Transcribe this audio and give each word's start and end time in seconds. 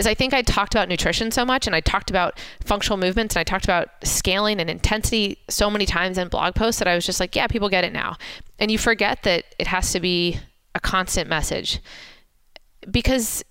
is 0.00 0.06
I 0.06 0.14
think 0.14 0.32
I 0.32 0.42
talked 0.42 0.74
about 0.74 0.88
nutrition 0.88 1.30
so 1.30 1.44
much 1.44 1.66
and 1.66 1.76
I 1.76 1.80
talked 1.80 2.10
about 2.10 2.40
functional 2.64 2.96
movements 2.96 3.36
and 3.36 3.40
I 3.40 3.44
talked 3.44 3.64
about 3.64 3.90
scaling 4.02 4.58
and 4.58 4.70
intensity 4.70 5.38
so 5.48 5.70
many 5.70 5.86
times 5.86 6.18
in 6.18 6.28
blog 6.28 6.54
posts 6.54 6.78
that 6.78 6.88
I 6.88 6.94
was 6.94 7.04
just 7.04 7.20
like, 7.20 7.36
yeah, 7.36 7.46
people 7.46 7.68
get 7.68 7.84
it 7.84 7.92
now. 7.92 8.16
And 8.58 8.70
you 8.70 8.78
forget 8.78 9.22
that 9.24 9.44
it 9.58 9.66
has 9.66 9.92
to 9.92 10.00
be 10.00 10.40
a 10.74 10.80
constant 10.80 11.28
message. 11.28 11.80
Because 12.90 13.44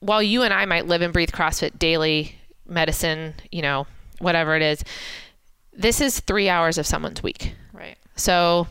while 0.00 0.22
you 0.22 0.42
and 0.42 0.52
I 0.52 0.66
might 0.66 0.86
live 0.86 1.00
and 1.00 1.14
breathe 1.14 1.30
CrossFit 1.30 1.78
daily, 1.78 2.36
medicine, 2.66 3.34
you 3.50 3.62
know, 3.62 3.86
whatever 4.18 4.54
it 4.54 4.62
is, 4.62 4.84
this 5.72 6.00
is 6.02 6.20
three 6.20 6.50
hours 6.50 6.76
of 6.76 6.86
someone's 6.86 7.22
week. 7.22 7.54
Right. 7.72 7.96
So 8.16 8.66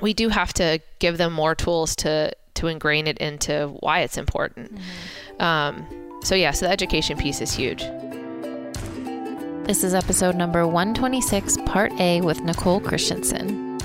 we 0.00 0.14
do 0.14 0.30
have 0.30 0.54
to 0.54 0.80
give 0.98 1.18
them 1.18 1.32
more 1.34 1.54
tools 1.54 1.94
to 1.96 2.32
to 2.54 2.66
ingrain 2.66 3.06
it 3.06 3.18
into 3.18 3.76
why 3.80 4.00
it's 4.00 4.16
important. 4.16 4.74
Mm-hmm. 4.74 5.42
Um, 5.42 6.07
so 6.22 6.34
yeah, 6.34 6.50
so 6.50 6.66
the 6.66 6.72
education 6.72 7.16
piece 7.16 7.40
is 7.40 7.52
huge. 7.52 7.82
This 9.64 9.84
is 9.84 9.94
episode 9.94 10.34
number 10.34 10.66
126, 10.66 11.58
part 11.66 11.92
A 12.00 12.20
with 12.22 12.42
Nicole 12.42 12.80
Christensen. 12.80 13.78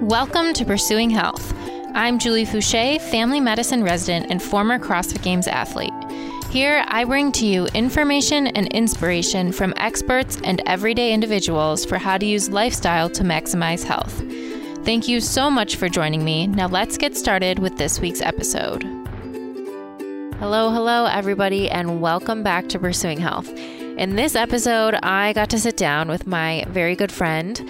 Welcome 0.00 0.52
to 0.54 0.64
Pursuing 0.64 1.10
Health. 1.10 1.54
I'm 1.94 2.18
Julie 2.18 2.46
Foucher, 2.46 3.00
family 3.00 3.38
medicine 3.38 3.84
resident 3.84 4.30
and 4.30 4.42
former 4.42 4.78
CrossFit 4.78 5.22
Games 5.22 5.46
athlete. 5.46 5.92
Here, 6.50 6.84
I 6.88 7.04
bring 7.04 7.32
to 7.32 7.46
you 7.46 7.66
information 7.68 8.46
and 8.48 8.66
inspiration 8.68 9.52
from 9.52 9.74
experts 9.76 10.38
and 10.42 10.60
everyday 10.66 11.12
individuals 11.12 11.84
for 11.84 11.98
how 11.98 12.18
to 12.18 12.26
use 12.26 12.50
lifestyle 12.50 13.08
to 13.10 13.22
maximize 13.22 13.84
health. 13.84 14.22
Thank 14.84 15.06
you 15.06 15.20
so 15.20 15.50
much 15.50 15.76
for 15.76 15.88
joining 15.88 16.24
me. 16.24 16.46
Now 16.46 16.66
let's 16.66 16.98
get 16.98 17.16
started 17.16 17.58
with 17.58 17.76
this 17.78 18.00
week's 18.00 18.20
episode. 18.20 19.01
Hello, 20.38 20.70
hello, 20.70 21.06
everybody, 21.06 21.70
and 21.70 22.00
welcome 22.00 22.42
back 22.42 22.68
to 22.68 22.78
Pursuing 22.78 23.18
Health. 23.18 23.48
In 23.48 24.16
this 24.16 24.34
episode, 24.34 24.94
I 25.02 25.32
got 25.32 25.50
to 25.50 25.58
sit 25.58 25.76
down 25.76 26.08
with 26.08 26.26
my 26.26 26.64
very 26.68 26.96
good 26.96 27.12
friend, 27.12 27.60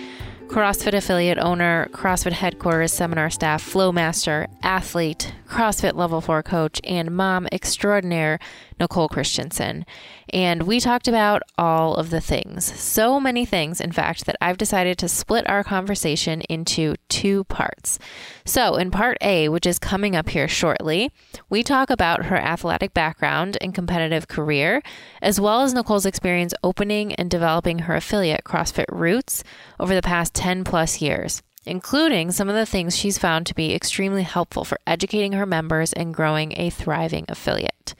CrossFit 0.46 0.94
affiliate 0.94 1.38
owner, 1.38 1.88
CrossFit 1.92 2.32
headquarters 2.32 2.92
seminar 2.92 3.30
staff, 3.30 3.62
Flowmaster, 3.64 4.48
athlete, 4.62 5.34
CrossFit 5.52 5.94
level 5.94 6.22
four 6.22 6.42
coach, 6.42 6.80
and 6.82 7.10
mom 7.10 7.46
extraordinaire, 7.52 8.38
Nicole 8.80 9.10
Christensen. 9.10 9.84
And 10.32 10.62
we 10.62 10.80
talked 10.80 11.06
about 11.06 11.42
all 11.58 11.94
of 11.94 12.08
the 12.08 12.22
things. 12.22 12.64
So 12.80 13.20
many 13.20 13.44
things, 13.44 13.78
in 13.78 13.92
fact, 13.92 14.24
that 14.24 14.36
I've 14.40 14.56
decided 14.56 14.96
to 14.98 15.10
split 15.10 15.46
our 15.46 15.62
conversation 15.62 16.40
into 16.48 16.94
two 17.10 17.44
parts. 17.44 17.98
So, 18.46 18.76
in 18.76 18.90
part 18.90 19.18
A, 19.20 19.50
which 19.50 19.66
is 19.66 19.78
coming 19.78 20.16
up 20.16 20.30
here 20.30 20.48
shortly, 20.48 21.12
we 21.50 21.62
talk 21.62 21.90
about 21.90 22.24
her 22.24 22.36
athletic 22.36 22.94
background 22.94 23.58
and 23.60 23.74
competitive 23.74 24.28
career, 24.28 24.82
as 25.20 25.38
well 25.38 25.60
as 25.60 25.74
Nicole's 25.74 26.06
experience 26.06 26.54
opening 26.64 27.14
and 27.16 27.30
developing 27.30 27.80
her 27.80 27.94
affiliate, 27.94 28.44
CrossFit 28.44 28.86
Roots, 28.90 29.44
over 29.78 29.94
the 29.94 30.00
past 30.00 30.32
10 30.32 30.64
plus 30.64 31.02
years 31.02 31.42
including 31.64 32.30
some 32.30 32.48
of 32.48 32.54
the 32.54 32.66
things 32.66 32.96
she's 32.96 33.18
found 33.18 33.46
to 33.46 33.54
be 33.54 33.74
extremely 33.74 34.22
helpful 34.22 34.64
for 34.64 34.78
educating 34.86 35.32
her 35.32 35.46
members 35.46 35.92
and 35.92 36.14
growing 36.14 36.52
a 36.56 36.70
thriving 36.70 37.24
affiliate. 37.28 37.94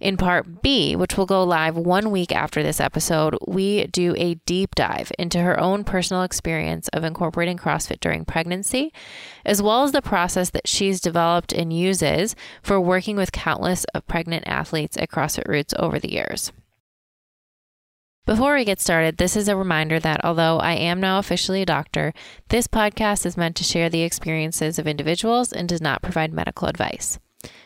In 0.00 0.16
part 0.16 0.62
B, 0.62 0.94
which 0.94 1.16
will 1.16 1.26
go 1.26 1.42
live 1.42 1.76
one 1.76 2.10
week 2.10 2.30
after 2.32 2.62
this 2.62 2.80
episode, 2.80 3.36
we 3.46 3.86
do 3.88 4.14
a 4.16 4.34
deep 4.46 4.74
dive 4.74 5.10
into 5.18 5.40
her 5.40 5.58
own 5.58 5.82
personal 5.82 6.22
experience 6.22 6.86
of 6.88 7.02
incorporating 7.02 7.58
CrossFit 7.58 7.98
during 7.98 8.24
pregnancy, 8.24 8.92
as 9.44 9.60
well 9.60 9.82
as 9.82 9.92
the 9.92 10.02
process 10.02 10.50
that 10.50 10.68
she's 10.68 11.00
developed 11.00 11.52
and 11.52 11.72
uses 11.72 12.36
for 12.62 12.80
working 12.80 13.16
with 13.16 13.32
countless 13.32 13.84
of 13.92 14.06
pregnant 14.06 14.46
athletes 14.46 14.96
at 14.96 15.10
CrossFit 15.10 15.48
Roots 15.48 15.74
over 15.78 15.98
the 15.98 16.12
years. 16.12 16.52
Before 18.28 18.56
we 18.56 18.66
get 18.66 18.78
started, 18.78 19.16
this 19.16 19.36
is 19.36 19.48
a 19.48 19.56
reminder 19.56 19.98
that 20.00 20.22
although 20.22 20.58
I 20.58 20.74
am 20.74 21.00
now 21.00 21.18
officially 21.18 21.62
a 21.62 21.64
doctor, 21.64 22.12
this 22.50 22.66
podcast 22.66 23.24
is 23.24 23.38
meant 23.38 23.56
to 23.56 23.64
share 23.64 23.88
the 23.88 24.02
experiences 24.02 24.78
of 24.78 24.86
individuals 24.86 25.50
and 25.50 25.66
does 25.66 25.80
not 25.80 26.02
provide 26.02 26.34
medical 26.34 26.68
advice. 26.68 27.18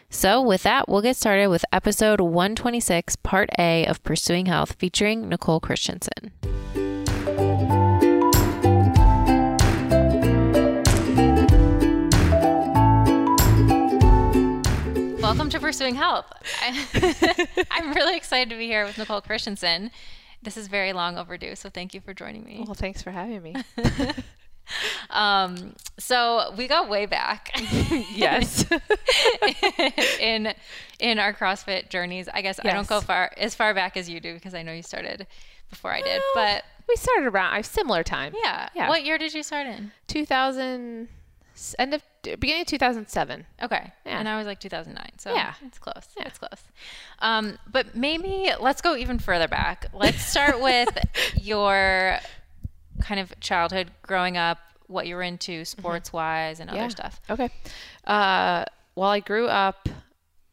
So, 0.09 0.41
with 0.41 0.63
that, 0.63 0.89
we'll 0.89 1.03
get 1.03 1.17
started 1.17 1.49
with 1.49 1.65
episode 1.73 2.21
126, 2.21 3.17
part 3.17 3.51
A 3.59 3.85
of 3.87 4.05
Pursuing 4.05 4.47
Health, 4.47 4.77
featuring 4.79 5.29
Nicole 5.29 5.59
Christensen. 5.59 6.31
Welcome 15.21 15.51
to 15.51 15.59
Pursuing 15.59 15.97
Health. 15.97 16.33
I, 16.63 17.49
am 17.81 17.95
really 17.95 18.17
excited 18.17 18.51
to 18.51 18.57
be 18.57 18.69
here 18.69 18.85
with 18.85 18.97
Nicole 18.97 19.23
Christensen. 19.23 19.91
This 20.43 20.57
is 20.57 20.69
very 20.69 20.93
long 20.93 21.19
overdue, 21.19 21.55
so 21.55 21.71
thank 21.71 21.95
you 21.95 22.01
for 22.01 22.13
joining 22.13 22.45
me. 22.45 22.65
Well, 22.67 22.75
thanks 22.75 23.03
for 23.03 23.11
having 23.11 23.43
me. 23.43 23.55
Um, 25.11 25.75
so 25.99 26.55
we 26.57 26.67
go 26.67 26.87
way 26.87 27.07
back. 27.07 27.53
yes. 28.15 28.65
in 30.21 30.55
in 30.99 31.19
our 31.19 31.33
CrossFit 31.33 31.91
journeys. 31.91 32.29
I 32.33 32.43
guess 32.43 32.59
yes. 32.63 32.73
I 32.73 32.75
don't 32.75 32.87
go 32.87 33.01
far 33.01 33.33
as 33.37 33.55
far 33.55 33.75
back 33.75 33.97
as 33.97 34.09
you 34.09 34.21
do 34.21 34.35
because 34.35 34.55
I 34.55 34.63
know 34.63 34.73
you 34.73 34.83
started 34.83 35.27
before 35.69 35.93
I 35.93 36.01
did. 36.01 36.23
But 36.35 36.65
we 36.89 36.97
started 36.97 37.27
around 37.27 37.59
a 37.59 37.63
similar 37.63 38.03
time. 38.03 38.35
Yeah. 38.43 38.69
Yeah. 38.75 38.89
What 38.89 39.05
year 39.05 39.19
did 39.19 39.35
you 39.35 39.43
start 39.43 39.67
in? 39.67 39.93
2000 40.09 41.09
end 41.79 41.95
of 41.95 42.03
beginning 42.23 42.63
of 42.63 42.67
2007. 42.67 43.47
Okay. 43.63 43.93
Yeah. 44.07 44.19
And 44.19 44.29
I 44.29 44.39
was 44.39 44.47
like 44.47 44.61
2009. 44.61 45.19
So 45.19 45.35
yeah, 45.35 45.55
it's 45.67 45.79
close. 45.79 46.09
Yeah. 46.17 46.25
It's 46.27 46.39
close. 46.39 46.63
Um, 47.19 47.59
but 47.71 47.95
maybe 47.95 48.51
let's 48.61 48.81
go 48.81 48.97
even 48.97 49.19
further 49.19 49.49
back. 49.49 49.87
Let's 49.93 50.25
start 50.25 50.61
with 50.61 50.89
your 51.41 52.19
kind 53.01 53.21
of 53.21 53.39
childhood 53.41 53.91
growing 54.03 54.37
up, 54.37 54.59
what 54.87 55.07
you 55.07 55.17
were 55.17 55.23
into 55.23 55.53
mm-hmm. 55.53 55.81
sports 55.81 56.13
wise 56.13 56.61
and 56.61 56.71
yeah. 56.71 56.81
other 56.81 56.91
stuff. 56.91 57.21
Okay. 57.29 57.51
Uh, 58.07 58.65
well, 58.95 59.11
I 59.11 59.21
grew 59.21 59.47
up 59.47 59.89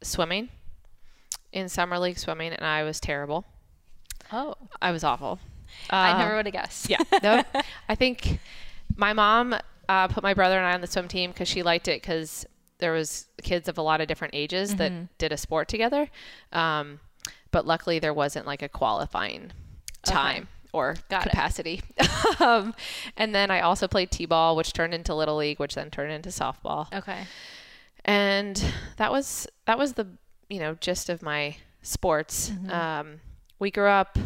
swimming 0.01 0.49
in 1.51 1.67
summer 1.69 1.99
league 1.99 2.17
swimming, 2.17 2.53
and 2.53 2.65
I 2.65 2.83
was 2.83 2.99
terrible. 2.99 3.45
Oh, 4.31 4.55
I 4.81 4.91
was 4.91 5.03
awful. 5.03 5.39
I 5.89 6.17
never 6.17 6.35
would 6.35 6.45
have 6.45 6.53
guessed. 6.53 6.89
yeah. 6.89 7.01
No, 7.23 7.43
I 7.89 7.95
think 7.95 8.39
my 8.95 9.13
mom 9.13 9.55
uh, 9.89 10.07
put 10.07 10.23
my 10.23 10.33
brother 10.33 10.57
and 10.57 10.65
I 10.65 10.73
on 10.73 10.81
the 10.81 10.87
swim 10.87 11.09
team 11.09 11.31
because 11.31 11.49
she 11.49 11.63
liked 11.63 11.89
it 11.89 12.01
because 12.01 12.45
there 12.77 12.93
was 12.93 13.27
kids 13.41 13.67
of 13.67 13.77
a 13.77 13.81
lot 13.81 13.99
of 13.99 14.07
different 14.07 14.35
ages 14.35 14.69
mm-hmm. 14.69 14.77
that 14.77 15.17
did 15.17 15.31
a 15.33 15.37
sport 15.37 15.67
together. 15.67 16.09
Um, 16.53 17.01
but 17.51 17.65
luckily, 17.65 17.99
there 17.99 18.13
wasn't 18.13 18.45
like 18.45 18.61
a 18.61 18.69
qualifying 18.69 19.51
time. 20.03 20.43
Okay 20.43 20.47
or 20.71 20.95
Got 21.09 21.23
capacity. 21.23 21.81
um, 22.39 22.75
and 23.17 23.33
then 23.33 23.51
I 23.51 23.61
also 23.61 23.87
played 23.87 24.11
t-ball, 24.11 24.55
which 24.55 24.73
turned 24.73 24.93
into 24.93 25.15
little 25.15 25.37
league, 25.37 25.59
which 25.59 25.75
then 25.75 25.89
turned 25.89 26.11
into 26.11 26.29
softball. 26.29 26.93
Okay. 26.93 27.25
And 28.05 28.63
that 28.97 29.11
was 29.11 29.47
that 29.65 29.77
was 29.77 29.93
the 29.93 30.07
you 30.47 30.59
know 30.59 30.75
gist 30.75 31.09
of 31.09 31.21
my 31.21 31.57
sports. 31.81 32.49
Mm-hmm. 32.49 32.71
Um, 32.71 33.21
we 33.59 33.71
grew 33.71 33.87
up, 33.87 34.17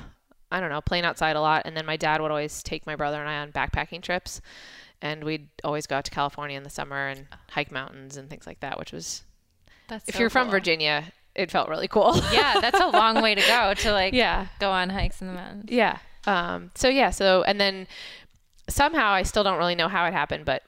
I 0.52 0.60
don't 0.60 0.70
know, 0.70 0.82
playing 0.82 1.06
outside 1.06 1.36
a 1.36 1.42
lot, 1.42 1.64
and 1.66 1.76
then 1.76 1.86
my 1.86 1.98
dad 1.98 2.22
would 2.22 2.30
always 2.30 2.62
take 2.62 2.86
my 2.86 2.96
brother 2.96 3.20
and 3.20 3.30
I 3.30 3.38
on 3.38 3.52
backpacking 3.52 4.02
trips, 4.02 4.42
and 5.04 5.26
we'd 5.26 5.50
always 5.66 5.86
go 5.86 5.98
out 5.98 6.06
to 6.06 6.12
California 6.12 6.56
in 6.56 6.64
the 6.64 6.70
summer 6.70 7.10
and 7.10 7.28
hike 7.50 7.72
mountains 7.72 8.16
and 8.16 8.30
things 8.30 8.48
like 8.48 8.62
that, 8.62 8.80
which 8.80 8.94
was. 8.94 9.24
That's 9.90 10.08
if 10.08 10.16
so 10.16 10.22
you're 10.22 10.30
cool. 10.30 10.44
from 10.44 10.50
Virginia, 10.50 11.12
it 11.36 11.52
felt 11.52 11.68
really 11.68 11.90
cool. 11.90 12.16
yeah, 12.32 12.62
that's 12.62 12.80
a 12.80 12.88
long 12.88 13.22
way 13.22 13.36
to 13.36 13.42
go 13.42 13.74
to 13.74 13.92
like 13.92 14.14
yeah. 14.14 14.48
go 14.60 14.72
on 14.72 14.90
hikes 14.90 15.22
in 15.22 15.28
the 15.28 15.34
mountains. 15.34 15.66
Yeah. 15.68 15.98
Um, 16.26 16.72
so 16.76 16.88
yeah, 16.88 17.10
so 17.10 17.44
and 17.44 17.60
then 17.60 17.86
somehow 18.70 19.12
I 19.12 19.24
still 19.24 19.44
don't 19.44 19.58
really 19.58 19.76
know 19.76 19.90
how 19.90 20.06
it 20.06 20.14
happened, 20.14 20.46
but 20.46 20.64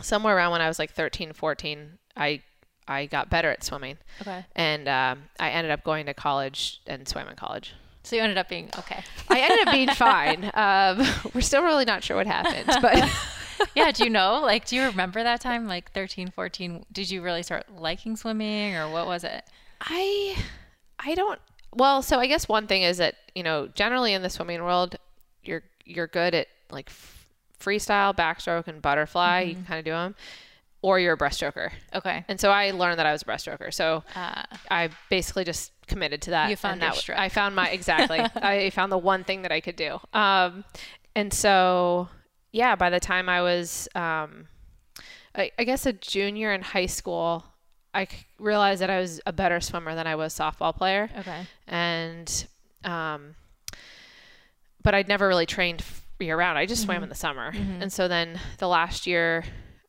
somewhere 0.00 0.34
around 0.34 0.52
when 0.52 0.62
I 0.62 0.68
was 0.68 0.78
like 0.78 0.92
13, 0.92 1.34
14, 1.34 1.98
I 2.16 2.42
I 2.88 3.04
got 3.04 3.28
better 3.28 3.50
at 3.50 3.62
swimming. 3.62 3.98
Okay. 4.22 4.46
And 4.56 4.88
um, 4.88 5.24
I 5.38 5.50
ended 5.50 5.70
up 5.70 5.84
going 5.84 6.06
to 6.06 6.14
college 6.14 6.80
and 6.86 7.06
swam 7.06 7.28
in 7.28 7.36
college. 7.36 7.74
So 8.08 8.16
you 8.16 8.22
ended 8.22 8.38
up 8.38 8.48
being 8.48 8.70
okay. 8.78 9.02
I 9.28 9.40
ended 9.40 9.68
up 9.68 9.74
being 9.74 9.88
fine. 9.90 10.50
Um, 10.54 11.06
we're 11.34 11.40
still 11.40 11.62
really 11.62 11.84
not 11.84 12.02
sure 12.02 12.16
what 12.16 12.26
happened, 12.26 12.66
but. 12.82 13.10
yeah, 13.74 13.90
do 13.90 14.04
you 14.04 14.10
know? 14.10 14.40
Like, 14.42 14.66
do 14.66 14.76
you 14.76 14.84
remember 14.84 15.22
that 15.22 15.40
time, 15.40 15.66
like 15.66 15.90
13, 15.92 16.30
14? 16.30 16.86
Did 16.92 17.10
you 17.10 17.22
really 17.22 17.42
start 17.42 17.66
liking 17.76 18.16
swimming, 18.16 18.76
or 18.76 18.88
what 18.88 19.06
was 19.06 19.24
it? 19.24 19.42
I, 19.80 20.36
I 20.98 21.14
don't 21.14 21.40
well, 21.72 22.02
so 22.02 22.18
I 22.18 22.26
guess 22.26 22.48
one 22.48 22.66
thing 22.66 22.82
is 22.82 22.98
that 22.98 23.16
you 23.34 23.42
know 23.42 23.68
generally 23.68 24.12
in 24.12 24.22
the 24.22 24.30
swimming 24.30 24.62
world, 24.62 24.96
you're 25.42 25.62
you're 25.84 26.06
good 26.06 26.34
at 26.34 26.48
like 26.70 26.88
f- 26.88 27.26
freestyle, 27.60 28.14
backstroke, 28.16 28.68
and 28.68 28.80
butterfly. 28.80 29.42
Mm-hmm. 29.42 29.48
You 29.48 29.54
can 29.56 29.64
kind 29.64 29.78
of 29.78 29.84
do 29.84 29.90
them, 29.92 30.14
or 30.82 30.98
you're 30.98 31.14
a 31.14 31.18
breaststroker. 31.18 31.70
Okay. 31.94 32.24
And 32.28 32.40
so 32.40 32.50
I 32.50 32.70
learned 32.70 32.98
that 32.98 33.06
I 33.06 33.12
was 33.12 33.22
a 33.22 33.24
breaststroker. 33.26 33.72
So 33.72 34.02
uh, 34.14 34.42
I 34.70 34.90
basically 35.10 35.44
just 35.44 35.72
committed 35.88 36.22
to 36.22 36.30
that. 36.30 36.50
You 36.50 36.56
found 36.56 36.80
that. 36.82 36.94
Stroke. 36.94 37.18
I 37.18 37.28
found 37.28 37.56
my 37.56 37.68
exactly. 37.78 38.20
I 38.20 38.70
found 38.70 38.92
the 38.92 38.98
one 38.98 39.24
thing 39.24 39.42
that 39.42 39.52
I 39.52 39.60
could 39.60 39.76
do. 39.76 39.98
Um, 40.12 40.64
and 41.16 41.32
so 41.32 42.08
yeah, 42.52 42.76
by 42.76 42.90
the 42.90 43.00
time 43.00 43.28
I 43.28 43.42
was, 43.42 43.88
um, 43.94 44.46
I, 45.34 45.50
I 45.58 45.64
guess 45.64 45.84
a 45.86 45.92
junior 45.92 46.52
in 46.52 46.62
high 46.62 46.86
school, 46.86 47.44
I 47.94 48.06
realized 48.38 48.80
that 48.82 48.90
I 48.90 49.00
was 49.00 49.20
a 49.26 49.32
better 49.32 49.60
swimmer 49.60 49.94
than 49.94 50.06
I 50.06 50.14
was 50.14 50.32
softball 50.38 50.74
player, 50.76 51.10
Okay. 51.18 51.46
and 51.66 52.46
um, 52.84 53.34
but 54.82 54.94
I'd 54.94 55.08
never 55.08 55.26
really 55.28 55.46
trained 55.46 55.82
year 56.20 56.36
round. 56.36 56.58
I 56.58 56.66
just 56.66 56.82
Mm-hmm. 56.82 56.86
swam 56.92 57.02
in 57.02 57.08
the 57.08 57.14
summer, 57.14 57.52
and 57.80 57.92
so 57.92 58.08
then 58.08 58.38
the 58.58 58.68
last 58.68 59.06
year 59.06 59.44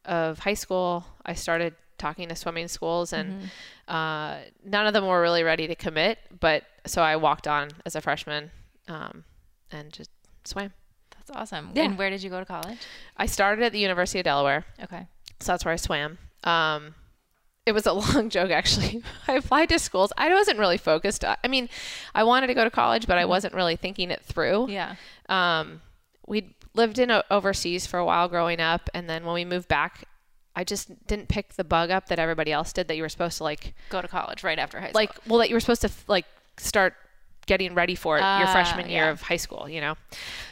of 0.06 0.40
high 0.40 0.54
school, 0.54 1.06
I 1.26 1.34
started 1.34 1.76
talking 2.00 2.30
to 2.30 2.36
swimming 2.36 2.68
schools, 2.68 3.14
and 3.14 3.42
Mm-hmm. 3.90 3.96
uh, 3.96 4.38
none 4.66 4.88
of 4.88 4.94
them 4.94 5.06
were 5.06 5.22
really 5.22 5.44
ready 5.44 5.68
to 5.68 5.76
commit. 5.76 6.18
But 6.40 6.64
so 6.86 7.02
I 7.02 7.16
walked 7.18 7.48
on 7.48 7.70
as 7.86 7.96
a 7.96 8.02
freshman, 8.02 8.52
um, 8.88 9.24
and 9.72 9.92
just 9.94 10.10
swam. 10.46 10.74
That's 11.16 11.32
awesome. 11.32 11.72
Yeah. 11.76 11.84
And 11.84 11.98
where 11.98 12.10
did 12.10 12.24
you 12.24 12.30
go 12.30 12.40
to 12.40 12.46
college? 12.46 12.80
I 13.18 13.26
started 13.28 13.64
at 13.64 13.72
the 13.72 13.80
University 13.80 14.20
of 14.20 14.24
Delaware. 14.26 14.66
Okay. 14.84 15.06
So 15.40 15.52
that's 15.54 15.64
where 15.66 15.74
I 15.74 15.78
swam. 15.78 16.18
Um, 16.44 16.96
it 17.66 17.74
was 17.74 17.86
a 17.86 17.94
long 18.04 18.30
joke, 18.30 18.50
actually. 18.50 19.04
I 19.28 19.34
applied 19.34 19.70
to 19.70 19.78
schools. 19.80 20.12
I 20.18 20.34
wasn't 20.34 20.58
really 20.58 20.78
focused. 20.78 21.24
I 21.26 21.48
mean, 21.48 21.70
I 22.16 22.24
wanted 22.24 22.48
to 22.48 22.54
go 22.56 22.64
to 22.64 22.72
college, 22.72 23.06
but 23.06 23.18
I 23.18 23.26
wasn't 23.26 23.54
really 23.54 23.76
thinking 23.76 24.10
it 24.10 24.24
through. 24.24 24.70
Yeah. 24.70 24.96
Um, 25.28 25.82
we 26.28 26.56
lived 26.74 26.98
in 27.00 27.12
o 27.12 27.22
overseas 27.30 27.86
for 27.86 28.00
a 28.00 28.06
while 28.06 28.28
growing 28.28 28.60
up, 28.60 28.90
and 28.94 29.08
then 29.10 29.24
when 29.26 29.34
we 29.36 29.46
moved 29.46 29.68
back, 29.68 30.06
I 30.60 30.64
just 30.64 31.08
didn't 31.08 31.30
pick 31.30 31.54
the 31.54 31.64
bug 31.64 31.90
up 31.90 32.08
that 32.10 32.20
everybody 32.20 32.52
else 32.52 32.74
did. 32.74 32.88
That 32.90 32.98
you 32.98 33.04
were 33.04 33.10
supposed 33.10 33.38
to 33.38 33.44
like, 33.46 33.74
Go 33.90 34.02
to 34.02 34.08
college 34.08 34.44
right 34.44 34.60
after 34.60 34.80
high 34.80 34.90
school. 34.90 35.00
like, 35.02 35.12
well, 35.28 35.40
that 35.40 35.50
you 35.50 35.56
were 35.56 35.60
supposed 35.62 35.82
to 35.84 35.92
like 36.08 36.26
start 36.58 36.94
getting 37.46 37.74
ready 37.74 37.96
for 37.96 38.18
it 38.18 38.22
your 38.22 38.48
Ah, 38.48 38.52
freshman 38.52 38.90
year 38.90 39.06
yeah. 39.06 39.10
of 39.12 39.22
high 39.22 39.38
school. 39.38 39.68
You 39.70 39.82
know, 39.82 39.96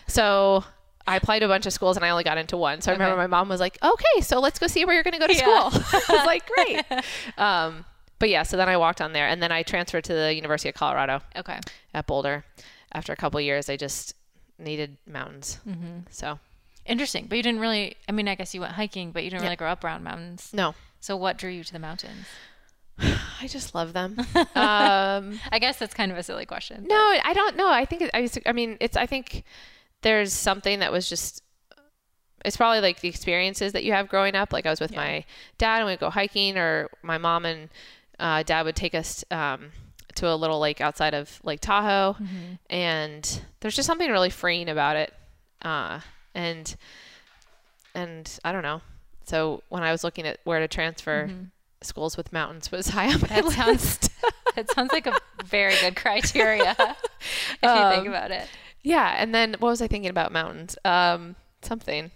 so. 0.07 0.63
I 1.09 1.15
applied 1.15 1.39
to 1.39 1.45
a 1.45 1.48
bunch 1.48 1.65
of 1.65 1.71
schools 1.71 1.95
and 1.95 2.06
I 2.06 2.09
only 2.09 2.25
got 2.25 2.38
into 2.38 2.57
one. 2.57 2.81
So 2.81 2.92
I 2.92 2.94
remember 2.94 3.15
my 3.15 3.27
mom 3.27 3.48
was 3.48 3.62
like, 3.62 3.77
"Okay, 3.81 4.19
so 4.21 4.42
let's 4.42 4.59
go 4.59 4.68
see 4.68 4.83
where 4.83 4.94
you're 4.94 5.04
going 5.06 5.13
to 5.13 5.19
go 5.19 5.27
to 5.27 5.33
Yeah. 5.33 5.69
school." 5.69 6.01
I 6.10 6.18
was 6.18 6.25
like, 6.25 6.45
"Great." 6.53 6.83
Um, 7.38 7.86
but 8.19 8.27
yeah, 8.27 8.44
so 8.44 8.57
then 8.57 8.68
I 8.68 8.75
walked 8.75 9.00
on 9.00 9.13
there, 9.13 9.25
and 9.30 9.42
then 9.42 9.50
I 9.50 9.63
transferred 9.63 10.03
to 10.03 10.13
the 10.13 10.36
University 10.36 10.68
of 10.68 10.75
Colorado 10.75 11.21
okay. 11.38 11.62
at 11.94 12.07
Boulder. 12.07 12.44
After 12.92 13.13
a 13.13 13.15
couple 13.15 13.39
years, 13.39 13.69
I 13.69 13.77
just 13.77 14.15
needed 14.60 14.98
mountains. 15.07 15.60
Mm-hmm. 15.65 16.00
So 16.10 16.39
Interesting. 16.88 17.25
But 17.28 17.36
you 17.38 17.44
didn't 17.44 17.60
really, 17.60 17.95
I 18.07 18.12
mean, 18.12 18.28
I 18.28 18.36
guess 18.36 18.54
you 18.56 18.62
went 18.62 18.74
hiking, 18.74 19.12
but 19.12 19.24
you 19.24 19.30
didn't 19.30 19.42
Yeah. 19.44 19.48
really 19.50 19.56
grow 19.57 19.69
up 19.72 19.84
around 19.84 20.04
mountains. 20.04 20.50
no, 20.54 20.74
So 21.00 21.16
what 21.16 21.38
drew 21.38 21.51
you 21.51 21.63
to 21.63 21.74
the 21.74 21.80
mountains? 21.80 22.25
I 23.00 23.48
just 23.48 23.75
love 23.75 23.94
them. 23.94 24.18
um, 24.56 25.39
I 25.51 25.60
guess 25.60 25.78
that's 25.78 25.94
kind 25.94 26.12
of 26.12 26.18
a 26.18 26.24
silly 26.24 26.45
question. 26.45 26.86
no, 26.88 26.95
I 26.95 27.34
don't 27.34 27.56
know. 27.56 27.69
I 27.69 27.86
think 27.86 28.10
I, 28.13 28.28
I 28.45 28.51
mean, 28.54 28.78
it's. 28.80 28.98
I 28.98 29.06
think 29.06 29.44
there's 30.01 30.34
something 30.34 30.80
that 30.80 30.92
was 30.92 31.07
just. 31.07 31.44
It's 32.45 32.56
probably 32.57 32.80
like 32.81 33.01
the 33.01 33.10
experiences 33.10 33.74
that 33.74 33.84
you 33.84 33.92
have 33.94 34.07
growing 34.07 34.36
up. 34.36 34.54
Like 34.54 34.66
I 34.66 34.69
was 34.69 34.80
with 34.80 34.95
my 34.95 35.25
dad 35.57 35.78
and 35.80 35.88
we'd 35.88 36.00
go 36.00 36.10
hiking, 36.10 36.57
or 36.57 36.89
my 37.04 37.18
mom 37.18 37.45
and 37.45 37.69
uh, 38.19 38.42
dad 38.44 38.66
would 38.66 38.75
take 38.75 38.95
us 38.95 39.24
um, 39.31 39.72
to 40.16 40.28
a 40.31 40.36
little 40.36 40.60
lake 40.60 40.80
outside 40.81 41.13
of 41.13 41.39
Lake 41.44 41.60
Tahoe, 41.60 42.16
and 42.69 43.42
there's 43.60 43.75
just 43.75 43.86
something 43.88 44.10
really 44.10 44.30
freeing 44.30 44.69
about 44.69 44.95
it. 44.95 45.13
Uh, 45.62 46.00
and 46.38 46.75
and 47.94 48.39
I 48.45 48.51
don't 48.51 48.62
know. 48.63 48.81
So 49.25 49.62
when 49.69 49.84
I 49.84 49.92
was 49.92 50.04
looking 50.04 50.25
at 50.25 50.39
where 50.45 50.60
to 50.60 50.68
transfer, 50.68 51.30
schools 51.81 52.16
with 52.18 52.31
mountains 52.31 52.72
was 52.72 52.88
high 52.95 53.12
on 53.13 53.19
my 53.22 53.28
That 53.28 53.45
list. 53.45 53.56
sounds 53.56 54.10
that 54.56 54.72
sounds 54.72 54.92
like 54.92 55.07
a 55.07 55.18
very 55.45 55.75
good 55.81 55.95
criteria 56.04 56.75
if 56.80 56.95
you 57.62 57.69
think 57.69 58.01
Um, 58.04 58.07
about 58.07 58.31
it. 58.31 58.48
Yeah, 58.84 59.16
and 59.18 59.34
then 59.36 59.56
what 59.60 59.69
was 59.69 59.81
I 59.81 59.88
thinking 59.88 60.10
about 60.10 60.31
mountains? 60.31 60.78
Um, 60.86 61.36
something. 61.62 62.12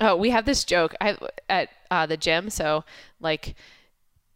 Oh, 0.00 0.16
we 0.16 0.30
have 0.30 0.46
this 0.46 0.64
joke 0.64 0.94
I, 1.00 1.16
at 1.48 1.68
uh, 1.90 2.06
the 2.06 2.16
gym. 2.16 2.50
So, 2.50 2.82
like, 3.20 3.54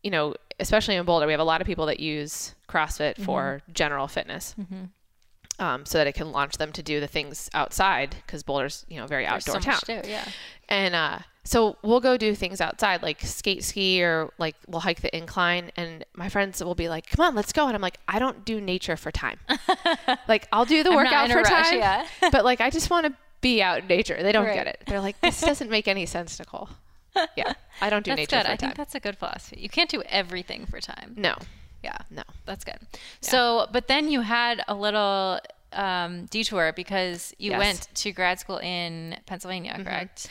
you 0.02 0.10
know, 0.10 0.34
especially 0.60 0.94
in 0.94 1.04
Boulder, 1.04 1.26
we 1.26 1.32
have 1.32 1.40
a 1.40 1.44
lot 1.44 1.60
of 1.60 1.66
people 1.66 1.86
that 1.86 1.98
use 1.98 2.54
CrossFit 2.68 3.16
for 3.20 3.62
general 3.72 4.06
fitness, 4.06 4.54
um, 5.58 5.86
so 5.86 5.98
that 5.98 6.06
it 6.06 6.14
can 6.14 6.32
launch 6.32 6.56
them 6.58 6.72
to 6.72 6.82
do 6.82 7.00
the 7.00 7.06
things 7.06 7.48
outside 7.54 8.16
because 8.26 8.42
Boulder's 8.42 8.84
you 8.88 8.98
know 8.98 9.06
very 9.06 9.24
There's 9.24 9.48
outdoor 9.48 9.60
so 9.62 9.64
town. 9.64 9.74
much 9.74 10.04
to, 10.04 10.08
yeah. 10.10 10.28
And 10.68 10.94
uh, 10.94 11.18
so 11.44 11.76
we'll 11.82 12.00
go 12.00 12.16
do 12.16 12.34
things 12.34 12.60
outside, 12.60 13.02
like 13.02 13.20
skate 13.20 13.62
ski 13.64 14.02
or 14.02 14.30
like 14.38 14.56
we'll 14.66 14.80
hike 14.80 15.00
the 15.00 15.16
incline. 15.16 15.70
And 15.76 16.04
my 16.14 16.28
friends 16.28 16.62
will 16.62 16.74
be 16.74 16.88
like, 16.88 17.08
"Come 17.08 17.24
on, 17.24 17.34
let's 17.34 17.52
go!" 17.52 17.66
And 17.66 17.74
I'm 17.76 17.80
like, 17.82 17.98
"I 18.08 18.18
don't 18.18 18.44
do 18.44 18.60
nature 18.60 18.96
for 18.96 19.10
time. 19.12 19.38
like 20.28 20.48
I'll 20.52 20.64
do 20.64 20.82
the 20.82 20.92
workout 20.92 21.30
for 21.30 21.36
rush, 21.38 21.48
time, 21.48 21.78
yeah. 21.78 22.06
but 22.32 22.44
like 22.44 22.60
I 22.60 22.70
just 22.70 22.90
want 22.90 23.06
to 23.06 23.12
be 23.40 23.62
out 23.62 23.78
in 23.80 23.86
nature." 23.86 24.20
They 24.22 24.32
don't 24.32 24.44
Right. 24.46 24.54
get 24.54 24.66
it. 24.66 24.82
They're 24.86 25.00
like, 25.00 25.20
"This 25.20 25.40
doesn't 25.40 25.70
make 25.70 25.86
any 25.88 26.06
sense, 26.06 26.38
Nicole." 26.38 26.68
Yeah, 27.34 27.54
I 27.80 27.88
don't 27.88 28.04
do 28.04 28.10
That's 28.10 28.18
nature 28.18 28.36
good. 28.36 28.44
for 28.44 28.52
I 28.52 28.56
time. 28.56 28.58
think 28.58 28.74
that's 28.76 28.94
a 28.94 29.00
good 29.00 29.16
philosophy. 29.16 29.58
You 29.58 29.70
can't 29.70 29.88
do 29.88 30.02
everything 30.02 30.66
for 30.66 30.80
time. 30.80 31.14
no, 31.16 31.34
Yeah. 31.86 31.96
no. 32.10 32.22
That's 32.44 32.64
good. 32.64 32.78
So, 33.20 33.66
but 33.72 33.86
then 33.88 34.08
you 34.10 34.20
had 34.22 34.62
a 34.68 34.74
little 34.74 35.38
um, 35.72 36.26
detour 36.26 36.72
because 36.74 37.34
you 37.38 37.50
Yes. 37.52 37.58
went 37.58 37.88
to 38.02 38.12
grad 38.12 38.38
school 38.40 38.58
in 38.58 39.16
Pennsylvania, 39.26 39.80
correct? 39.84 40.28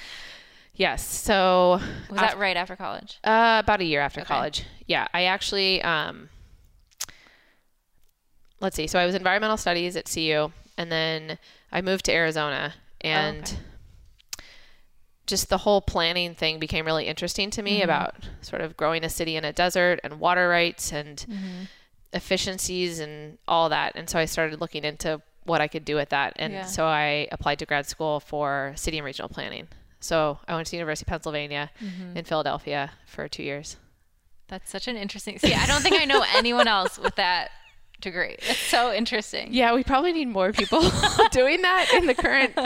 Yes. 0.75 1.05
So 1.07 1.79
Was 2.09 2.19
that 2.19 2.37
right 2.37 2.57
after 2.57 2.75
college? 2.75 3.19
Uh, 3.23 3.61
about 3.63 3.79
a 3.79 3.85
year 3.85 4.01
after 4.01 4.21
Okay. 4.21 4.27
college. 4.33 4.65
Yeah, 4.87 5.07
I 5.13 5.23
actually 5.25 5.81
um, 5.83 6.29
let's 8.59 8.75
see. 8.75 8.87
So 8.87 8.99
I 8.99 9.05
was 9.05 9.15
environmental 9.15 9.57
studies 9.57 9.95
at 9.95 10.11
CU, 10.13 10.51
and 10.77 10.91
then 10.91 11.37
I 11.71 11.81
moved 11.81 12.05
to 12.05 12.11
Arizona, 12.13 12.73
and 13.01 13.43
okay. 13.43 13.55
Just 15.27 15.49
the 15.49 15.57
whole 15.59 15.81
planning 15.81 16.35
thing 16.35 16.59
became 16.59 16.85
really 16.85 17.05
interesting 17.05 17.49
to 17.51 17.61
me 17.61 17.75
mm-hmm. 17.75 17.85
about 17.85 18.15
sort 18.41 18.61
of 18.61 18.77
growing 18.77 19.03
a 19.03 19.09
city 19.09 19.35
in 19.35 19.43
a 19.45 19.51
desert 19.53 19.99
and 20.03 20.19
water 20.19 20.47
rights 20.49 20.91
and 20.91 21.25
mm-hmm. 21.29 21.63
efficiencies 22.13 22.99
and 22.99 23.37
all 23.47 23.69
that. 23.69 23.93
And 23.95 24.09
so 24.09 24.19
I 24.19 24.25
started 24.25 24.61
looking 24.61 24.83
into 24.83 25.21
what 25.45 25.61
I 25.61 25.67
could 25.67 25.85
do 25.85 25.95
with 25.95 26.09
that, 26.09 26.33
and 26.37 26.53
Yeah. 26.53 26.65
so 26.65 26.85
I 26.85 27.27
applied 27.31 27.59
to 27.59 27.65
grad 27.67 27.85
school 27.85 28.19
for 28.19 28.73
city 28.75 28.97
and 28.97 29.05
regional 29.05 29.29
planning. 29.29 29.67
So 29.99 30.39
I 30.47 30.55
went 30.55 30.67
to 30.67 30.71
the 30.71 30.77
University 30.77 31.05
of 31.05 31.09
Pennsylvania 31.09 31.71
mm-hmm. 31.79 32.17
in 32.17 32.25
Philadelphia 32.25 32.91
for 33.05 33.27
two 33.27 33.43
years. 33.43 33.77
That's 34.47 34.69
such 34.69 34.87
an 34.87 34.97
interesting. 34.97 35.39
See, 35.39 35.53
I 35.53 35.65
don't 35.65 35.81
think 35.81 35.99
I 35.99 36.05
know 36.05 36.23
anyone 36.35 36.67
else 36.67 36.97
with 36.99 37.15
that 37.15 37.51
degree. 38.01 38.35
It's 38.39 38.59
so 38.59 38.93
interesting. 38.93 39.53
Yeah, 39.53 39.73
we 39.73 39.83
probably 39.83 40.13
need 40.13 40.27
more 40.27 40.51
people 40.51 40.81
doing 41.31 41.61
that 41.61 41.91
in 41.93 42.07
the 42.07 42.13
current 42.13 42.57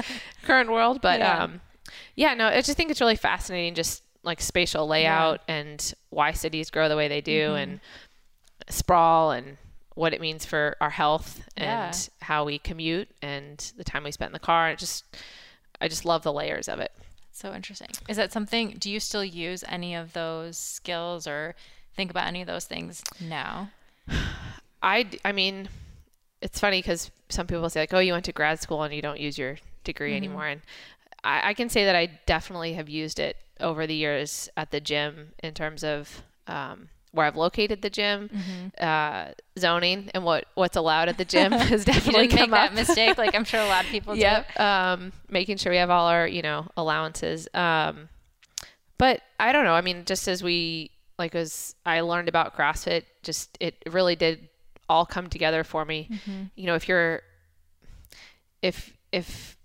current 0.44 0.72
world. 0.72 1.02
But 1.02 1.20
Yeah. 1.20 1.44
um, 1.44 1.62
yeah, 2.20 2.34
no, 2.34 2.48
I 2.48 2.62
just 2.62 2.76
think 2.76 2.92
it's 2.92 3.00
really 3.00 3.16
fascinating, 3.16 3.76
just 3.76 4.04
like 4.24 4.42
spatial 4.42 4.86
layout 4.88 5.40
and 5.48 5.94
why 6.10 6.34
cities 6.34 6.70
grow 6.70 6.90
the 6.90 6.98
way 6.98 7.08
they 7.08 7.22
do, 7.22 7.50
Mm-hmm. 7.52 7.56
and 7.72 7.80
sprawl, 8.70 9.32
and 9.32 9.58
what 9.96 10.14
it 10.14 10.20
means 10.20 10.46
for 10.46 10.76
our 10.82 10.90
health, 10.90 11.42
and 11.56 11.94
Yeah. 11.94 12.26
how 12.26 12.44
we 12.44 12.60
commute, 12.60 13.08
and 13.22 13.72
the 13.78 13.84
time 13.86 14.04
we 14.04 14.12
spend 14.12 14.30
in 14.30 14.34
the 14.34 14.40
car. 14.40 14.70
It 14.70 14.80
just, 14.80 15.06
I 15.80 15.88
just 15.88 16.04
love 16.04 16.24
the 16.24 16.34
layers 16.34 16.68
of 16.68 16.80
it. 16.80 16.92
So 17.32 17.54
interesting. 17.54 17.92
Is 18.10 18.18
that 18.18 18.34
something? 18.34 18.76
Do 18.78 18.92
you 18.92 19.00
still 19.00 19.24
use 19.24 19.64
any 19.70 19.96
of 19.96 20.12
those 20.12 20.58
skills 20.58 21.26
or 21.26 21.56
think 21.96 22.12
about 22.12 22.28
any 22.28 22.42
of 22.42 22.48
those 22.48 22.66
things 22.66 23.02
now? 23.22 23.70
I, 24.84 25.08
I 25.24 25.32
mean, 25.32 25.70
it's 26.42 26.60
funny 26.60 26.80
because 26.80 27.12
some 27.30 27.48
people 27.48 27.70
say 27.70 27.80
like, 27.82 27.94
oh, 27.94 28.00
you 28.00 28.12
went 28.14 28.26
to 28.26 28.34
grad 28.34 28.60
school 28.60 28.84
and 28.84 28.94
you 28.94 29.02
don't 29.02 29.20
use 29.22 29.38
your 29.38 29.58
degree 29.86 30.16
anymore. 30.16 30.48
And 30.48 30.62
I, 31.24 31.50
I 31.50 31.54
can 31.54 31.70
say 31.70 31.86
that 31.86 31.96
I 31.96 32.20
definitely 32.26 32.74
have 32.74 32.90
used 32.90 33.20
it 33.20 33.38
over 33.60 33.86
the 33.86 33.96
years 33.96 34.50
at 34.56 34.72
the 34.72 34.80
gym 34.80 35.34
in 35.44 35.54
terms 35.54 35.84
of 35.84 36.24
um, 36.48 36.90
where 37.12 37.26
I've 37.26 37.36
located 37.36 37.82
the 37.82 37.90
gym, 37.90 38.30
uh, 38.80 39.30
zoning, 39.58 40.10
and 40.14 40.24
what 40.24 40.46
what's 40.56 40.78
allowed 40.78 41.10
at 41.10 41.18
the 41.18 41.26
gym 41.36 41.52
has 41.52 41.86
You 41.88 41.94
definitely 41.94 42.28
didn't 42.28 42.52
make 42.52 42.60
up. 42.60 42.72
that 42.72 42.74
mistake, 42.74 43.18
like 43.18 43.36
I'm 43.36 43.44
sure 43.44 43.60
a 43.60 43.68
lot 43.68 43.86
of 43.86 43.92
people 43.96 44.14
do. 44.14 44.22
Yep. 44.22 44.60
Um, 44.60 45.12
making 45.30 45.58
sure 45.58 45.72
we 45.72 45.78
have 45.78 45.90
all 45.90 46.08
our, 46.08 46.28
you 46.28 46.42
know, 46.42 46.68
allowances. 46.78 47.48
Um, 47.54 48.10
but 48.98 49.22
I 49.40 49.52
don't 49.52 49.64
know. 49.66 49.74
I 49.74 49.82
mean, 49.82 50.04
just 50.06 50.28
as 50.28 50.44
we, 50.44 50.92
like, 51.18 51.34
as 51.36 51.74
I 51.86 52.02
learned 52.02 52.28
about 52.30 52.56
CrossFit, 52.56 53.04
just 53.24 53.58
it 53.60 53.76
really 53.90 54.16
did 54.16 54.50
all 54.90 55.06
come 55.06 55.28
together 55.28 55.64
for 55.64 55.86
me. 55.86 56.10
You 56.56 56.66
know, 56.68 56.76
if 56.76 56.88
you're, 56.90 57.22
if, 58.62 58.94
if, 59.12 59.56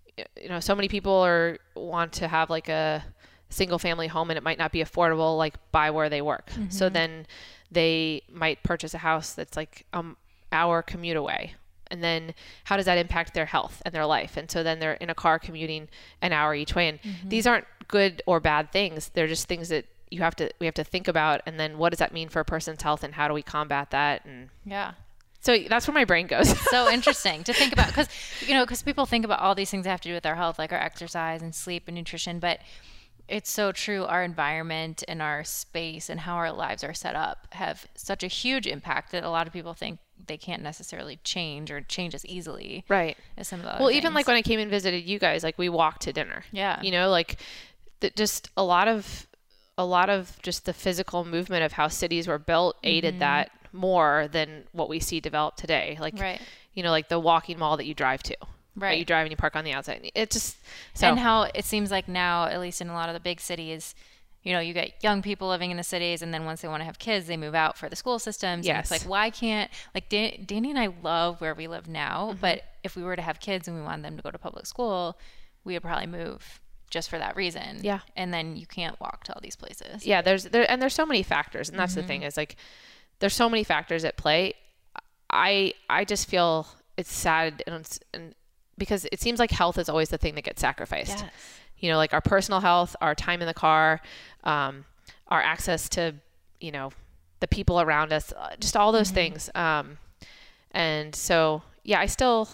you 0.40 0.49
know, 0.49 0.61
so 0.61 0.75
many 0.75 0.88
people 0.88 1.12
are, 1.12 1.59
want 1.75 2.12
to 2.14 2.28
have 2.28 2.50
like 2.50 2.68
a 2.68 3.04
single 3.50 3.78
family 3.78 4.06
home 4.06 4.30
and 4.30 4.37
it 4.37 4.42
might 4.42 4.59
not 4.59 4.73
be 4.73 4.83
affordable, 4.83 5.37
like 5.38 5.54
by 5.73 5.90
where 5.90 6.09
they 6.09 6.23
work. 6.23 6.50
So 6.71 6.88
then 6.88 7.26
they 7.71 8.23
might 8.33 8.62
purchase 8.62 8.94
a 8.94 8.99
house 8.99 9.33
that's 9.35 9.56
like, 9.56 9.87
um, 9.92 10.16
hour 10.52 10.83
commute 10.83 11.16
away. 11.16 11.54
And 11.90 12.02
then 12.02 12.35
how 12.64 12.76
does 12.76 12.87
that 12.87 12.99
impact 12.99 13.35
their 13.35 13.47
health 13.47 13.83
and 13.85 13.94
their 13.94 14.06
life? 14.06 14.37
And 14.37 14.50
so 14.50 14.62
then 14.62 14.78
they're 14.80 14.94
in 14.94 15.11
a 15.11 15.14
car 15.14 15.38
commuting 15.38 15.88
an 16.23 16.33
hour 16.33 16.54
each 16.54 16.75
way. 16.75 16.88
And 16.88 16.99
these 17.28 17.47
aren't 17.47 17.66
good 17.88 18.23
or 18.26 18.40
bad 18.40 18.73
things. 18.73 19.11
They're 19.14 19.26
just 19.28 19.47
things 19.47 19.68
that 19.68 19.85
you 20.11 20.21
have 20.21 20.35
to 20.37 20.50
we 20.61 20.66
have 20.66 20.75
to 20.75 20.85
think 20.85 21.09
about. 21.09 21.42
And 21.47 21.59
then 21.61 21.76
what 21.78 21.90
does 21.90 21.99
that 21.99 22.12
mean 22.12 22.28
for 22.28 22.40
a 22.40 22.44
person's 22.44 22.83
health 22.83 23.04
and 23.04 23.14
how 23.14 23.28
do 23.28 23.35
we 23.35 23.42
combat 23.42 23.90
that? 23.90 24.25
And 24.25 24.49
Yeah. 24.64 24.92
So 25.44 25.58
that's 25.68 25.86
where 25.86 25.94
my 25.94 26.04
brain 26.04 26.26
goes 26.26 26.48
so 26.70 26.90
interesting 26.96 27.44
to 27.44 27.52
think 27.52 27.72
about 27.72 27.88
because 27.88 28.08
you 28.40 28.54
know 28.54 28.64
because 28.64 28.82
people 28.82 29.06
think 29.06 29.24
about 29.24 29.40
all 29.40 29.54
these 29.54 29.70
things 29.70 29.84
that 29.84 29.90
have 29.90 30.00
to 30.00 30.08
do 30.08 30.14
with 30.14 30.26
our 30.26 30.34
health 30.36 30.58
like 30.58 30.72
our 30.72 30.78
exercise 30.80 31.42
and 31.42 31.54
sleep 31.54 31.84
and 31.86 31.94
nutrition 31.96 32.38
but 32.38 32.58
It's 33.26 33.50
so 33.50 33.72
true. 33.72 34.04
Our 34.04 34.22
environment 34.22 35.02
and 35.08 35.22
our 35.22 35.44
space 35.44 36.10
and 36.10 36.20
how 36.20 36.34
our 36.36 36.52
lives 36.52 36.84
are 36.84 36.92
set 36.92 37.16
up 37.16 37.48
have 37.52 37.86
such 37.94 38.22
a 38.22 38.26
huge 38.26 38.66
impact 38.66 39.12
that 39.12 39.24
a 39.24 39.30
lot 39.30 39.46
of 39.46 39.52
people 39.52 39.72
think 39.72 39.98
they 40.26 40.36
can't 40.36 40.62
necessarily 40.62 41.18
change 41.24 41.70
or 41.70 41.80
change 41.80 42.14
as 42.14 42.26
easily 42.26 42.84
Right. 42.86 43.16
as 43.38 43.48
some 43.48 43.60
of 43.60 43.64
the 43.64 43.76
Well, 43.80 43.90
even 43.90 44.12
like 44.12 44.26
when 44.26 44.36
I 44.36 44.42
came 44.42 44.60
and 44.60 44.70
visited 44.70 45.04
you 45.04 45.18
guys, 45.18 45.42
like 45.42 45.56
we 45.56 45.70
walked 45.70 46.02
to 46.02 46.12
dinner. 46.12 46.44
Yeah. 46.52 46.82
You 46.82 46.90
know, 46.90 47.08
like 47.08 47.38
th- 48.00 48.14
just 48.14 48.50
a 48.58 48.62
lot 48.62 48.88
of 48.88 49.26
a 49.78 49.86
lot 49.86 50.10
of 50.10 50.36
just 50.42 50.66
the 50.66 50.74
physical 50.74 51.24
movement 51.24 51.64
of 51.64 51.72
how 51.72 51.88
cities 51.88 52.28
were 52.28 52.38
built 52.38 52.76
aided 52.84 53.14
mm-hmm. 53.14 53.20
that 53.20 53.50
more 53.75 54.28
than 54.31 54.64
what 54.73 54.88
we 54.88 55.00
see 55.00 55.21
developed 55.21 55.59
today. 55.59 55.97
Like 56.00 56.19
Right. 56.19 56.40
you 56.73 56.83
know, 56.83 56.90
like 56.90 57.09
the 57.09 57.19
walking 57.21 57.59
mall 57.59 57.76
that 57.76 57.85
you 57.87 57.95
drive 57.95 58.23
to. 58.25 58.37
That 58.40 58.49
Right. 58.87 58.99
you 58.99 59.04
drive 59.04 59.23
and 59.26 59.31
you 59.31 59.37
park 59.37 59.54
on 59.57 59.64
the 59.64 59.73
outside. 59.73 60.11
It 60.14 60.31
just 60.31 60.57
so 60.95 61.09
and 61.09 61.19
how 61.19 61.43
it 61.43 61.64
seems 61.64 61.90
like 61.90 62.09
now, 62.09 62.47
at 62.47 62.61
least 62.61 62.81
in 62.81 62.88
a 62.88 62.95
lot 62.95 63.09
of 63.09 63.14
the 63.14 63.21
big 63.21 63.40
cities, 63.40 63.95
you 64.43 64.52
know, 64.52 64.61
you 64.61 64.75
get 64.75 65.02
young 65.02 65.23
people 65.23 65.49
living 65.49 65.71
in 65.71 65.76
the 65.78 65.83
cities, 65.85 66.21
and 66.23 66.35
then 66.35 66.45
once 66.45 66.61
they 66.61 66.69
want 66.69 66.81
to 66.81 66.85
have 66.85 66.99
kids, 66.99 67.26
they 67.26 67.37
move 67.37 67.54
out 67.54 67.78
for 67.78 67.88
the 67.88 67.97
school 67.97 68.19
systems. 68.19 68.66
And 68.66 68.76
Yes. 68.76 68.90
it's 68.90 69.02
like, 69.02 69.09
why 69.11 69.31
can't 69.31 69.71
like 69.95 70.09
Dan- 70.09 70.43
Danny 70.45 70.71
and 70.71 70.78
I 70.78 70.88
love 71.02 71.40
where 71.40 71.54
we 71.54 71.66
live 71.66 71.88
now, 71.88 72.31
Mm-hmm. 72.31 72.40
but 72.40 72.64
if 72.83 72.95
we 72.97 73.02
were 73.02 73.16
to 73.16 73.23
have 73.23 73.40
kids 73.40 73.69
and 73.69 73.76
we 73.76 73.83
wanted 73.83 74.04
them 74.04 74.16
to 74.16 74.23
go 74.23 74.31
to 74.31 74.38
public 74.38 74.66
school, 74.66 75.19
we 75.64 75.73
would 75.75 75.83
probably 75.83 76.07
move 76.09 76.61
just 76.90 77.09
for 77.09 77.19
that 77.19 77.35
reason. 77.37 77.78
Yeah. 77.83 78.00
And 78.16 78.35
then 78.35 78.57
you 78.57 78.66
can't 78.66 79.00
walk 79.00 79.25
to 79.25 79.35
all 79.35 79.40
these 79.43 79.57
places. 79.57 80.04
yeah 80.07 80.21
there's 80.21 80.45
there 80.45 80.71
and 80.71 80.81
there's 80.83 80.95
so 80.95 81.07
many 81.07 81.23
factors 81.23 81.69
and 81.71 81.78
that's 81.78 81.95
the 81.95 82.02
thing 82.02 82.23
is 82.23 82.37
like 82.37 82.57
there's 83.21 83.35
so 83.35 83.49
many 83.49 83.64
factors 83.64 84.04
at 84.04 84.16
play 84.16 84.52
i 85.30 85.73
i 85.88 86.04
just 86.04 86.28
feel 86.28 86.66
it's 86.97 87.12
sad 87.12 87.62
and, 87.66 87.76
it's, 87.76 87.99
and 88.12 88.35
because 88.78 89.06
it 89.12 89.21
seems 89.21 89.38
like 89.38 89.50
health 89.50 89.78
is 89.78 89.88
always 89.88 90.09
the 90.11 90.18
thing 90.18 90.35
that 90.35 90.42
gets 90.44 90.61
sacrificed 90.61 91.18
Yes. 91.21 91.30
you 91.78 91.90
know 91.90 91.97
like 91.97 92.12
our 92.12 92.21
personal 92.21 92.61
health 92.61 92.94
our 93.00 93.14
time 93.14 93.40
in 93.40 93.47
the 93.47 93.54
car 93.54 94.00
um, 94.44 94.85
our 95.28 95.40
access 95.40 95.88
to 95.90 96.14
you 96.61 96.71
know 96.73 96.90
the 97.40 97.49
people 97.49 97.80
around 97.80 98.12
us 98.12 98.33
uh, 98.33 98.54
just 98.61 98.76
all 98.76 98.92
those 98.92 99.11
things 99.11 99.50
um, 99.54 99.99
and 100.71 101.14
so 101.14 101.62
yeah 101.83 102.00
i 102.00 102.06
still 102.06 102.49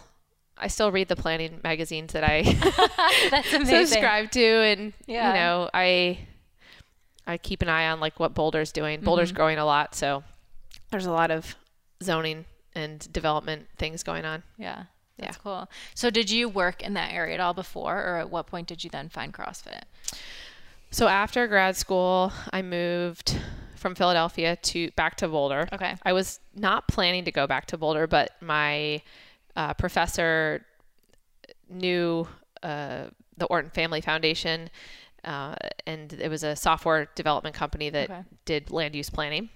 i 0.59 0.67
still 0.69 0.91
read 0.93 1.09
the 1.09 1.17
planning 1.17 1.61
magazines 1.65 2.13
that 2.13 2.25
i 2.25 2.43
subscribe 3.65 4.31
to 4.31 4.45
and 4.45 4.93
Yeah. 5.07 5.29
you 5.29 5.35
know 5.35 5.71
i 5.75 6.19
i 7.27 7.37
keep 7.39 7.63
an 7.63 7.69
eye 7.69 7.89
on 7.89 8.01
like 8.01 8.19
what 8.21 8.35
boulder's 8.35 8.73
doing 8.73 8.99
Mm-hmm. 8.99 9.05
boulder's 9.07 9.33
growing 9.33 9.59
a 9.59 9.65
lot 9.65 9.95
so 9.95 10.23
there's 10.91 11.07
a 11.07 11.13
lot 11.13 11.31
of 11.31 11.57
zoning 12.03 12.45
and 12.75 13.11
development 13.13 13.67
things 13.79 14.03
going 14.03 14.25
on 14.25 14.43
Yeah. 14.59 14.85
That's 15.19 15.37
cool. 15.37 15.69
So 15.95 16.09
did 16.09 16.31
you 16.31 16.49
work 16.49 16.81
in 16.83 16.95
that 16.95 17.13
area 17.13 17.35
at 17.35 17.41
all 17.41 17.53
before, 17.53 17.95
or 17.99 18.17
at 18.17 18.31
what 18.31 18.47
point 18.47 18.67
did 18.69 18.83
you 18.83 18.89
then 18.89 19.11
find 19.11 19.35
CrossFit? 19.35 19.83
so 20.93 21.07
after 21.07 21.47
grad 21.47 21.77
school 21.77 22.33
i 22.53 22.61
moved 22.63 23.39
from 23.77 23.95
philadelphia 23.95 24.57
to 24.57 24.91
back 24.97 25.15
to 25.17 25.29
boulder 25.29 25.69
Okay. 25.73 25.95
i 26.05 26.13
was 26.13 26.41
not 26.57 26.89
planning 26.89 27.25
to 27.27 27.31
go 27.31 27.47
back 27.47 27.67
to 27.67 27.79
boulder 27.79 28.09
but 28.09 28.33
my 28.41 29.01
uh, 29.55 29.73
professor 29.75 30.65
knew 31.69 32.27
uh, 32.65 33.05
the 33.37 33.47
orton 33.47 33.71
family 33.71 34.01
foundation 34.01 34.69
uh, 35.25 35.55
and 35.87 36.13
it 36.15 36.29
was 36.29 36.43
a 36.43 36.57
software 36.57 37.09
development 37.15 37.55
company 37.55 37.89
that 37.91 38.11
Okay. 38.11 38.23
did 38.45 38.71
land 38.73 38.95
use 38.97 39.11
planning 39.11 39.49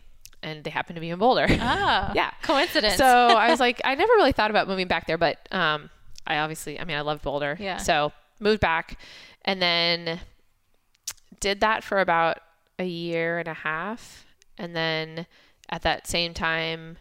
and 0.45 0.63
they 0.63 0.71
happened 0.71 0.95
to 0.97 1.01
be 1.01 1.11
in 1.11 1.19
boulder 1.19 1.47
Ah, 1.61 2.13
yeah 2.15 2.31
coincidence. 2.43 2.95
so 2.97 3.05
I 3.07 3.51
was 3.51 3.59
like, 3.59 3.81
I 3.85 3.95
never 3.97 4.13
really 4.13 4.33
thought 4.33 4.51
about 4.51 4.69
moving 4.69 4.87
back 4.87 5.07
there, 5.09 5.19
but 5.19 5.39
um, 5.53 5.91
I 6.27 6.39
obviously, 6.39 6.79
I 6.79 6.85
mean, 6.85 6.97
I 6.97 7.01
loved 7.01 7.23
Boulder. 7.23 7.57
Yeah. 7.61 7.79
So 7.79 8.13
moved 8.41 8.61
back 8.61 8.99
and 9.45 9.61
then 9.61 10.21
did 11.41 11.61
that 11.61 11.83
for 11.85 11.99
about 12.01 12.39
a 12.79 12.85
year 12.85 13.39
and 13.39 13.49
a 13.49 13.55
half. 13.55 14.25
And 14.57 14.75
then 14.77 15.27
at 15.69 15.83
that 15.83 16.07
same 16.07 16.33
time, 16.35 16.97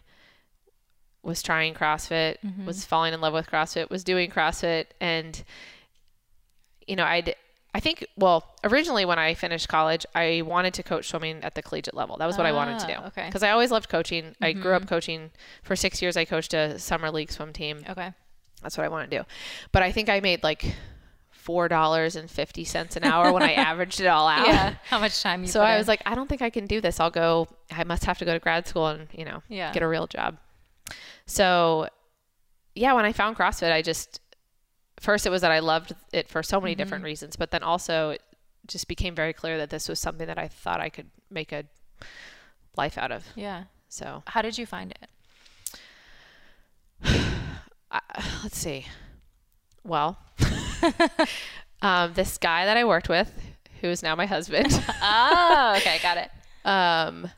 was 1.22 1.42
trying 1.42 1.72
CrossFit, 1.74 2.36
Mm-hmm. 2.44 2.66
was 2.66 2.84
falling 2.84 3.14
in 3.14 3.20
love 3.22 3.32
with 3.32 3.46
CrossFit, 3.50 3.88
was 3.88 4.04
doing 4.04 4.30
CrossFit. 4.30 4.86
And, 5.00 5.42
you 6.86 6.96
know, 6.96 7.04
I'd, 7.04 7.34
I 7.76 7.80
think, 7.80 8.06
well, 8.16 8.54
originally 8.62 9.04
when 9.04 9.18
I 9.18 9.34
finished 9.34 9.68
college, 9.68 10.06
I 10.14 10.42
wanted 10.46 10.74
to 10.74 10.84
coach 10.84 11.08
swimming 11.08 11.42
at 11.42 11.56
the 11.56 11.62
collegiate 11.62 11.94
level. 11.94 12.16
That 12.16 12.26
was 12.26 12.36
what 12.38 12.46
I 12.46 12.52
wanted 12.52 12.78
to 12.78 12.86
do. 12.86 12.94
Ah, 12.96 13.06
okay. 13.08 13.26
Because 13.26 13.42
I 13.42 13.50
always 13.50 13.72
loved 13.72 13.88
coaching. 13.88 14.36
I 14.40 14.52
grew 14.52 14.74
up 14.74 14.86
coaching 14.86 15.32
for 15.64 15.74
six 15.74 16.00
years. 16.00 16.16
I 16.16 16.24
coached 16.24 16.54
a 16.54 16.78
summer 16.78 17.10
league 17.10 17.32
swim 17.32 17.52
team. 17.52 17.80
okay. 17.88 18.12
That's 18.62 18.78
what 18.78 18.84
I 18.84 18.88
want 18.88 19.10
to 19.10 19.18
do. 19.18 19.24
But 19.72 19.82
I 19.82 19.90
think 19.92 20.08
I 20.08 20.20
made 20.20 20.42
like 20.44 20.64
four 21.30 21.68
dollars 21.68 22.16
and 22.16 22.30
fifty 22.30 22.64
cents 22.64 22.96
an 22.96 23.04
hour 23.04 23.30
when 23.32 23.42
I 23.42 23.52
averaged 23.70 24.00
it 24.00 24.06
all 24.06 24.26
out. 24.28 24.46
Yeah. 24.46 24.74
How 24.88 24.98
much 25.00 25.20
time 25.20 25.42
you 25.42 25.48
So 25.48 25.60
I 25.60 25.72
in. 25.72 25.78
was 25.78 25.88
like, 25.88 26.00
I 26.06 26.14
don't 26.14 26.28
think 26.28 26.40
I 26.42 26.48
can 26.50 26.66
do 26.66 26.80
this. 26.80 27.00
I'll 27.00 27.10
go. 27.10 27.48
I 27.72 27.84
must 27.84 28.04
have 28.06 28.16
to 28.18 28.24
go 28.24 28.32
to 28.32 28.38
grad 28.38 28.66
school 28.66 28.86
and 28.86 29.08
you 29.12 29.24
know 29.26 29.42
Yeah. 29.48 29.72
get 29.72 29.82
a 29.82 29.88
real 29.88 30.06
job. 30.06 30.38
So 31.26 31.88
yeah, 32.74 32.92
when 32.94 33.04
I 33.04 33.12
found 33.12 33.36
CrossFit, 33.36 33.70
I 33.72 33.82
just 33.82 34.20
first 35.00 35.26
it 35.26 35.30
was 35.30 35.42
that 35.42 35.50
I 35.52 35.58
loved 35.60 35.94
it 36.12 36.28
for 36.28 36.42
so 36.42 36.60
many 36.60 36.72
Mm-hmm. 36.72 36.78
different 36.78 37.04
reasons, 37.04 37.36
but 37.36 37.50
then 37.50 37.62
also 37.62 38.10
it 38.10 38.22
just 38.66 38.88
became 38.88 39.14
very 39.14 39.32
clear 39.32 39.58
that 39.58 39.70
this 39.70 39.88
was 39.88 39.98
something 40.00 40.26
that 40.26 40.38
I 40.38 40.48
thought 40.48 40.80
I 40.80 40.88
could 40.88 41.10
make 41.30 41.52
a 41.52 41.64
life 42.76 42.96
out 42.98 43.12
of. 43.12 43.24
yeah. 43.34 43.64
So 43.88 44.22
How 44.26 44.42
did 44.42 44.58
you 44.58 44.66
find 44.66 44.92
it? 44.92 45.08
let's 48.42 48.58
see. 48.58 48.86
Well, 49.84 50.18
um, 51.82 52.12
this 52.14 52.38
guy 52.38 52.64
that 52.64 52.76
I 52.76 52.84
worked 52.84 53.08
with, 53.08 53.30
who 53.80 53.88
is 53.88 54.02
now 54.02 54.14
my 54.16 54.26
husband, 54.26 54.68
Oh, 55.02 55.74
okay, 55.76 55.98
got 56.02 56.16
it. 56.16 56.30
um, 56.68 57.30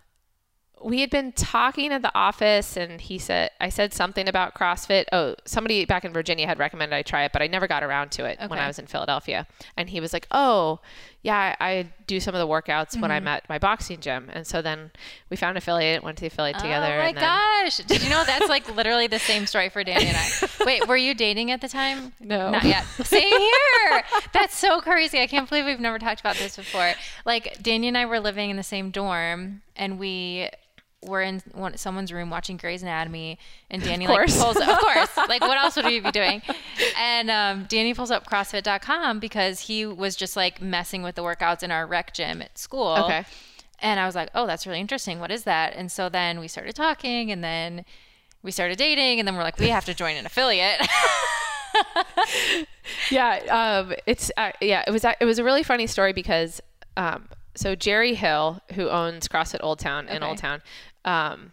we 0.82 1.00
had 1.00 1.10
been 1.10 1.32
talking 1.32 1.92
at 1.92 2.02
the 2.02 2.14
office, 2.14 2.76
and 2.76 3.00
he 3.00 3.18
said, 3.18 3.50
I 3.60 3.70
said 3.70 3.94
something 3.94 4.28
about 4.28 4.54
CrossFit. 4.54 5.06
Oh, 5.12 5.34
somebody 5.44 5.84
back 5.84 6.04
in 6.04 6.12
Virginia 6.12 6.46
had 6.46 6.58
recommended 6.58 6.94
I 6.94 7.02
try 7.02 7.24
it, 7.24 7.32
but 7.32 7.42
I 7.42 7.46
never 7.46 7.66
got 7.66 7.82
around 7.82 8.10
to 8.12 8.24
it 8.26 8.38
when 8.48 8.58
I 8.58 8.66
was 8.66 8.78
in 8.78 8.86
Philadelphia. 8.86 9.46
And 9.76 9.88
he 9.88 10.00
was 10.00 10.12
like, 10.12 10.26
Oh, 10.30 10.80
yeah, 11.22 11.56
I, 11.58 11.66
I 11.66 11.88
do 12.06 12.20
some 12.20 12.34
of 12.34 12.38
the 12.38 12.46
workouts 12.46 13.00
when 13.00 13.10
I'm 13.10 13.22
mm-hmm. 13.22 13.28
at 13.28 13.48
my 13.48 13.58
boxing 13.58 14.00
gym. 14.00 14.30
And 14.32 14.46
so 14.46 14.62
then 14.62 14.92
we 15.28 15.36
found 15.36 15.52
an 15.52 15.56
affiliate, 15.56 16.02
went 16.02 16.18
to 16.18 16.20
the 16.20 16.28
affiliate 16.28 16.58
together. 16.58 16.94
Oh 16.94 16.98
my 16.98 17.12
then, 17.12 17.22
gosh! 17.22 17.78
Did 17.78 18.02
you 18.02 18.10
know 18.10 18.22
that's 18.24 18.48
like 18.48 18.74
literally 18.74 19.08
the 19.08 19.18
same 19.18 19.46
story 19.46 19.68
for 19.68 19.82
Danny 19.82 20.06
and 20.06 20.16
I? 20.16 20.28
Wait, 20.64 20.86
were 20.86 20.96
you 20.96 21.14
dating 21.14 21.50
at 21.50 21.60
the 21.60 21.68
time? 21.68 22.12
No. 22.20 22.50
not 22.50 22.64
yet. 22.64 22.84
Same 23.02 23.28
here. 23.28 24.04
That's 24.32 24.56
so 24.56 24.80
crazy. 24.80 25.20
I 25.20 25.26
can't 25.26 25.48
believe 25.48 25.64
we've 25.64 25.80
never 25.80 25.98
talked 25.98 26.20
about 26.20 26.36
this 26.36 26.56
before. 26.56 26.92
Like 27.24 27.60
Danny 27.60 27.88
and 27.88 27.98
I 27.98 28.06
were 28.06 28.20
living 28.20 28.50
in 28.50 28.56
the 28.56 28.62
same 28.62 28.90
dorm, 28.90 29.62
and 29.74 29.98
we 29.98 30.48
were 31.06 31.22
in 31.22 31.42
one, 31.52 31.76
someone's 31.76 32.12
room 32.12 32.28
watching 32.30 32.56
Grey's 32.56 32.82
Anatomy, 32.82 33.38
and 33.70 33.82
Danny 33.82 34.06
like 34.06 34.28
pulls, 34.28 34.56
of 34.56 34.78
course, 34.78 35.16
like 35.28 35.40
what 35.40 35.56
else 35.58 35.76
would 35.76 35.84
we 35.86 36.00
be 36.00 36.10
doing? 36.10 36.42
And 37.00 37.30
um, 37.30 37.66
Danny 37.68 37.94
pulls 37.94 38.10
up 38.10 38.26
CrossFit.com 38.26 39.18
because 39.20 39.60
he 39.60 39.86
was 39.86 40.16
just 40.16 40.36
like 40.36 40.60
messing 40.60 41.02
with 41.02 41.14
the 41.14 41.22
workouts 41.22 41.62
in 41.62 41.70
our 41.70 41.86
rec 41.86 42.12
gym 42.14 42.42
at 42.42 42.58
school. 42.58 42.96
Okay. 43.04 43.24
And 43.80 44.00
I 44.00 44.06
was 44.06 44.14
like, 44.14 44.30
oh, 44.34 44.46
that's 44.46 44.66
really 44.66 44.80
interesting. 44.80 45.20
What 45.20 45.30
is 45.30 45.44
that? 45.44 45.74
And 45.74 45.92
so 45.92 46.08
then 46.08 46.40
we 46.40 46.48
started 46.48 46.74
talking 46.74 47.30
and 47.30 47.44
then 47.44 47.84
we 48.42 48.50
started 48.50 48.78
dating 48.78 49.18
and 49.18 49.26
then 49.28 49.36
we're 49.36 49.42
like, 49.42 49.58
we 49.58 49.68
have 49.68 49.84
to 49.86 49.94
join 49.94 50.16
an 50.16 50.24
affiliate. 50.26 50.80
yeah 53.10 53.38
um 53.50 53.92
it's 54.06 54.30
uh, 54.36 54.50
yeah 54.62 54.82
it 54.86 54.90
was 54.90 55.04
it 55.04 55.24
was 55.24 55.38
a 55.38 55.44
really 55.44 55.62
funny 55.62 55.86
story 55.86 56.12
because 56.12 56.60
um 56.96 57.28
so 57.54 57.74
jerry 57.74 58.14
hill 58.14 58.60
who 58.74 58.88
owns 58.88 59.28
crossfit 59.28 59.58
old 59.62 59.78
town 59.78 60.08
in 60.08 60.16
Okay. 60.18 60.26
old 60.26 60.38
town 60.38 60.62
um 61.06 61.52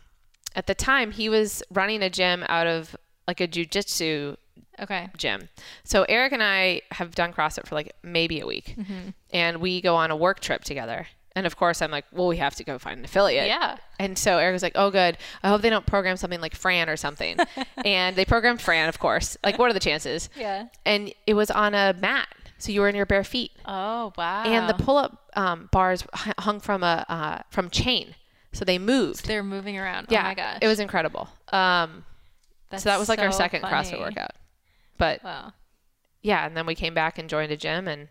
at 0.55 0.67
the 0.67 0.75
time 0.75 1.11
he 1.11 1.29
was 1.29 1.63
running 1.71 2.03
a 2.03 2.09
gym 2.09 2.43
out 2.49 2.67
of 2.67 2.95
like 3.27 3.39
a 3.39 3.47
jujitsu 3.47 4.35
okay. 4.79 5.09
gym 5.17 5.49
so 5.83 6.03
eric 6.09 6.33
and 6.33 6.43
i 6.43 6.81
have 6.91 7.15
done 7.15 7.31
crossfit 7.31 7.65
for 7.67 7.75
like 7.75 7.93
maybe 8.03 8.39
a 8.39 8.45
week 8.45 8.75
Mm-hmm. 8.77 9.09
and 9.31 9.57
we 9.61 9.79
go 9.81 9.95
on 9.95 10.11
a 10.11 10.15
work 10.15 10.39
trip 10.41 10.63
together 10.63 11.07
and 11.35 11.45
of 11.47 11.55
course 11.55 11.81
i'm 11.81 11.91
like 11.91 12.05
well 12.11 12.27
we 12.27 12.37
have 12.37 12.55
to 12.55 12.63
go 12.63 12.77
find 12.77 12.99
an 12.99 13.05
affiliate 13.05 13.47
Yeah. 13.47 13.77
and 13.99 14.17
so 14.17 14.37
Eric 14.37 14.53
was 14.53 14.63
like, 14.63 14.73
"Oh, 14.75 14.91
good. 14.91 15.17
I 15.43 15.49
hope 15.49 15.61
they 15.61 15.69
don't 15.69 15.85
program 15.85 16.17
something 16.17 16.41
like 16.41 16.55
Fran 16.55 16.89
or 16.89 16.97
something." 16.97 17.37
and 17.85 18.15
they 18.17 18.25
programmed 18.25 18.59
Fran, 18.61 18.89
of 18.89 18.99
course. 18.99 19.37
Like, 19.45 19.57
what 19.57 19.69
are 19.69 19.73
the 19.73 19.79
chances? 19.79 20.29
Yeah. 20.35 20.65
And 20.85 21.13
it 21.25 21.35
was 21.35 21.49
on 21.49 21.73
a 21.73 21.93
mat, 22.01 22.27
so 22.57 22.71
you 22.73 22.81
were 22.81 22.89
in 22.89 22.95
your 22.95 23.05
bare 23.05 23.23
feet, 23.23 23.51
Oh, 23.65 24.11
wow. 24.17 24.43
and 24.43 24.67
the 24.67 24.73
pull-up 24.83 25.29
um, 25.35 25.69
bars 25.71 26.03
hung 26.39 26.59
from 26.59 26.83
a 26.83 27.05
uh, 27.07 27.41
from 27.49 27.69
chain, 27.69 28.13
so 28.53 28.63
they 28.65 28.77
moved. 28.77 29.25
they're 29.27 29.43
moving 29.43 29.77
around. 29.77 30.07
yeah, 30.09 30.21
Oh 30.21 30.23
my 30.29 30.33
gosh. 30.35 30.59
it 30.61 30.67
was 30.67 30.79
incredible. 30.79 31.27
Um, 31.51 32.05
That's 32.69 32.83
so 32.83 32.89
that 32.89 32.99
was 32.99 33.09
like 33.09 33.19
our 33.19 33.31
second 33.31 33.61
funny. 33.61 33.73
CrossFit 33.89 33.99
workout. 33.99 34.31
But 34.97 35.23
Wow. 35.23 35.53
yeah, 36.21 36.45
and 36.45 36.55
then 36.55 36.65
we 36.65 36.75
came 36.75 36.93
back 36.93 37.17
and 37.19 37.29
joined 37.29 37.51
a 37.51 37.57
gym, 37.57 37.87
and 37.87 38.07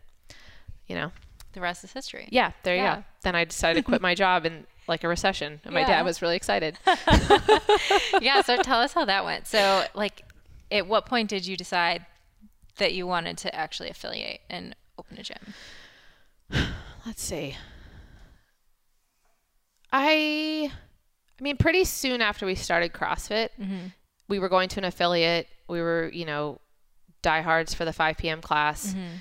you 0.87 0.95
know, 0.97 1.13
The 1.53 1.61
rest 1.61 1.85
is 1.85 1.93
history. 1.93 2.29
yeah, 2.31 2.53
there 2.65 2.75
you 2.77 2.83
Yeah. 2.83 2.97
go. 2.97 3.05
Then 3.23 3.35
I 3.37 3.45
decided 3.45 3.81
to 3.81 3.85
quit 3.89 4.03
my 4.03 4.15
job 4.25 4.45
in 4.45 4.67
like 4.89 5.05
a 5.05 5.09
recession, 5.09 5.61
and 5.65 5.73
my 5.73 5.85
dad 5.85 6.05
was 6.05 6.21
really 6.21 6.37
excited. 6.37 6.77
yeah. 8.21 8.43
So 8.43 8.57
tell 8.63 8.81
us 8.81 8.93
how 8.93 9.05
that 9.05 9.25
went. 9.25 9.47
So, 9.47 9.85
like, 9.95 10.23
at 10.73 10.87
what 10.89 11.07
point 11.07 11.29
did 11.31 11.47
you 11.47 11.57
decide 11.57 12.05
that 12.79 12.93
you 12.95 13.07
wanted 13.07 13.39
to 13.39 13.55
actually 13.55 13.91
affiliate 13.91 14.41
and 14.51 14.75
open 14.99 15.19
a 15.19 15.23
gym? 15.23 15.55
let's 17.07 17.23
see. 17.23 17.57
I 19.93 20.73
I 20.73 21.43
mean 21.43 21.57
pretty 21.57 21.85
soon 21.85 22.23
after 22.23 22.47
we 22.47 22.55
started 22.55 22.93
CrossFit, 22.93 23.51
mm-hmm. 23.61 23.87
we 24.29 24.39
were 24.39 24.49
going 24.49 24.69
to 24.71 24.81
an 24.81 24.85
affiliate. 24.85 25.49
We 25.69 25.81
were, 25.81 26.11
you 26.13 26.25
know, 26.25 26.61
diehards 27.23 27.75
for 27.75 27.85
the 27.85 27.93
5 27.93 28.17
p.m. 28.19 28.41
class. 28.41 28.89
Mm-hmm. 28.89 29.17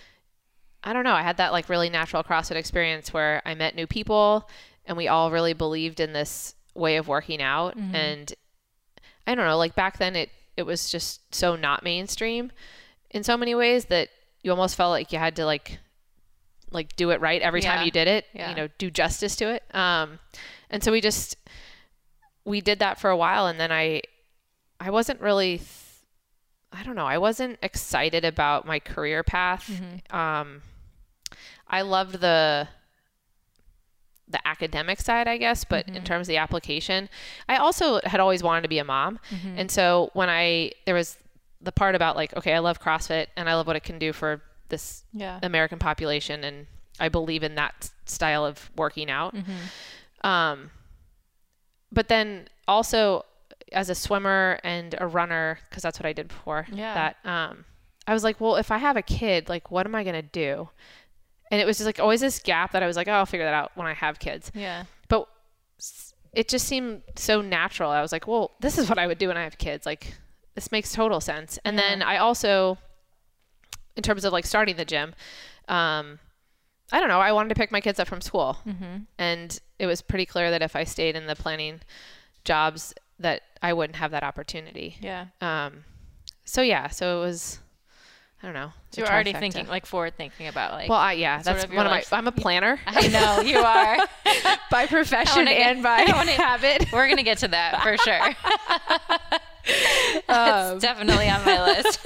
I 0.84 0.94
don't 0.94 1.04
know. 1.04 1.14
I 1.14 1.22
had 1.22 1.38
that 1.38 1.52
like 1.52 1.70
really 1.70 1.90
natural 1.90 2.24
CrossFit 2.24 2.56
experience 2.56 3.14
where 3.14 3.42
I 3.46 3.54
met 3.54 3.76
new 3.76 3.86
people 3.86 4.50
and 4.86 4.98
we 4.98 5.08
all 5.08 5.32
really 5.32 5.54
believed 5.54 6.00
in 6.00 6.14
this 6.14 6.56
way 6.74 6.98
of 6.98 7.08
working 7.08 7.42
out. 7.42 7.78
Mm-hmm. 7.78 7.96
And 7.96 8.34
I 9.28 9.36
don't 9.36 9.46
know, 9.46 9.58
like 9.58 9.76
back 9.76 10.00
then 10.00 10.16
it, 10.16 10.30
it 10.58 10.64
was 10.64 10.90
just 10.90 11.34
so 11.34 11.56
not 11.56 11.84
mainstream 11.84 12.52
in 13.12 13.24
so 13.24 13.38
many 13.38 13.54
ways 13.54 13.86
that 13.86 14.10
you 14.42 14.52
almost 14.52 14.76
felt 14.76 14.92
like 14.92 15.12
you 15.12 15.20
had 15.20 15.36
to 15.36 15.46
like, 15.46 15.80
like 16.72 16.96
do 16.96 17.10
it 17.12 17.22
right 17.22 17.42
every 17.42 17.62
Yeah. 17.62 17.76
time 17.76 17.86
you 17.86 17.92
did 17.92 18.08
it, 18.08 18.26
Yeah. 18.34 18.50
you 18.50 18.56
know, 18.56 18.68
do 18.78 18.90
justice 18.90 19.36
to 19.38 19.50
it. 19.50 19.64
Um, 19.76 20.20
and 20.70 20.84
so 20.84 20.92
we 20.92 21.02
just, 21.02 21.36
we 22.46 22.62
did 22.62 22.80
that 22.80 23.00
for 23.00 23.10
a 23.10 23.18
while 23.18 23.46
and 23.48 23.60
then 23.60 23.72
I, 23.72 24.02
I 24.80 24.90
wasn't 24.90 25.20
really, 25.22 25.58
th- 25.58 25.68
I 26.74 26.84
don't 26.84 26.96
know, 26.96 27.06
I 27.06 27.18
wasn't 27.18 27.60
excited 27.62 28.24
about 28.26 28.66
my 28.66 28.80
career 28.80 29.24
path. 29.24 29.70
Um, 30.12 30.62
I 31.68 31.82
loved 31.82 32.20
the 32.22 32.68
the 34.28 34.48
academic 34.48 35.02
side, 35.02 35.28
I 35.28 35.36
guess, 35.38 35.66
but 35.66 35.90
in 35.90 36.04
terms 36.06 36.28
of 36.28 36.28
the 36.30 36.38
application, 36.38 37.10
I 37.50 37.58
also 37.58 38.00
had 38.06 38.22
always 38.22 38.42
wanted 38.42 38.62
to 38.62 38.70
be 38.70 38.80
a 38.80 38.84
mom. 38.86 39.20
And 39.58 39.70
so 39.70 40.10
when 40.14 40.30
I 40.30 40.72
there 40.86 40.96
was 40.96 41.18
the 41.60 41.72
part 41.74 41.96
about 41.96 42.16
like, 42.16 42.34
okay, 42.38 42.54
I 42.54 42.60
love 42.60 42.80
CrossFit 42.82 43.28
and 43.36 43.50
I 43.50 43.56
love 43.56 43.68
what 43.68 43.76
it 43.76 43.84
can 43.84 44.00
do 44.00 44.14
for 44.14 44.42
this 44.72 45.04
Yeah. 45.14 45.40
American 45.44 45.78
population 45.78 46.44
and 46.44 46.66
I 47.00 47.10
believe 47.10 47.44
in 47.44 47.56
that 47.56 47.92
style 48.06 48.44
of 48.46 48.72
working 48.76 49.10
out. 49.12 49.36
Um, 50.24 50.72
but 51.92 52.08
then 52.08 52.48
also 52.68 53.26
as 53.72 53.90
a 53.90 53.96
swimmer 53.96 54.60
and 54.64 54.96
a 55.00 55.08
runner, 55.08 55.60
because 55.70 55.84
that's 55.84 56.00
what 56.00 56.06
I 56.06 56.14
did 56.14 56.28
before 56.28 56.66
Yeah. 56.72 56.94
that, 56.94 57.30
um, 57.30 57.66
I 58.08 58.14
was 58.14 58.24
like, 58.24 58.42
well, 58.42 58.56
if 58.56 58.72
I 58.72 58.78
have 58.80 58.98
a 58.98 59.02
kid, 59.02 59.48
like, 59.48 59.72
what 59.72 59.86
am 59.86 59.94
I 59.96 60.04
going 60.04 60.16
to 60.16 60.22
do? 60.22 60.70
And 61.52 61.62
it 61.62 61.66
was 61.66 61.78
just 61.78 61.86
like 61.86 62.00
always 62.00 62.22
this 62.22 62.40
gap 62.40 62.72
that 62.72 62.82
I 62.84 62.88
was 62.88 62.96
like, 62.98 63.08
oh, 63.08 63.12
I'll 63.14 63.26
figure 63.26 63.46
that 63.46 63.54
out 63.54 63.72
when 63.76 63.86
I 63.88 63.94
have 63.94 64.20
kids. 64.20 64.52
Yeah. 64.56 64.86
But 65.08 65.28
it 66.34 66.48
just 66.48 66.66
seemed 66.68 67.04
so 67.16 67.42
natural. 67.42 67.92
I 67.92 68.02
was 68.02 68.12
like, 68.12 68.26
well, 68.28 68.52
this 68.62 68.78
is 68.78 68.88
what 68.90 68.98
I 68.98 69.06
would 69.08 69.18
do 69.18 69.28
when 69.28 69.38
I 69.38 69.44
have 69.44 69.58
kids. 69.58 69.86
Like, 69.86 70.16
this 70.56 70.72
makes 70.72 70.92
total 70.94 71.20
sense. 71.22 71.60
And 71.66 71.78
then 71.78 72.02
I 72.02 72.18
also, 72.18 72.78
in 73.96 74.04
terms 74.04 74.26
of 74.26 74.34
like 74.34 74.46
starting 74.46 74.76
the 74.76 74.86
gym, 74.86 75.14
um, 75.68 76.20
I 76.92 77.00
don't 77.00 77.08
know. 77.10 77.20
I 77.20 77.32
wanted 77.32 77.50
to 77.50 77.56
pick 77.56 77.72
my 77.72 77.82
kids 77.82 78.00
up 78.00 78.08
from 78.08 78.22
school, 78.22 78.58
and 79.18 79.60
it 79.80 79.86
was 79.86 80.02
pretty 80.02 80.26
clear 80.26 80.52
that 80.52 80.62
if 80.62 80.76
I 80.76 80.84
stayed 80.84 81.16
in 81.16 81.26
the 81.28 81.36
planning 81.36 81.80
jobs, 82.44 82.94
that 83.20 83.42
I 83.62 83.74
wouldn't 83.74 83.96
have 83.98 84.12
that 84.12 84.24
opportunity. 84.24 84.98
Yeah. 85.00 85.28
Um, 85.40 85.86
so 86.44 86.62
yeah, 86.62 86.90
so 86.90 87.20
it 87.20 87.22
was. 87.26 87.60
I 88.44 88.48
don't 88.48 88.56
know. 88.56 88.74
So 88.90 89.02
you're 89.02 89.10
already 89.12 89.34
thinking 89.34 89.68
like 89.68 89.86
forward 89.86 90.18
thinking 90.18 90.48
about 90.48 90.72
like 90.72 90.90
Well, 90.90 90.98
I, 90.98 91.14
yeah, 91.14 91.44
that's 91.44 91.64
of 91.64 91.72
one 91.72 91.86
of 91.86 91.92
my. 91.92 92.04
I'm 92.12 92.26
a 92.26 92.32
planner 92.32 92.80
I 92.88 93.08
know 93.10 93.42
you 93.42 93.58
are. 93.60 93.98
by 94.72 94.88
profession 94.88 95.46
wanna 95.46 95.52
get- 95.52 95.62
and 95.76 95.84
by 95.84 96.00
habit. 96.02 96.88
We're 96.92 97.08
gonna 97.08 97.22
get 97.22 97.38
to 97.40 97.48
that 97.50 97.84
for 97.84 97.96
sure. 97.98 99.40
Um, 100.28 100.76
it's 100.76 100.82
definitely 100.82 101.30
on 101.30 101.44
my 101.46 101.64
list. 101.66 102.00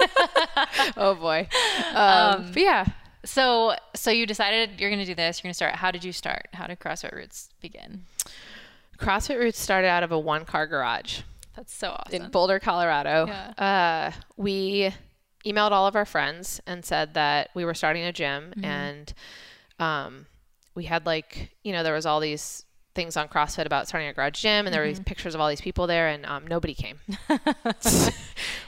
oh 0.96 1.14
boy. 1.14 1.48
Um, 1.94 2.50
but 2.52 2.62
yeah, 2.62 2.86
So, 3.24 3.74
so 3.94 4.10
you 4.10 4.26
decided 4.26 4.80
you're 4.80 4.90
gonna 4.90 5.04
do 5.06 5.14
this. 5.14 5.38
You're 5.38 5.48
gonna 5.48 5.54
start. 5.54 5.76
How 5.76 5.90
did 5.90 6.02
you 6.04 6.12
start? 6.12 6.48
How 6.54 6.66
did 6.66 6.80
CrossFit 6.80 7.12
Roots 7.12 7.50
begin? 7.60 8.02
CrossFit 8.98 9.38
Roots 9.38 9.58
started 9.60 9.88
out 9.88 10.02
of 10.02 10.10
a 10.12 10.18
one 10.18 10.44
car 10.44 10.66
garage 10.66 11.20
That's 11.54 11.74
so 11.74 11.90
awesome. 11.90 12.22
in 12.24 12.30
Boulder, 12.30 12.58
Colorado. 12.58 13.26
Yeah. 13.26 14.12
Uh, 14.14 14.20
we 14.36 14.92
emailed 15.44 15.70
all 15.70 15.86
of 15.86 15.94
our 15.96 16.04
friends 16.06 16.60
and 16.66 16.84
said 16.84 17.14
that 17.14 17.50
we 17.54 17.64
were 17.64 17.74
starting 17.74 18.02
a 18.04 18.12
gym 18.12 18.50
Mm-hmm. 18.56 18.64
and 18.64 19.14
um, 19.78 20.26
we 20.74 20.84
had 20.84 21.06
like, 21.06 21.50
you 21.62 21.72
know, 21.72 21.82
there 21.82 21.94
was 21.94 22.06
all 22.06 22.20
these 22.20 22.64
things 22.96 23.16
on 23.16 23.28
CrossFit 23.28 23.66
about 23.66 23.86
starting 23.86 24.08
a 24.08 24.12
garage 24.12 24.40
gym 24.40 24.66
and 24.66 24.74
there 24.74 24.80
were 24.82 24.88
Mm-hmm. 24.88 25.02
pictures 25.04 25.34
of 25.36 25.40
all 25.40 25.48
these 25.48 25.60
people 25.60 25.86
there 25.86 26.08
and 26.08 26.26
um, 26.26 26.46
nobody 26.46 26.74
came. 26.74 26.98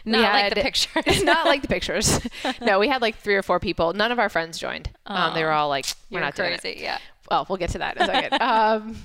Not 0.05 0.33
like 0.33 0.55
the 0.55 0.61
pictures. 0.63 1.23
not 1.25 1.47
like 1.47 1.63
the 1.63 1.69
pictures. 1.69 2.21
no, 2.61 2.79
we 2.79 2.89
had 2.89 3.03
like 3.03 3.17
three 3.17 3.35
or 3.35 3.43
four 3.43 3.59
people. 3.61 3.93
None 3.93 4.13
of 4.13 4.19
our 4.19 4.29
friends 4.29 4.59
joined. 4.59 4.91
Um, 5.07 5.35
they 5.35 5.45
were 5.45 5.51
all 5.53 5.69
like, 5.69 5.87
we're 6.11 6.21
not 6.21 6.35
doing 6.35 6.53
it 6.53 6.61
crazy. 6.61 6.81
Yeah. 6.81 6.99
well, 7.31 7.47
we'll 7.49 7.59
get 7.59 7.71
to 7.71 7.79
that 7.79 7.97
in 7.97 8.03
a 8.03 8.07
second. 8.07 8.41
um, 8.43 8.97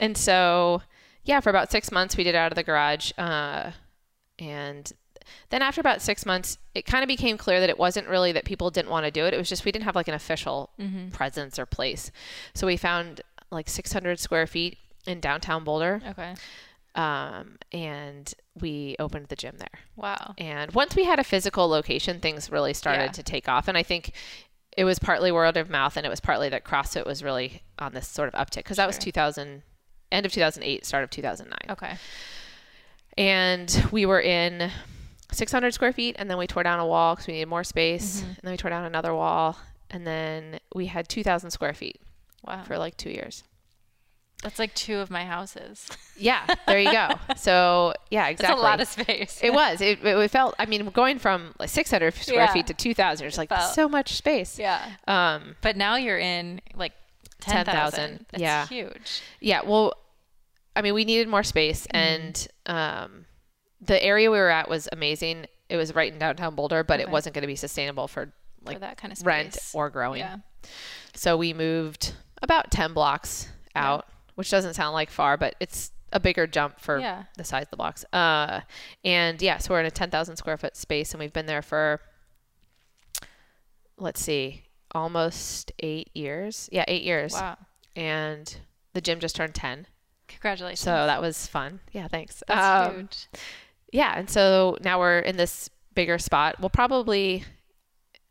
and 0.00 0.16
so, 0.16 0.82
yeah, 1.24 1.40
for 1.40 1.50
about 1.50 1.70
six 1.70 1.90
months, 1.92 2.16
we 2.16 2.24
did 2.24 2.34
out 2.34 2.52
of 2.52 2.56
the 2.56 2.62
garage. 2.62 3.12
Uh, 3.18 3.72
and 4.38 4.90
then 5.50 5.60
after 5.60 5.80
about 5.80 6.00
six 6.00 6.24
months, 6.24 6.56
it 6.74 6.86
kind 6.86 7.02
of 7.02 7.08
became 7.08 7.36
clear 7.36 7.60
that 7.60 7.68
it 7.68 7.78
wasn't 7.78 8.08
really 8.08 8.32
that 8.32 8.44
people 8.44 8.70
didn't 8.70 8.90
want 8.90 9.04
to 9.04 9.10
do 9.10 9.26
it. 9.26 9.34
It 9.34 9.36
was 9.38 9.48
just 9.48 9.64
we 9.64 9.72
didn't 9.72 9.84
have 9.84 9.96
like 9.96 10.08
an 10.08 10.14
official 10.14 10.70
presence 11.12 11.58
or 11.58 11.66
place. 11.66 12.10
So 12.54 12.66
we 12.66 12.76
found 12.78 13.20
like 13.50 13.68
600 13.68 14.18
square 14.20 14.46
feet 14.46 14.78
in 15.06 15.20
downtown 15.20 15.64
Boulder. 15.64 16.00
Okay. 16.10 16.34
Um, 16.94 17.56
and 17.72 18.32
we 18.60 18.96
opened 18.98 19.28
the 19.28 19.36
gym 19.36 19.56
there. 19.58 19.80
Wow. 19.96 20.34
And 20.36 20.72
once 20.72 20.96
we 20.96 21.04
had 21.04 21.18
a 21.18 21.24
physical 21.24 21.68
location, 21.68 22.18
things 22.20 22.50
really 22.50 22.74
started 22.74 23.02
Yeah. 23.04 23.12
to 23.12 23.22
take 23.22 23.48
off. 23.48 23.68
And 23.68 23.78
I 23.78 23.82
think 23.84 24.12
it 24.76 24.84
was 24.84 24.98
partly 24.98 25.30
word 25.32 25.56
of 25.56 25.70
mouth, 25.70 25.96
and 25.96 26.04
it 26.04 26.08
was 26.08 26.20
partly 26.20 26.48
that 26.48 26.64
CrossFit 26.64 27.06
was 27.06 27.22
really 27.22 27.62
on 27.78 27.94
this 27.94 28.08
sort 28.08 28.32
of 28.32 28.34
uptick 28.34 28.56
because 28.58 28.76
that 28.78 28.86
was 28.86 28.98
2000, 28.98 29.62
end 30.12 30.26
of 30.26 30.32
2008, 30.32 30.84
start 30.86 31.04
of 31.04 31.10
2009. 31.10 31.58
Okay. 31.70 31.96
And 33.16 33.86
we 33.90 34.06
were 34.06 34.20
in 34.20 34.70
600 35.32 35.72
square 35.74 35.92
feet, 35.92 36.16
and 36.18 36.30
then 36.30 36.38
we 36.38 36.46
tore 36.46 36.62
down 36.62 36.78
a 36.78 36.86
wall 36.86 37.14
because 37.14 37.26
we 37.26 37.34
needed 37.34 37.48
more 37.48 37.64
space, 37.64 38.22
and 38.22 38.36
then 38.42 38.52
we 38.52 38.56
tore 38.56 38.70
down 38.70 38.84
another 38.84 39.14
wall, 39.14 39.58
and 39.90 40.06
then 40.06 40.58
we 40.74 40.86
had 40.86 41.08
2,000 41.08 41.50
square 41.50 41.74
feet 41.74 42.00
Wow. 42.46 42.62
for 42.64 42.78
like 42.78 42.96
two 42.96 43.10
years. 43.10 43.44
That's 44.42 44.58
like 44.60 44.72
two 44.74 44.98
of 44.98 45.10
my 45.10 45.24
houses. 45.24 45.88
Yeah, 46.16 46.46
there 46.68 46.78
you 46.78 46.92
go. 46.92 47.08
so 47.36 47.92
yeah, 48.10 48.28
exactly. 48.28 48.54
That's 48.54 48.60
a 48.60 48.62
lot 48.62 48.80
of 48.80 48.86
space. 48.86 49.40
It 49.42 49.52
was. 49.52 49.80
It, 49.80 50.04
it 50.04 50.30
felt. 50.30 50.54
I 50.60 50.66
mean, 50.66 50.86
going 50.90 51.18
from 51.18 51.54
like 51.58 51.68
600 51.70 52.14
square 52.14 52.36
Yeah. 52.44 52.52
feet 52.52 52.68
to 52.68 52.74
2,000, 52.74 53.26
it's 53.26 53.36
like 53.38 53.48
Felt- 53.48 53.74
so 53.74 53.88
much 53.88 54.14
space. 54.14 54.56
yeah. 54.58 54.92
Um. 55.08 55.56
But 55.60 55.76
now 55.76 55.96
you're 55.96 56.18
in 56.20 56.60
like 56.76 56.92
10,000. 57.40 57.64
10,000. 57.66 58.26
That's 58.30 58.40
Yeah. 58.40 58.66
huge. 58.68 59.22
Yeah. 59.40 59.62
Well, 59.64 59.94
I 60.76 60.82
mean, 60.82 60.94
we 60.94 61.04
needed 61.04 61.26
more 61.28 61.42
space, 61.42 61.88
Mm-hmm. 61.88 61.96
and 61.96 62.48
um, 62.66 63.24
the 63.80 64.00
area 64.02 64.30
we 64.30 64.38
were 64.38 64.50
at 64.50 64.68
was 64.68 64.88
amazing. 64.92 65.46
It 65.68 65.76
was 65.76 65.94
right 65.96 66.12
in 66.12 66.18
downtown 66.20 66.54
Boulder, 66.54 66.84
but 66.84 67.00
it 67.00 67.10
wasn't 67.10 67.34
going 67.34 67.42
to 67.42 67.48
be 67.48 67.56
sustainable 67.56 68.06
for 68.06 68.32
like 68.62 68.76
for 68.76 68.80
that 68.80 68.96
kind 68.98 69.10
of 69.12 69.18
space. 69.18 69.26
rent 69.26 69.58
or 69.74 69.90
growing. 69.90 70.20
Yeah. 70.20 70.36
So 71.14 71.36
we 71.36 71.52
moved 71.52 72.14
about 72.42 72.70
10 72.70 72.92
blocks 72.92 73.48
out, 73.74 74.06
which 74.34 74.50
doesn't 74.50 74.74
sound 74.74 74.94
like 74.94 75.10
far, 75.10 75.36
but 75.36 75.54
it's 75.60 75.92
a 76.12 76.18
bigger 76.20 76.46
jump 76.46 76.80
for 76.80 76.98
Yeah. 76.98 77.24
the 77.36 77.44
size 77.44 77.64
of 77.64 77.70
the 77.70 77.76
blocks. 77.76 78.04
Uh, 78.12 78.60
and 79.04 79.40
yeah, 79.42 79.58
so 79.58 79.74
we're 79.74 79.80
in 79.80 79.86
a 79.86 79.90
10,000 79.90 80.36
square 80.36 80.56
foot 80.56 80.76
space 80.76 81.12
and 81.12 81.20
we've 81.20 81.32
been 81.32 81.46
there 81.46 81.62
for, 81.62 82.00
let's 83.98 84.20
see, 84.20 84.64
almost 84.94 85.72
eight 85.80 86.10
years. 86.14 86.68
Yeah, 86.72 86.84
eight 86.88 87.02
years. 87.02 87.32
Wow. 87.34 87.56
And 87.96 88.56
the 88.94 89.00
gym 89.00 89.20
just 89.20 89.36
turned 89.36 89.54
10. 89.54 89.86
Congratulations. 90.28 90.80
So 90.80 90.90
that 90.90 91.20
was 91.20 91.46
fun. 91.46 91.80
Yeah, 91.92 92.08
thanks. 92.08 92.42
That's 92.46 92.88
Um, 92.90 92.96
huge. 93.00 93.26
yeah, 93.92 94.18
and 94.18 94.28
so 94.30 94.76
now 94.82 94.98
we're 94.98 95.18
in 95.20 95.36
this 95.36 95.68
bigger 95.94 96.18
spot. 96.18 96.60
We'll 96.60 96.70
probably, 96.70 97.44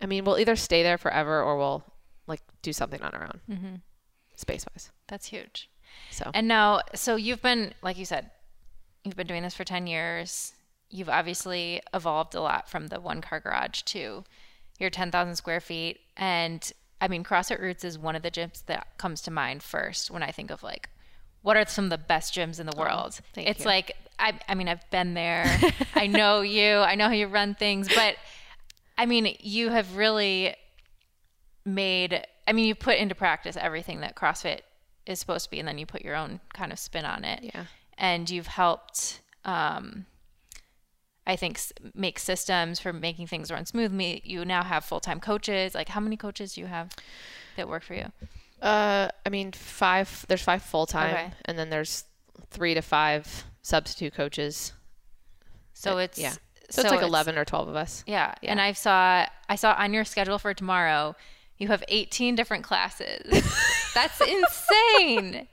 I 0.01 0.05
mean, 0.05 0.23
we'll 0.23 0.39
either 0.39 0.55
stay 0.55 0.83
there 0.83 0.97
forever 0.97 1.41
or 1.41 1.57
we'll 1.57 1.83
like 2.27 2.41
do 2.61 2.71
something 2.73 3.01
on 3.01 3.13
our 3.13 3.23
own, 3.23 3.41
Mm-hmm. 3.49 3.75
Space 4.37 4.65
wise. 4.71 4.91
That's 5.07 5.27
huge. 5.27 5.69
So 6.11 6.31
And 6.33 6.47
now, 6.47 6.81
so 6.95 7.15
you've 7.17 7.41
been, 7.41 7.73
like 7.81 7.97
you 7.97 8.05
said, 8.05 8.31
you've 9.03 9.15
been 9.15 9.27
doing 9.27 9.43
this 9.43 9.55
for 9.55 9.63
10 9.63 9.87
years. 9.87 10.53
You've 10.89 11.09
obviously 11.09 11.81
evolved 11.93 12.35
a 12.35 12.41
lot 12.41 12.69
from 12.69 12.87
the 12.87 13.01
one 13.01 13.19
car 13.19 13.41
garage 13.41 13.81
to 13.83 14.23
your 14.79 14.89
10,000 14.89 15.35
square 15.35 15.59
feet. 15.59 15.99
And 16.15 16.71
I 17.01 17.07
mean, 17.07 17.23
CrossFit 17.23 17.59
Roots 17.59 17.83
is 17.83 17.97
one 17.99 18.15
of 18.15 18.21
the 18.21 18.31
gyms 18.31 18.65
that 18.67 18.97
comes 18.97 19.21
to 19.23 19.31
mind 19.31 19.63
first 19.63 20.09
when 20.09 20.23
I 20.23 20.31
think 20.31 20.51
of 20.51 20.63
like, 20.63 20.89
what 21.41 21.57
are 21.57 21.65
some 21.65 21.85
of 21.85 21.91
the 21.91 21.97
best 21.97 22.33
gyms 22.33 22.59
in 22.59 22.65
the 22.65 22.75
oh, 22.75 22.79
world? 22.79 23.19
thank 23.33 23.49
it's 23.49 23.61
you. 23.61 23.65
like, 23.65 23.95
I, 24.19 24.39
I 24.47 24.55
mean, 24.55 24.67
I've 24.67 24.89
been 24.89 25.13
there. 25.13 25.45
I 25.95 26.07
know 26.07 26.41
you. 26.41 26.77
I 26.77 26.95
know 26.95 27.05
how 27.05 27.13
you 27.13 27.27
run 27.27 27.55
things. 27.55 27.87
But 27.93 28.15
I 28.97 29.05
mean, 29.05 29.35
you 29.39 29.69
have 29.69 29.95
really 29.95 30.55
made 31.65 32.25
I 32.47 32.53
mean 32.53 32.65
you 32.65 32.75
put 32.75 32.97
into 32.97 33.13
practice 33.15 33.57
everything 33.59 33.99
that 34.01 34.15
CrossFit 34.15 34.61
is 35.05 35.19
supposed 35.19 35.45
to 35.45 35.51
be 35.51 35.59
and 35.59 35.67
then 35.67 35.77
you 35.77 35.85
put 35.85 36.01
your 36.01 36.15
own 36.15 36.39
kind 36.53 36.71
of 36.71 36.79
spin 36.79 37.05
on 37.05 37.23
it. 37.25 37.41
Yeah. 37.43 37.65
And 37.97 38.29
you've 38.29 38.47
helped 38.47 39.21
um 39.45 40.05
I 41.25 41.35
think 41.35 41.59
make 41.93 42.19
systems 42.19 42.79
for 42.79 42.93
making 42.93 43.27
things 43.27 43.51
run 43.51 43.65
smoothly. 43.65 44.21
You 44.23 44.45
now 44.45 44.63
have 44.63 44.85
full-time 44.85 45.19
coaches. 45.19 45.75
Like 45.75 45.89
how 45.89 45.99
many 45.99 46.15
coaches 46.15 46.53
do 46.53 46.61
you 46.61 46.67
have 46.67 46.93
that 47.57 47.67
work 47.67 47.83
for 47.83 47.95
you? 47.95 48.11
Uh, 48.61 49.09
I 49.25 49.29
mean, 49.29 49.51
five. 49.51 50.25
There's 50.29 50.41
five 50.41 50.63
full 50.63 50.87
time, 50.87 51.13
Okay. 51.13 51.31
and 51.45 51.59
then 51.59 51.69
there's 51.69 52.05
three 52.49 52.73
to 52.73 52.81
five 52.81 53.43
substitute 53.61 54.13
coaches. 54.15 54.73
So 55.73 55.97
Uh, 55.97 56.01
it's 56.01 56.17
yeah. 56.17 56.33
So, 56.69 56.81
it's 56.81 56.89
like 56.89 57.01
eleven 57.03 57.37
or 57.37 57.45
twelve 57.45 57.67
of 57.67 57.75
us. 57.75 58.03
Yeah. 58.07 58.33
Yeah. 58.41 58.51
And 58.51 58.59
I 58.59 58.71
saw 58.71 59.25
I 59.47 59.55
saw 59.55 59.73
on 59.77 59.93
your 59.93 60.05
schedule 60.05 60.39
for 60.39 60.53
tomorrow 60.53 61.15
you 61.57 61.67
have 61.69 61.83
18 61.87 62.35
different 62.35 62.63
classes. 62.63 63.21
That's 63.93 64.21
insane. 64.21 65.47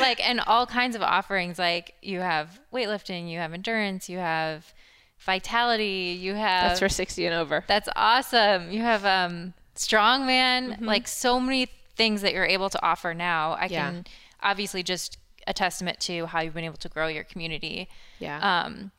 Like 0.00 0.26
and 0.28 0.40
all 0.40 0.66
kinds 0.66 0.96
of 0.96 1.02
offerings 1.02 1.58
like 1.58 1.94
you 2.02 2.20
have 2.20 2.60
weightlifting, 2.72 3.30
you 3.30 3.38
have 3.38 3.52
endurance, 3.52 4.08
you 4.08 4.18
have 4.18 4.72
vitality, 5.20 6.16
you 6.20 6.34
have 6.34 6.70
That's 6.70 6.80
for 6.80 6.88
sixty 6.88 7.24
and 7.26 7.34
over. 7.34 7.64
That's 7.68 7.88
awesome. 7.96 8.70
You 8.72 8.80
have 8.82 9.04
um 9.04 9.54
strongman, 9.76 10.70
Mm-hmm. 10.74 10.84
like 10.84 11.06
so 11.08 11.38
many 11.40 11.68
things 11.96 12.22
that 12.22 12.32
you're 12.32 12.44
able 12.46 12.68
to 12.70 12.84
offer 12.84 13.14
now. 13.14 13.52
I 13.52 13.66
Yeah. 13.66 13.90
can 13.90 14.04
obviously 14.42 14.82
just 14.82 15.18
a 15.46 15.52
testament 15.52 16.00
to 16.00 16.26
how 16.26 16.40
you've 16.40 16.54
been 16.54 16.64
able 16.64 16.76
to 16.78 16.88
grow 16.88 17.06
your 17.06 17.22
community. 17.24 17.88
Yeah. 18.18 18.38
Um, 18.64 18.90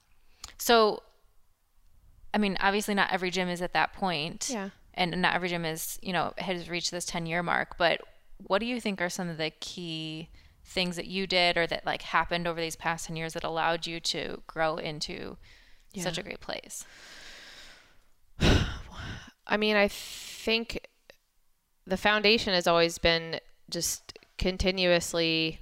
so, 0.57 1.01
I 2.33 2.37
mean, 2.37 2.57
obviously, 2.59 2.93
not 2.93 3.11
every 3.11 3.31
gym 3.31 3.49
is 3.49 3.61
at 3.61 3.73
that 3.73 3.93
point. 3.93 4.49
Yeah. 4.51 4.69
And 4.95 5.21
not 5.21 5.35
every 5.35 5.49
gym 5.49 5.65
is, 5.65 5.99
you 6.01 6.13
know, 6.13 6.33
has 6.37 6.69
reached 6.69 6.91
this 6.91 7.05
10 7.05 7.25
year 7.25 7.43
mark. 7.43 7.77
But 7.77 8.01
what 8.37 8.59
do 8.59 8.65
you 8.65 8.79
think 8.79 9.01
are 9.01 9.09
some 9.09 9.29
of 9.29 9.37
the 9.37 9.51
key 9.59 10.29
things 10.63 10.95
that 10.95 11.05
you 11.05 11.27
did 11.27 11.57
or 11.57 11.67
that 11.67 11.85
like 11.85 12.01
happened 12.01 12.47
over 12.47 12.59
these 12.59 12.75
past 12.75 13.07
10 13.07 13.15
years 13.15 13.33
that 13.33 13.43
allowed 13.43 13.85
you 13.85 13.99
to 13.99 14.41
grow 14.47 14.77
into 14.77 15.37
such 15.97 16.17
a 16.17 16.23
great 16.23 16.39
place? 16.39 16.85
I 19.47 19.57
mean, 19.57 19.75
I 19.75 19.87
think 19.87 20.87
the 21.85 21.97
foundation 21.97 22.53
has 22.53 22.67
always 22.67 22.97
been 22.97 23.39
just 23.69 24.17
continuously 24.37 25.59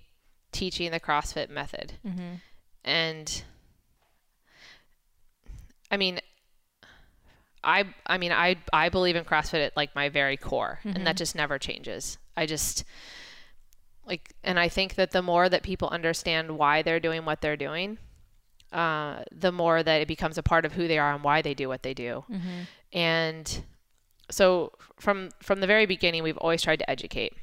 teaching 0.52 0.92
the 0.92 1.00
CrossFit 1.00 1.50
method. 1.50 1.94
Mm-hmm. 2.06 2.36
And 2.86 3.44
I 5.92 5.98
mean, 5.98 6.20
I 7.64 7.86
I 8.06 8.18
mean 8.18 8.32
I 8.32 8.58
I 8.72 8.90
believe 8.90 9.16
in 9.16 9.24
CrossFit 9.26 9.66
at 9.66 9.78
like 9.78 9.96
my 9.96 10.10
very 10.10 10.38
core, 10.38 10.80
and 10.84 10.96
that 10.96 11.02
mm-hmm. 11.02 11.16
just 11.18 11.36
never 11.36 11.58
changes. 11.58 12.18
I 12.36 12.46
just 12.46 12.84
like, 14.06 14.34
and 14.44 14.60
I 14.60 14.70
think 14.70 14.96
that 14.96 15.12
the 15.12 15.22
more 15.22 15.48
that 15.50 15.64
people 15.64 15.88
understand 15.90 16.58
why 16.58 16.82
they're 16.82 17.00
doing 17.00 17.26
what 17.26 17.42
they're 17.42 17.58
doing, 17.58 17.98
uh, 18.72 19.24
the 19.32 19.52
more 19.52 19.82
that 19.82 20.02
it 20.02 20.08
becomes 20.08 20.38
a 20.38 20.44
part 20.44 20.66
of 20.66 20.74
who 20.74 20.88
they 20.88 20.98
are 20.98 21.14
and 21.14 21.24
why 21.24 21.42
they 21.42 21.54
do 21.54 21.68
what 21.70 21.84
they 21.84 21.94
do. 21.94 22.26
Mm-hmm. 22.30 22.62
And 22.92 23.64
so 24.30 24.74
from 25.00 25.30
from 25.42 25.60
the 25.62 25.68
very 25.68 25.86
beginning, 25.86 26.24
we've 26.24 26.38
always 26.38 26.62
tried 26.62 26.80
to 26.80 26.90
educate. 26.90 27.34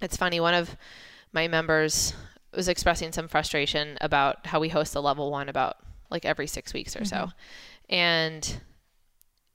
It's 0.00 0.16
funny. 0.16 0.40
One 0.40 0.54
of 0.54 0.76
my 1.32 1.48
members 1.48 2.14
was 2.54 2.68
expressing 2.68 3.12
some 3.12 3.28
frustration 3.28 3.98
about 4.00 4.46
how 4.46 4.60
we 4.60 4.70
host 4.70 4.94
a 4.94 5.00
level 5.00 5.30
one 5.30 5.48
about 5.48 5.76
like 6.10 6.24
every 6.24 6.46
six 6.46 6.72
weeks 6.72 6.96
or 6.96 7.04
so, 7.04 7.16
mm-hmm. 7.16 7.94
and 7.94 8.60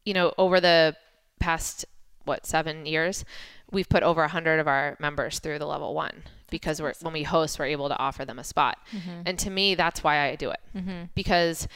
you 0.06 0.14
know 0.14 0.34
over 0.38 0.60
the 0.60 0.96
past 1.40 1.86
what 2.26 2.46
seven 2.46 2.86
years 2.86 3.26
we've 3.72 3.90
put 3.90 4.04
over 4.04 4.24
a 4.24 4.28
hundred 4.28 4.60
of 4.60 4.68
our 4.68 4.96
members 5.00 5.40
through 5.40 5.60
the 5.60 5.66
level 5.66 5.94
one 5.94 6.24
because 6.50 6.82
we're 6.82 6.94
when 7.02 7.14
we 7.14 7.24
host 7.24 7.58
we're 7.58 7.66
able 7.66 7.88
to 7.88 7.98
offer 7.98 8.26
them 8.26 8.38
a 8.38 8.44
spot. 8.44 8.78
Mm-hmm. 8.92 9.22
And 9.26 9.40
to 9.40 9.50
me 9.50 9.76
that's 9.76 10.04
why 10.04 10.30
i 10.30 10.36
do 10.36 10.52
it. 10.52 10.60
Mm-hmm. 10.76 11.04
Because 11.16 11.68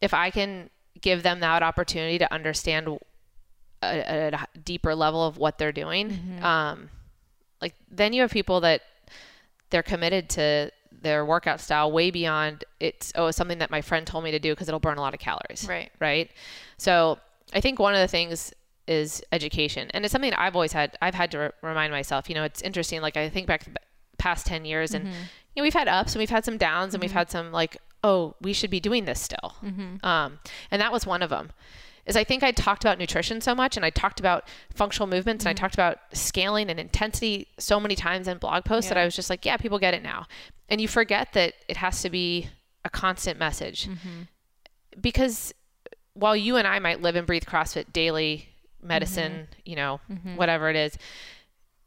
if 0.00 0.12
i 0.14 0.30
can 0.30 0.70
give 1.00 1.22
them 1.22 1.40
that 1.40 1.62
opportunity 1.62 2.18
to 2.18 2.32
understand 2.32 2.88
a, 3.82 4.32
a 4.32 4.58
deeper 4.64 4.94
level 4.94 5.24
of 5.26 5.38
what 5.38 5.58
they're 5.58 5.72
doing 5.72 6.10
mm-hmm. 6.10 6.44
um, 6.44 6.88
like 7.60 7.74
then 7.90 8.12
you 8.12 8.22
have 8.22 8.30
people 8.30 8.60
that 8.60 8.82
they're 9.70 9.82
committed 9.82 10.28
to 10.28 10.70
their 11.02 11.24
workout 11.24 11.60
style 11.60 11.90
way 11.90 12.10
beyond 12.10 12.64
it's 12.80 13.12
oh 13.16 13.26
it's 13.26 13.36
something 13.36 13.58
that 13.58 13.70
my 13.70 13.80
friend 13.80 14.06
told 14.06 14.22
me 14.24 14.30
to 14.30 14.38
do 14.38 14.52
because 14.52 14.68
it'll 14.68 14.80
burn 14.80 14.98
a 14.98 15.00
lot 15.00 15.14
of 15.14 15.20
calories. 15.20 15.66
Right. 15.68 15.90
right? 16.00 16.30
So 16.76 17.18
i 17.54 17.60
think 17.60 17.78
one 17.78 17.94
of 17.94 18.00
the 18.00 18.08
things 18.08 18.52
is 18.86 19.22
education 19.32 19.90
and 19.94 20.04
it's 20.04 20.12
something 20.12 20.32
i've 20.34 20.54
always 20.54 20.72
had 20.72 20.96
i've 21.00 21.14
had 21.14 21.30
to 21.30 21.38
re- 21.38 21.50
remind 21.62 21.92
myself 21.92 22.28
you 22.28 22.34
know 22.34 22.44
it's 22.44 22.62
interesting 22.62 23.00
like 23.00 23.16
i 23.16 23.28
think 23.28 23.46
back 23.46 23.64
the 23.64 23.72
past 24.18 24.46
10 24.46 24.64
years 24.64 24.94
and 24.94 25.04
mm-hmm. 25.04 25.14
you 25.54 25.60
know 25.60 25.62
we've 25.62 25.74
had 25.74 25.88
ups 25.88 26.14
and 26.14 26.20
we've 26.20 26.30
had 26.30 26.44
some 26.44 26.58
downs 26.58 26.94
and 26.94 27.00
we've 27.00 27.10
mm-hmm. 27.10 27.18
had 27.18 27.30
some 27.30 27.52
like 27.52 27.76
oh 28.04 28.34
we 28.40 28.52
should 28.52 28.70
be 28.70 28.80
doing 28.80 29.04
this 29.04 29.20
still. 29.20 29.54
Mm-hmm. 29.62 30.04
Um, 30.04 30.40
and 30.72 30.82
that 30.82 30.90
was 30.90 31.06
one 31.06 31.22
of 31.22 31.30
them 31.30 31.50
is 32.04 32.16
i 32.16 32.24
think 32.24 32.42
i 32.42 32.50
talked 32.50 32.82
about 32.84 32.98
nutrition 32.98 33.40
so 33.40 33.54
much 33.54 33.76
and 33.76 33.86
i 33.86 33.90
talked 33.90 34.18
about 34.18 34.48
functional 34.74 35.06
movements 35.06 35.44
and 35.44 35.50
i 35.50 35.52
talked 35.52 35.74
about 35.74 35.98
scaling 36.12 36.68
and 36.68 36.80
intensity 36.80 37.46
so 37.58 37.78
many 37.78 37.94
times 37.94 38.26
in 38.26 38.38
blog 38.38 38.64
posts 38.64 38.88
that 38.88 38.98
i 38.98 39.04
was 39.04 39.14
just 39.14 39.30
like 39.30 39.44
yeah 39.44 39.56
people 39.56 39.78
get 39.78 39.94
it 39.94 40.02
now. 40.02 40.26
And 40.68 40.80
you 40.80 40.88
forget 40.88 41.34
that 41.34 41.52
it 41.68 41.76
has 41.76 42.00
to 42.00 42.08
be 42.08 42.48
a 42.82 42.88
constant 42.88 43.38
message. 43.38 43.86
Because 44.98 45.52
while 46.14 46.36
you 46.36 46.56
and 46.56 46.66
I 46.66 46.78
might 46.78 47.00
live 47.00 47.16
and 47.16 47.26
breathe 47.26 47.44
CrossFit 47.44 47.92
daily, 47.92 48.48
medicine, 48.82 49.48
you 49.64 49.76
know, 49.76 50.00
whatever 50.36 50.68
it 50.70 50.76
is, 50.76 50.98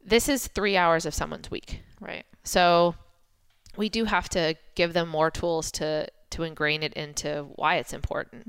this 0.04 0.28
is 0.28 0.46
three 0.46 0.76
hours 0.76 1.06
of 1.06 1.14
someone's 1.14 1.50
week. 1.50 1.80
Right. 2.00 2.24
So 2.44 2.94
we 3.76 3.88
do 3.88 4.04
have 4.04 4.28
to 4.30 4.56
give 4.74 4.92
them 4.92 5.08
more 5.08 5.30
tools 5.30 5.70
to 5.72 6.08
to 6.30 6.42
ingrain 6.42 6.82
it 6.82 6.92
into 6.94 7.46
why 7.54 7.76
it's 7.76 7.92
important. 7.92 8.46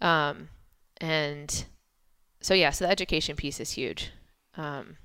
Um, 0.00 0.48
and 1.00 1.64
so 2.40 2.54
yeah, 2.54 2.70
so 2.70 2.84
the 2.86 2.90
education 2.90 3.36
piece 3.36 3.60
is 3.60 3.72
huge. 3.72 4.10
Um, 4.56 4.96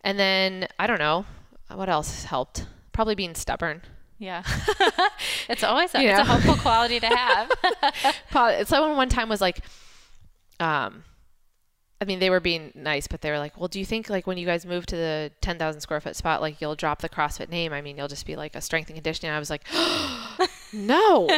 and 0.00 0.18
then 0.18 0.68
I 0.78 0.86
don't 0.86 0.98
know 0.98 1.24
what 1.72 1.88
else 1.88 2.14
has 2.14 2.24
helped. 2.24 2.66
Probably 2.92 3.14
being 3.14 3.34
stubborn. 3.34 3.82
Yeah. 4.24 4.42
it's 5.50 5.62
always 5.62 5.94
a, 5.94 6.02
You 6.02 6.08
it's 6.08 6.20
a 6.20 6.24
helpful 6.24 6.56
quality 6.56 6.98
to 6.98 7.06
have. 7.06 7.52
Someone 8.66 8.96
one 8.96 9.10
time 9.10 9.28
was 9.28 9.42
like, 9.42 9.58
um, 10.58 11.04
I 12.00 12.06
mean, 12.06 12.20
they 12.20 12.30
were 12.30 12.40
being 12.40 12.72
nice, 12.74 13.06
but 13.06 13.20
they 13.20 13.30
were 13.30 13.38
like, 13.38 13.58
well, 13.58 13.68
do 13.68 13.78
you 13.78 13.84
think 13.84 14.08
like 14.08 14.26
when 14.26 14.38
you 14.38 14.46
guys 14.46 14.64
move 14.64 14.86
to 14.86 14.96
the 14.96 15.30
10,000 15.42 15.80
square 15.82 16.00
foot 16.00 16.16
spot, 16.16 16.40
like 16.40 16.60
you'll 16.60 16.74
drop 16.74 17.02
the 17.02 17.08
CrossFit 17.08 17.50
name? 17.50 17.74
I 17.74 17.82
mean, 17.82 17.98
you'll 17.98 18.08
just 18.08 18.24
be 18.24 18.34
like 18.34 18.56
a 18.56 18.62
strength 18.62 18.88
and 18.88 18.96
conditioning. 18.96 19.30
I 19.30 19.38
was 19.38 19.50
like, 19.50 19.66
no, 20.72 21.28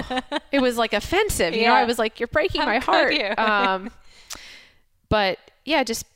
it 0.53 0.61
was 0.61 0.79
like 0.79 0.93
offensive. 0.93 1.55
You 1.55 1.67
know, 1.67 1.75
I 1.75 1.85
was 1.85 1.99
like, 1.99 2.21
you're 2.21 2.29
breaking 2.29 2.61
How 2.61 2.67
my 2.69 2.79
heart. 2.79 3.15
um, 3.39 3.91
but 5.09 5.39
yeah, 5.65 5.83
just, 5.83 6.07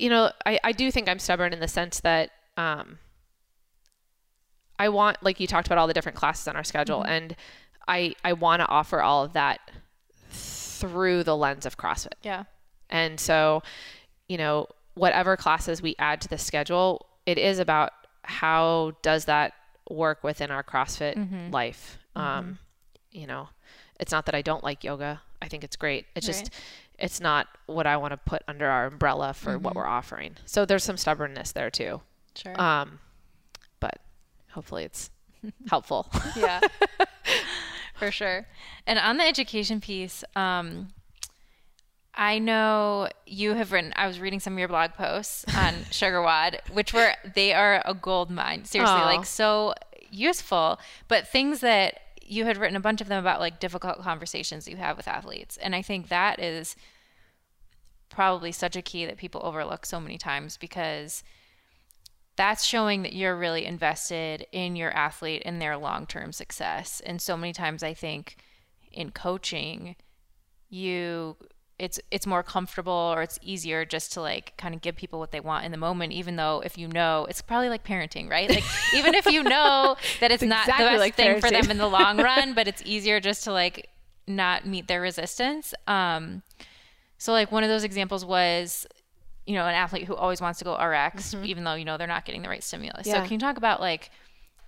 you 0.00 0.08
know, 0.08 0.32
I, 0.46 0.58
I 0.64 0.72
do 0.72 0.90
think 0.90 1.06
I'm 1.06 1.18
stubborn 1.18 1.52
in 1.52 1.60
the 1.60 1.68
sense 1.68 2.00
that, 2.00 2.30
um, 2.56 2.98
I 4.78 4.88
want, 4.88 5.22
like 5.22 5.38
you 5.40 5.46
talked 5.46 5.66
about 5.68 5.78
all 5.78 5.86
the 5.86 5.94
different 5.94 6.16
classes 6.18 6.48
on 6.48 6.56
our 6.56 6.64
schedule 6.64 7.00
Mm-hmm. 7.00 7.10
and 7.12 7.36
I, 7.86 8.14
I 8.24 8.32
want 8.32 8.60
to 8.60 8.68
offer 8.68 9.02
all 9.02 9.24
of 9.24 9.34
that 9.34 9.60
through 10.30 11.22
the 11.24 11.36
lens 11.36 11.66
of 11.66 11.76
CrossFit. 11.76 12.14
yeah. 12.22 12.44
And 12.90 13.18
so, 13.18 13.62
you 14.28 14.36
know, 14.38 14.68
whatever 14.94 15.36
classes 15.36 15.82
we 15.82 15.94
add 15.98 16.20
to 16.22 16.28
the 16.28 16.38
schedule, 16.38 17.06
it 17.26 17.38
is 17.38 17.58
about 17.58 17.92
how 18.22 18.92
does 19.02 19.24
that 19.26 19.52
work 19.90 20.22
within 20.22 20.50
our 20.50 20.62
CrossFit 20.62 21.52
life. 21.52 21.98
Um, 22.16 22.58
you 23.10 23.26
know, 23.26 23.48
it's 23.98 24.12
not 24.12 24.26
that 24.26 24.34
I 24.34 24.42
don't 24.42 24.62
like 24.62 24.84
yoga. 24.84 25.20
I 25.42 25.48
think 25.48 25.64
it's 25.64 25.76
great. 25.76 26.06
It's 26.14 26.26
just 26.26 26.44
Right. 26.44 26.50
it's 27.00 27.20
not 27.20 27.48
what 27.66 27.86
I 27.86 27.96
want 27.96 28.12
to 28.12 28.16
put 28.16 28.42
under 28.48 28.66
our 28.68 28.86
umbrella 28.86 29.34
for 29.34 29.58
what 29.58 29.74
we're 29.74 29.86
offering. 29.86 30.36
So 30.46 30.64
there's 30.64 30.84
some 30.84 30.96
stubbornness 30.96 31.52
there 31.52 31.70
too. 31.70 32.00
Sure. 32.34 32.58
Um, 32.60 32.98
hopefully 34.54 34.84
it's 34.84 35.10
helpful. 35.68 36.10
yeah 36.36 36.60
for 37.94 38.10
sure 38.10 38.46
and 38.86 38.98
on 38.98 39.18
the 39.18 39.24
education 39.24 39.80
piece 39.80 40.24
um 40.34 40.88
I 42.16 42.38
know 42.38 43.08
you 43.26 43.54
have 43.54 43.72
written. 43.72 43.92
I 43.96 44.06
was 44.06 44.20
reading 44.20 44.38
some 44.38 44.52
of 44.52 44.58
your 44.58 44.68
blog 44.68 44.92
posts 44.92 45.44
on 45.56 45.74
SugarWOD, 45.90 46.70
which 46.72 46.94
were 46.94 47.12
they 47.34 47.52
are 47.52 47.82
a 47.84 47.94
gold 47.94 48.30
mine. 48.30 48.64
Seriously, 48.64 48.94
Aw. 48.94 49.06
like 49.06 49.26
so 49.26 49.74
useful. 50.10 50.78
But 51.08 51.26
things 51.26 51.60
that 51.60 52.00
you 52.22 52.44
had 52.44 52.56
written 52.56 52.76
a 52.76 52.80
bunch 52.80 53.00
of 53.00 53.08
them 53.08 53.18
about, 53.18 53.40
like 53.40 53.58
difficult 53.60 54.00
conversations 54.00 54.68
you 54.68 54.76
have 54.76 54.96
with 54.96 55.08
athletes, 55.08 55.56
and 55.56 55.74
I 55.74 55.82
think 55.82 56.08
that 56.08 56.38
is 56.38 56.76
probably 58.08 58.52
such 58.52 58.76
a 58.76 58.82
key 58.82 59.06
that 59.06 59.16
people 59.16 59.40
overlook 59.44 59.84
so 59.84 59.98
many 59.98 60.16
times 60.16 60.56
because 60.56 61.24
that's 62.36 62.64
showing 62.64 63.02
that 63.02 63.12
you're 63.12 63.36
really 63.36 63.64
invested 63.64 64.46
in 64.50 64.76
your 64.76 64.90
athlete 64.90 65.42
and 65.44 65.60
their 65.60 65.76
long-term 65.76 66.32
success. 66.32 67.00
And 67.04 67.22
so 67.22 67.36
many 67.36 67.52
times 67.52 67.82
I 67.82 67.94
think 67.94 68.36
in 68.92 69.10
coaching 69.10 69.96
you 70.68 71.36
it's 71.78 71.98
it's 72.10 72.26
more 72.26 72.42
comfortable 72.42 72.92
or 72.92 73.22
it's 73.22 73.38
easier 73.42 73.84
just 73.84 74.12
to 74.12 74.20
like 74.20 74.56
kind 74.56 74.74
of 74.74 74.80
give 74.80 74.94
people 74.94 75.18
what 75.18 75.32
they 75.32 75.40
want 75.40 75.64
in 75.64 75.72
the 75.72 75.76
moment 75.76 76.12
even 76.12 76.36
though 76.36 76.62
if 76.64 76.78
you 76.78 76.86
know 76.86 77.26
it's 77.28 77.42
probably 77.42 77.68
like 77.68 77.84
parenting 77.84 78.30
right? 78.30 78.48
Like 78.48 78.64
even 78.94 79.14
if 79.14 79.26
you 79.26 79.42
know 79.42 79.96
that 80.20 80.30
it's 80.30 80.42
not 80.42 80.68
exactly 80.68 80.84
the 80.84 80.90
best 80.92 81.00
like 81.00 81.14
thing 81.16 81.40
for 81.40 81.50
them 81.50 81.70
in 81.70 81.78
the 81.78 81.88
long 81.88 82.18
run 82.18 82.54
but 82.54 82.68
it's 82.68 82.82
easier 82.84 83.18
just 83.18 83.44
to 83.44 83.52
like 83.52 83.88
not 84.26 84.66
meet 84.66 84.86
their 84.86 85.00
resistance. 85.00 85.74
Um 85.86 86.42
so 87.18 87.32
like 87.32 87.50
one 87.50 87.64
of 87.64 87.68
those 87.68 87.84
examples 87.84 88.24
was 88.24 88.86
you 89.46 89.54
know, 89.54 89.66
an 89.66 89.74
athlete 89.74 90.04
who 90.04 90.14
always 90.14 90.40
wants 90.40 90.58
to 90.60 90.64
go 90.64 90.76
RX, 90.82 91.34
even 91.34 91.64
though, 91.64 91.74
you 91.74 91.84
know, 91.84 91.96
they're 91.98 92.06
not 92.06 92.24
getting 92.24 92.42
the 92.42 92.48
right 92.48 92.62
stimulus. 92.64 93.06
So 93.06 93.12
can 93.22 93.32
you 93.32 93.38
talk 93.38 93.56
about 93.56 93.80
like, 93.80 94.10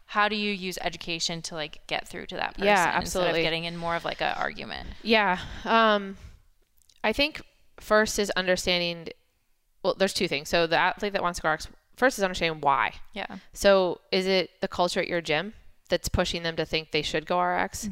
how 0.07 0.29
do 0.29 0.37
you 0.37 0.53
use 0.53 0.79
education 0.83 1.43
to 1.43 1.55
like 1.55 1.85
get 1.87 2.07
through 2.07 2.27
to 2.27 2.37
that 2.37 2.55
person 2.55 2.67
Yeah, 2.67 2.91
absolutely. 2.95 3.31
instead 3.31 3.41
of 3.41 3.45
getting 3.45 3.65
in 3.65 3.77
more 3.77 3.97
of 3.97 4.05
like 4.05 4.21
an 4.21 4.35
argument? 4.37 4.89
Yeah. 5.03 5.39
Um, 5.65 6.17
I 7.03 7.13
think 7.13 7.43
first 7.81 8.19
is 8.19 8.31
understanding. 8.31 9.09
Well, 9.83 9.95
there's 9.99 10.13
two 10.15 10.29
things. 10.29 10.49
So 10.49 10.67
the 10.67 10.77
athlete 10.77 11.13
that 11.13 11.23
wants 11.23 11.39
to 11.39 11.43
go 11.43 11.51
RX, 11.51 11.69
first 11.97 12.19
is 12.19 12.25
understanding 12.25 12.61
why. 12.61 12.93
Yeah. 13.15 13.27
So 13.53 14.01
is 14.13 14.27
it 14.27 14.51
the 14.61 14.69
culture 14.69 15.01
at 15.01 15.09
your 15.09 15.21
gym 15.21 15.55
that's 15.89 16.09
pushing 16.09 16.43
them 16.43 16.57
to 16.57 16.65
think 16.65 16.91
they 16.93 17.03
should 17.03 17.27
go 17.27 17.41
RX? 17.41 17.89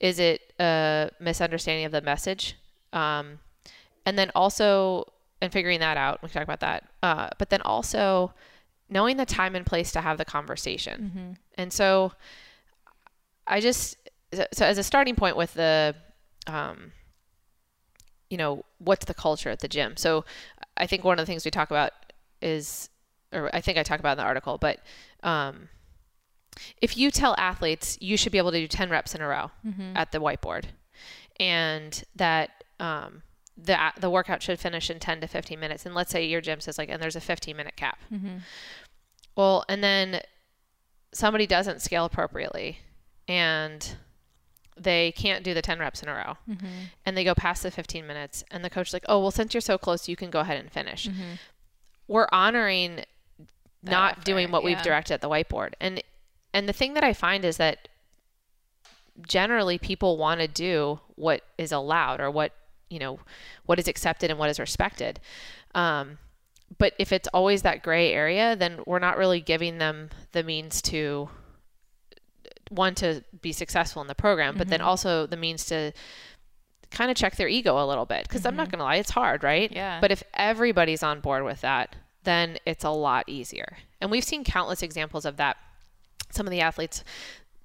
Is 0.00 0.18
it 0.18 0.52
a 0.60 1.10
misunderstanding 1.20 1.84
of 1.86 1.92
the 1.92 2.00
message? 2.02 2.56
Um, 2.92 3.38
and 4.04 4.18
then 4.18 4.30
also, 4.34 5.12
and 5.42 5.52
figuring 5.52 5.80
that 5.80 5.96
out, 5.96 6.22
we 6.22 6.28
can 6.28 6.34
talk 6.34 6.44
about 6.44 6.60
that. 6.60 6.88
Uh, 7.02 7.28
but 7.36 7.50
then 7.50 7.60
also 7.62 8.32
knowing 8.88 9.16
the 9.16 9.26
time 9.26 9.54
and 9.56 9.66
place 9.66 9.90
to 9.92 10.00
have 10.00 10.16
the 10.16 10.24
conversation. 10.24 11.36
And 11.58 11.72
so 11.72 12.12
I 13.46 13.60
just, 13.60 13.96
so 14.52 14.64
as 14.64 14.78
a 14.78 14.82
starting 14.82 15.16
point 15.16 15.36
with 15.36 15.52
the, 15.54 15.94
um, 16.46 16.92
you 18.30 18.36
know, 18.38 18.64
what's 18.78 19.04
the 19.06 19.14
culture 19.14 19.50
at 19.50 19.58
the 19.60 19.68
gym? 19.68 19.96
So 19.96 20.24
I 20.76 20.86
think 20.86 21.04
one 21.04 21.18
of 21.18 21.26
the 21.26 21.30
things 21.30 21.44
we 21.44 21.50
talk 21.50 21.70
about 21.70 21.92
is, 22.40 22.88
or 23.32 23.50
I 23.54 23.60
think 23.60 23.78
I 23.78 23.82
talk 23.82 23.98
about 23.98 24.12
in 24.12 24.18
the 24.18 24.24
article, 24.24 24.58
but 24.58 24.78
um, 25.22 25.68
if 26.80 26.96
you 26.96 27.10
tell 27.10 27.34
athletes 27.36 27.98
you 28.00 28.16
should 28.16 28.30
be 28.32 28.38
able 28.38 28.52
to 28.52 28.60
do 28.60 28.68
10 28.68 28.90
reps 28.90 29.14
in 29.14 29.20
a 29.20 29.26
row 29.26 29.50
at 29.96 30.12
the 30.12 30.18
whiteboard 30.18 30.66
and 31.40 32.04
that 32.14 32.62
um, 32.78 33.22
the, 33.64 33.78
the 33.98 34.10
workout 34.10 34.42
should 34.42 34.58
finish 34.58 34.90
in 34.90 34.98
10 34.98 35.20
to 35.20 35.26
15 35.26 35.58
minutes, 35.58 35.86
and 35.86 35.94
let's 35.94 36.10
say 36.10 36.24
your 36.24 36.40
gym 36.40 36.60
says 36.60 36.78
like, 36.78 36.88
and 36.88 37.02
there's 37.02 37.16
a 37.16 37.20
15 37.20 37.56
minute 37.56 37.76
cap. 37.76 38.00
Mm-hmm. 38.12 38.38
Well, 39.36 39.64
and 39.68 39.82
then 39.82 40.20
somebody 41.12 41.46
doesn't 41.46 41.82
scale 41.82 42.04
appropriately 42.04 42.78
and 43.28 43.96
they 44.76 45.12
can't 45.12 45.44
do 45.44 45.54
the 45.54 45.62
10 45.62 45.78
reps 45.78 46.02
in 46.02 46.08
a 46.08 46.14
row. 46.14 46.36
Mm-hmm. 46.48 46.66
And 47.04 47.16
they 47.16 47.24
go 47.24 47.34
past 47.34 47.62
the 47.62 47.70
15 47.70 48.06
minutes 48.06 48.44
and 48.50 48.64
the 48.64 48.70
coach 48.70 48.88
is 48.88 48.92
like 48.92 49.04
oh 49.08 49.20
well 49.20 49.30
since 49.30 49.54
you're 49.54 49.60
so 49.60 49.78
close 49.78 50.08
you 50.08 50.16
can 50.16 50.30
go 50.30 50.40
ahead 50.40 50.58
and 50.58 50.72
finish. 50.72 51.06
Mm-hmm. 51.06 51.34
We're 52.08 52.28
honoring 52.32 53.04
not 53.82 54.12
effort, 54.12 54.24
doing 54.24 54.50
what 54.50 54.64
we've 54.64 54.80
directed 54.82 55.14
at 55.14 55.20
the 55.20 55.28
whiteboard. 55.28 55.74
And 55.80 56.02
and 56.54 56.68
the 56.68 56.72
thing 56.72 56.94
that 56.94 57.04
i 57.04 57.12
find 57.12 57.44
is 57.44 57.56
that 57.56 57.88
generally 59.26 59.78
people 59.78 60.16
want 60.16 60.40
to 60.40 60.48
do 60.48 61.00
what 61.16 61.42
is 61.58 61.72
allowed 61.72 62.20
or 62.20 62.30
what 62.30 62.52
you 62.92 62.98
know 62.98 63.18
what 63.66 63.78
is 63.78 63.88
accepted 63.88 64.30
and 64.30 64.38
what 64.38 64.50
is 64.50 64.60
respected 64.60 65.18
um, 65.74 66.18
but 66.78 66.92
if 66.98 67.12
it's 67.12 67.28
always 67.28 67.62
that 67.62 67.82
gray 67.82 68.12
area 68.12 68.54
then 68.56 68.80
we're 68.86 68.98
not 68.98 69.16
really 69.16 69.40
giving 69.40 69.78
them 69.78 70.10
the 70.32 70.42
means 70.42 70.80
to 70.82 71.28
one 72.70 72.94
to 72.96 73.22
be 73.40 73.52
successful 73.52 74.00
in 74.02 74.08
the 74.08 74.14
program 74.14 74.56
but 74.56 74.68
then 74.68 74.80
Mm-hmm. 74.80 74.88
also 74.88 75.26
the 75.26 75.36
means 75.36 75.64
to 75.66 75.92
kind 76.90 77.10
of 77.10 77.16
check 77.16 77.36
their 77.36 77.48
ego 77.48 77.82
a 77.82 77.86
little 77.86 78.04
bit 78.06 78.22
because 78.28 78.44
i'm 78.46 78.56
not 78.56 78.70
gonna 78.70 78.82
lie 78.84 78.96
it's 78.96 79.10
hard 79.10 79.42
right 79.42 79.70
Mm-hmm. 79.70 79.76
Yeah. 79.76 80.00
but 80.00 80.10
if 80.12 80.22
everybody's 80.34 81.02
on 81.02 81.20
board 81.20 81.44
with 81.44 81.60
that 81.62 81.96
then 82.24 82.58
it's 82.66 82.84
a 82.84 82.90
lot 82.90 83.24
easier 83.28 83.76
and 84.00 84.10
we've 84.10 84.24
seen 84.24 84.44
countless 84.44 84.82
examples 84.82 85.24
of 85.24 85.36
that 85.38 85.56
some 86.30 86.46
of 86.46 86.50
the 86.50 86.60
athletes 86.60 87.02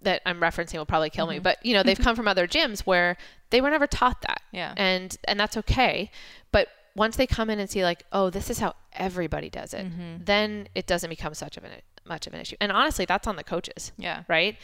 that 0.02 0.22
I'm 0.26 0.40
referencing 0.40 0.78
will 0.78 0.86
probably 0.86 1.10
kill 1.10 1.26
Mm-hmm. 1.26 1.34
me, 1.36 1.40
but 1.40 1.66
you 1.66 1.74
know, 1.74 1.84
they've 1.84 1.98
come 2.00 2.16
from 2.20 2.28
other 2.28 2.48
gyms 2.48 2.82
where 2.82 3.18
they 3.50 3.62
were 3.62 3.70
never 3.70 3.88
taught 3.88 4.22
that. 4.22 4.42
Yeah. 4.52 4.74
And 4.78 5.16
and 5.26 5.40
that's 5.40 5.58
okay. 5.58 6.12
But 6.52 6.68
once 6.96 7.16
they 7.16 7.28
come 7.28 7.50
in 7.50 7.60
and 7.60 7.70
see 7.70 7.84
like, 7.84 8.04
oh, 8.12 8.30
this 8.30 8.50
is 8.50 8.60
how 8.60 8.74
everybody 8.94 9.50
does 9.50 9.74
it, 9.74 9.86
Mm-hmm. 9.86 10.24
then 10.26 10.68
it 10.76 10.88
doesn't 10.88 11.10
become 11.10 11.34
such 11.34 11.58
of 11.58 11.64
an 11.64 11.72
much 12.06 12.26
of 12.26 12.34
an 12.34 12.40
issue. 12.40 12.56
And 12.62 12.72
honestly, 12.72 13.04
that's 13.06 13.28
on 13.28 13.36
the 13.36 13.44
coaches. 13.44 13.92
Yeah. 13.98 14.24
Right. 14.30 14.56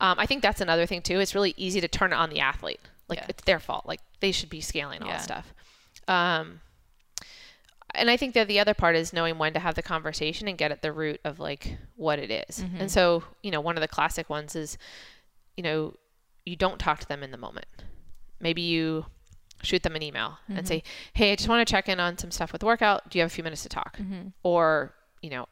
Um, 0.00 0.18
I 0.18 0.26
think 0.26 0.42
that's 0.42 0.60
another 0.60 0.84
thing 0.84 1.00
too. 1.02 1.20
It's 1.20 1.34
really 1.34 1.54
easy 1.56 1.80
to 1.80 1.86
turn 1.88 2.12
it 2.12 2.16
on 2.16 2.28
the 2.30 2.40
athlete. 2.40 2.80
Like 3.08 3.20
Yeah. 3.20 3.26
it's 3.28 3.44
their 3.44 3.60
fault. 3.60 3.86
Like 3.86 4.00
they 4.20 4.32
should 4.32 4.50
be 4.50 4.60
scaling 4.60 5.02
all 5.02 5.08
Yeah. 5.08 5.16
that 5.18 5.22
stuff. 5.22 5.54
Um, 6.08 6.60
and 7.94 8.10
I 8.10 8.16
think 8.16 8.34
that 8.34 8.48
the 8.48 8.60
other 8.60 8.74
part 8.74 8.96
is 8.96 9.12
knowing 9.12 9.38
when 9.38 9.52
to 9.54 9.60
have 9.60 9.74
the 9.74 9.82
conversation 9.82 10.48
and 10.48 10.58
get 10.58 10.70
at 10.70 10.82
the 10.82 10.92
root 10.92 11.20
of 11.24 11.40
like 11.40 11.78
what 11.96 12.18
it 12.18 12.30
is. 12.30 12.60
Mm-hmm. 12.62 12.82
And 12.82 12.90
so, 12.90 13.24
you 13.42 13.50
know, 13.50 13.60
one 13.60 13.76
of 13.76 13.80
the 13.80 13.88
classic 13.88 14.28
ones 14.28 14.54
is, 14.54 14.76
you 15.56 15.62
know, 15.62 15.94
you 16.44 16.56
don't 16.56 16.78
talk 16.78 17.00
to 17.00 17.08
them 17.08 17.22
in 17.22 17.30
the 17.30 17.36
moment. 17.38 17.66
Maybe 18.40 18.62
you 18.62 19.06
shoot 19.62 19.82
them 19.82 19.96
an 19.96 20.02
email 20.02 20.38
Mm-hmm. 20.44 20.58
and 20.58 20.68
say, 20.68 20.82
"Hey, 21.14 21.32
I 21.32 21.36
just 21.36 21.48
want 21.48 21.66
to 21.66 21.70
check 21.70 21.88
in 21.88 21.98
on 21.98 22.16
some 22.18 22.30
stuff 22.30 22.52
with 22.52 22.60
the 22.60 22.66
workout. 22.66 23.10
Do 23.10 23.18
you 23.18 23.22
have 23.22 23.30
a 23.30 23.34
few 23.34 23.44
minutes 23.44 23.62
to 23.64 23.68
talk?" 23.68 23.98
Mm-hmm. 23.98 24.28
Or, 24.42 24.94
you 25.20 25.30
know, 25.30 25.46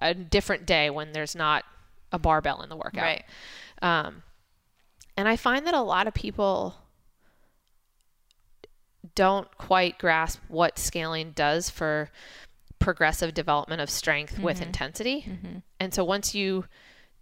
a 0.00 0.14
different 0.14 0.66
day 0.66 0.88
when 0.90 1.12
there's 1.12 1.34
not 1.36 1.64
a 2.12 2.18
barbell 2.18 2.62
in 2.62 2.68
the 2.68 2.76
workout. 2.76 3.02
Right. 3.02 3.24
Um, 3.82 4.22
and 5.16 5.28
I 5.28 5.36
find 5.36 5.66
that 5.66 5.74
a 5.74 5.82
lot 5.82 6.06
of 6.06 6.14
people 6.14 6.76
don't 9.14 9.56
quite 9.58 9.98
grasp 9.98 10.40
what 10.48 10.78
scaling 10.78 11.32
does 11.32 11.70
for 11.70 12.10
progressive 12.78 13.34
development 13.34 13.80
of 13.80 13.88
strength 13.88 14.38
with 14.38 14.56
mm-hmm. 14.56 14.66
intensity. 14.66 15.24
Mm-hmm. 15.28 15.58
And 15.78 15.94
so 15.94 16.04
once 16.04 16.34
you 16.34 16.64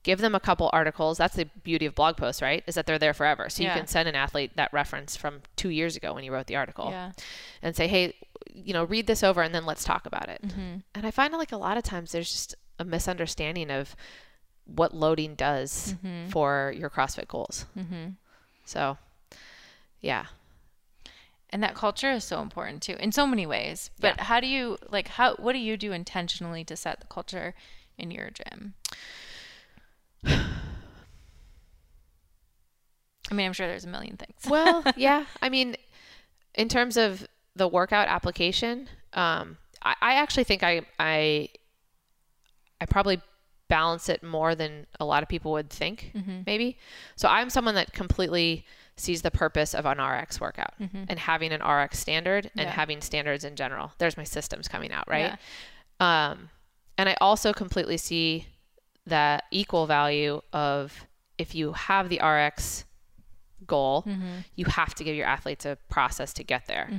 give 0.02 0.20
them 0.20 0.34
a 0.34 0.40
couple 0.40 0.70
articles, 0.72 1.18
that's 1.18 1.36
the 1.36 1.44
beauty 1.62 1.84
of 1.84 1.94
blog 1.94 2.16
posts, 2.16 2.40
right? 2.40 2.64
Is 2.66 2.74
that 2.74 2.86
they're 2.86 2.98
there 2.98 3.12
forever. 3.12 3.50
So 3.50 3.62
Yeah. 3.62 3.74
you 3.74 3.80
can 3.80 3.86
send 3.86 4.08
an 4.08 4.14
athlete 4.14 4.52
that 4.56 4.72
reference 4.72 5.16
from 5.16 5.42
two 5.56 5.68
years 5.68 5.96
ago 5.96 6.14
when 6.14 6.24
you 6.24 6.32
wrote 6.32 6.46
the 6.46 6.56
article 6.56 6.88
Yeah. 6.90 7.12
and 7.60 7.76
say, 7.76 7.86
hey, 7.86 8.14
you 8.54 8.72
know, 8.72 8.84
read 8.84 9.06
this 9.06 9.22
over 9.22 9.42
and 9.42 9.54
then 9.54 9.66
let's 9.66 9.84
talk 9.84 10.06
about 10.06 10.28
it. 10.30 10.40
Mm-hmm. 10.42 10.78
And 10.94 11.06
I 11.06 11.10
find 11.10 11.32
like 11.34 11.52
a 11.52 11.58
lot 11.58 11.76
of 11.76 11.82
times 11.82 12.12
there's 12.12 12.30
just 12.30 12.54
a 12.78 12.84
misunderstanding 12.84 13.70
of 13.70 13.94
what 14.64 14.94
loading 14.94 15.34
does 15.34 15.96
for 16.30 16.72
your 16.76 16.88
CrossFit 16.88 17.28
goals. 17.28 17.66
So, 18.64 18.96
yeah. 20.00 20.26
And 21.52 21.62
that 21.62 21.74
culture 21.74 22.12
is 22.12 22.22
so 22.24 22.40
important 22.42 22.80
too, 22.82 22.96
in 23.00 23.10
so 23.12 23.26
many 23.26 23.44
ways. 23.44 23.90
But 23.98 24.16
Yeah. 24.16 24.24
how 24.24 24.40
do 24.40 24.46
you 24.46 24.78
like 24.88 25.08
how 25.08 25.34
what 25.36 25.52
do 25.52 25.58
you 25.58 25.76
do 25.76 25.90
intentionally 25.92 26.64
to 26.64 26.76
set 26.76 27.00
the 27.00 27.06
culture 27.08 27.54
in 27.98 28.10
your 28.10 28.30
gym? 28.30 28.74
I 33.30 33.34
mean, 33.34 33.46
I'm 33.46 33.52
sure 33.52 33.66
there's 33.66 33.84
a 33.84 33.88
million 33.88 34.16
things. 34.16 34.42
Well, 34.48 34.84
yeah. 34.96 35.24
I 35.42 35.48
mean, 35.48 35.76
in 36.54 36.68
terms 36.68 36.96
of 36.96 37.26
the 37.54 37.68
workout 37.68 38.08
application, 38.08 38.88
um, 39.12 39.58
I, 39.82 39.94
I 40.00 40.14
actually 40.14 40.44
think 40.44 40.62
I, 40.62 40.82
I, 40.98 41.48
I 42.80 42.86
probably 42.86 43.20
balance 43.68 44.08
it 44.08 44.22
more 44.22 44.54
than 44.54 44.86
a 44.98 45.04
lot 45.04 45.22
of 45.22 45.28
people 45.28 45.52
would 45.52 45.70
think, 45.70 46.12
maybe. 46.46 46.76
So 47.14 47.28
I'm 47.28 47.50
someone 47.50 47.76
that 47.76 47.92
completely 47.92 48.64
sees 49.00 49.22
the 49.22 49.30
purpose 49.30 49.74
of 49.74 49.86
an 49.86 49.98
RX 50.00 50.40
workout 50.40 50.74
and 50.78 51.18
having 51.18 51.52
an 51.52 51.62
RX 51.62 51.98
standard 51.98 52.50
and 52.56 52.66
Yeah. 52.68 52.70
having 52.70 53.00
standards 53.00 53.44
in 53.44 53.56
general. 53.56 53.92
There's 53.98 54.16
my 54.16 54.24
systems 54.24 54.68
coming 54.68 54.92
out, 54.92 55.08
right? 55.08 55.38
Um, 55.98 56.50
and 56.98 57.08
I 57.08 57.16
also 57.20 57.52
completely 57.52 57.96
see 57.96 58.46
the 59.06 59.42
equal 59.50 59.86
value 59.86 60.42
of 60.52 61.06
if 61.38 61.54
you 61.54 61.72
have 61.72 62.08
the 62.10 62.20
RX 62.22 62.84
goal, 63.66 64.04
you 64.54 64.64
have 64.66 64.94
to 64.96 65.04
give 65.04 65.14
your 65.16 65.26
athletes 65.26 65.64
a 65.64 65.76
process 65.88 66.32
to 66.34 66.44
get 66.44 66.66
there. 66.66 66.90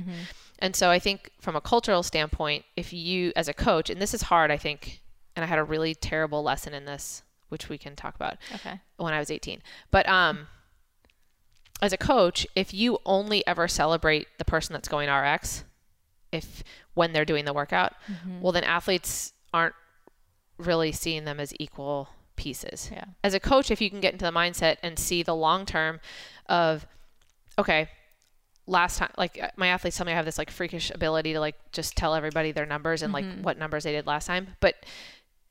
And 0.58 0.74
so 0.76 0.90
I 0.90 0.98
think 0.98 1.30
from 1.40 1.56
a 1.56 1.60
cultural 1.60 2.02
standpoint, 2.02 2.64
if 2.76 2.92
you, 2.92 3.32
as 3.36 3.48
a 3.48 3.54
coach, 3.54 3.90
and 3.90 4.00
this 4.00 4.14
is 4.14 4.22
hard, 4.22 4.50
I 4.50 4.56
think, 4.56 5.00
and 5.36 5.44
I 5.44 5.48
had 5.48 5.58
a 5.58 5.64
really 5.64 5.94
terrible 5.94 6.42
lesson 6.42 6.72
in 6.74 6.84
this, 6.84 7.22
which 7.48 7.68
we 7.68 7.78
can 7.78 7.96
talk 7.96 8.14
about 8.14 8.36
Okay. 8.56 8.80
when 8.96 9.12
I 9.12 9.18
was 9.18 9.30
18. 9.30 9.60
But 9.90 10.08
um, 10.08 10.46
as 11.82 11.92
a 11.92 11.98
coach, 11.98 12.46
if 12.54 12.72
you 12.72 12.98
only 13.04 13.44
ever 13.46 13.66
celebrate 13.66 14.28
the 14.38 14.44
person 14.44 14.72
that's 14.72 14.88
going 14.88 15.10
RX, 15.10 15.64
if 16.30 16.62
when 16.94 17.12
they're 17.12 17.24
doing 17.24 17.44
the 17.44 17.52
workout, 17.52 17.94
mm-hmm. 18.10 18.40
well, 18.40 18.52
then 18.52 18.62
athletes 18.62 19.32
aren't 19.52 19.74
really 20.58 20.92
seeing 20.92 21.24
them 21.24 21.40
as 21.40 21.52
equal 21.58 22.08
pieces. 22.36 22.88
Yeah. 22.92 23.04
As 23.24 23.34
a 23.34 23.40
coach, 23.40 23.70
if 23.70 23.80
you 23.80 23.90
can 23.90 24.00
get 24.00 24.12
into 24.12 24.24
the 24.24 24.30
mindset 24.30 24.76
and 24.82 24.96
see 24.96 25.24
the 25.24 25.34
long 25.34 25.66
term 25.66 26.00
of, 26.46 26.86
okay, 27.58 27.88
last 28.68 28.98
time, 28.98 29.10
like 29.18 29.42
uh, 29.42 29.48
my 29.56 29.66
athletes 29.66 29.96
tell 29.96 30.06
me 30.06 30.12
I 30.12 30.16
have 30.16 30.24
this 30.24 30.38
like 30.38 30.52
freakish 30.52 30.92
ability 30.94 31.32
to 31.32 31.40
like 31.40 31.56
just 31.72 31.96
tell 31.96 32.14
everybody 32.14 32.52
their 32.52 32.66
numbers 32.66 33.02
and 33.02 33.12
like 33.12 33.24
mm-hmm. 33.24 33.42
what 33.42 33.58
numbers 33.58 33.82
they 33.82 33.92
did 33.92 34.06
last 34.06 34.26
time, 34.26 34.56
but 34.60 34.76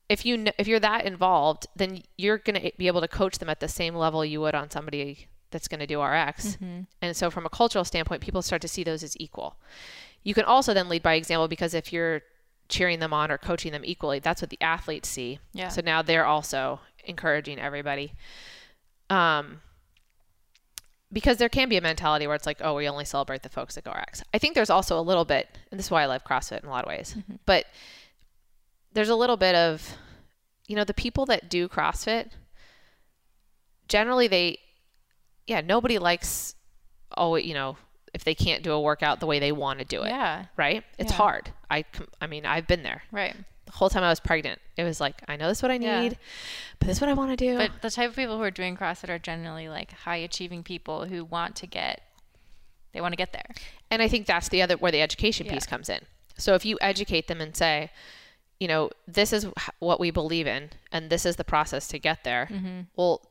if 0.08 0.26
you 0.26 0.46
if 0.58 0.66
you're 0.66 0.80
that 0.80 1.06
involved, 1.06 1.66
then 1.76 2.02
you're 2.18 2.38
going 2.38 2.54
to 2.54 2.66
eh, 2.66 2.70
be 2.76 2.86
able 2.86 3.00
to 3.00 3.08
coach 3.08 3.38
them 3.38 3.48
at 3.48 3.60
the 3.60 3.68
same 3.68 3.94
level 3.94 4.24
you 4.24 4.40
would 4.40 4.54
on 4.54 4.70
somebody 4.70 5.28
that's 5.52 5.68
going 5.68 5.80
to 5.80 5.86
do 5.86 6.02
RX. 6.02 6.56
And 7.00 7.16
so 7.16 7.30
from 7.30 7.46
a 7.46 7.50
cultural 7.50 7.84
standpoint, 7.84 8.22
people 8.22 8.42
start 8.42 8.62
to 8.62 8.68
see 8.68 8.82
those 8.82 9.02
as 9.02 9.16
equal. 9.20 9.56
You 10.24 10.34
can 10.34 10.44
also 10.44 10.74
then 10.74 10.88
lead 10.88 11.02
by 11.02 11.14
example 11.14 11.46
because 11.48 11.74
if 11.74 11.92
you're 11.92 12.22
cheering 12.68 12.98
them 13.00 13.12
on 13.12 13.30
or 13.30 13.38
coaching 13.38 13.70
them 13.70 13.82
equally, 13.84 14.18
that's 14.18 14.40
what 14.42 14.50
the 14.50 14.60
athletes 14.60 15.08
see. 15.08 15.38
Yeah. 15.52 15.68
So 15.68 15.82
now 15.84 16.02
they're 16.02 16.26
also 16.26 16.80
encouraging 17.04 17.58
everybody. 17.58 18.14
Um 19.10 19.60
because 21.12 21.36
there 21.36 21.50
can 21.50 21.68
be 21.68 21.76
a 21.76 21.80
mentality 21.82 22.26
where 22.26 22.34
it's 22.34 22.46
like, 22.46 22.62
oh, 22.62 22.74
we 22.74 22.88
only 22.88 23.04
celebrate 23.04 23.42
the 23.42 23.50
folks 23.50 23.74
that 23.74 23.84
go 23.84 23.90
RX. 23.90 24.22
I 24.32 24.38
think 24.38 24.54
there's 24.54 24.70
also 24.70 24.98
a 24.98 25.02
little 25.02 25.26
bit, 25.26 25.46
and 25.70 25.78
this 25.78 25.86
is 25.86 25.90
why 25.90 26.02
I 26.02 26.06
love 26.06 26.24
CrossFit 26.24 26.62
in 26.62 26.68
a 26.68 26.70
lot 26.70 26.84
of 26.84 26.88
ways, 26.88 27.14
but 27.44 27.66
there's 28.94 29.10
a 29.10 29.14
little 29.14 29.36
bit 29.36 29.54
of, 29.54 29.96
you 30.66 30.74
know, 30.74 30.84
the 30.84 30.94
people 30.94 31.26
that 31.26 31.50
do 31.50 31.68
CrossFit, 31.68 32.30
generally 33.88 34.26
they, 34.26 34.58
yeah, 35.46 35.60
nobody 35.60 35.98
likes, 35.98 36.54
oh, 37.16 37.36
you 37.36 37.54
know, 37.54 37.76
if 38.14 38.24
they 38.24 38.34
can't 38.34 38.62
do 38.62 38.72
a 38.72 38.80
workout 38.80 39.20
the 39.20 39.26
way 39.26 39.38
they 39.38 39.52
want 39.52 39.78
to 39.78 39.84
do 39.84 40.02
it, 40.02 40.08
Yeah. 40.08 40.46
right? 40.56 40.84
It's 40.98 41.12
Yeah. 41.12 41.16
hard. 41.16 41.50
I, 41.70 41.84
I 42.20 42.26
mean, 42.26 42.44
I've 42.44 42.66
been 42.66 42.82
there. 42.82 43.02
Right. 43.10 43.34
The 43.66 43.72
whole 43.72 43.88
time 43.88 44.04
I 44.04 44.10
was 44.10 44.20
pregnant, 44.20 44.60
it 44.76 44.84
was 44.84 45.00
like, 45.00 45.22
I 45.28 45.36
know 45.36 45.48
this 45.48 45.58
is 45.58 45.62
what 45.62 45.70
I 45.70 45.78
need, 45.78 45.86
Yeah. 46.12 46.18
but 46.78 46.88
this 46.88 46.98
is 46.98 47.00
what 47.00 47.08
I 47.08 47.14
want 47.14 47.30
to 47.30 47.36
do. 47.36 47.56
But 47.56 47.80
the 47.80 47.90
type 47.90 48.10
of 48.10 48.16
people 48.16 48.36
who 48.36 48.42
are 48.42 48.50
doing 48.50 48.76
CrossFit 48.76 49.08
are 49.08 49.18
generally 49.18 49.68
like 49.68 49.92
high 49.92 50.16
achieving 50.16 50.62
people 50.62 51.06
who 51.06 51.24
want 51.24 51.56
to 51.56 51.66
get, 51.66 52.02
they 52.92 53.00
want 53.00 53.12
to 53.12 53.16
get 53.16 53.32
there. 53.32 53.54
And 53.90 54.02
I 54.02 54.08
think 54.08 54.26
that's 54.26 54.48
the 54.50 54.60
other 54.60 54.76
where 54.76 54.92
the 54.92 55.00
education 55.00 55.46
Yeah. 55.46 55.54
piece 55.54 55.64
comes 55.66 55.88
in. 55.88 56.00
So 56.36 56.54
if 56.54 56.64
you 56.66 56.76
educate 56.82 57.28
them 57.28 57.40
and 57.40 57.56
say, 57.56 57.90
you 58.60 58.68
know, 58.68 58.90
this 59.08 59.32
is 59.32 59.46
what 59.78 59.98
we 60.00 60.10
believe 60.10 60.46
in 60.46 60.70
and 60.92 61.08
this 61.08 61.24
is 61.24 61.36
the 61.36 61.44
process 61.44 61.88
to 61.88 61.98
get 61.98 62.24
there. 62.24 62.48
Mm-hmm. 62.50 62.80
Well, 62.94 63.22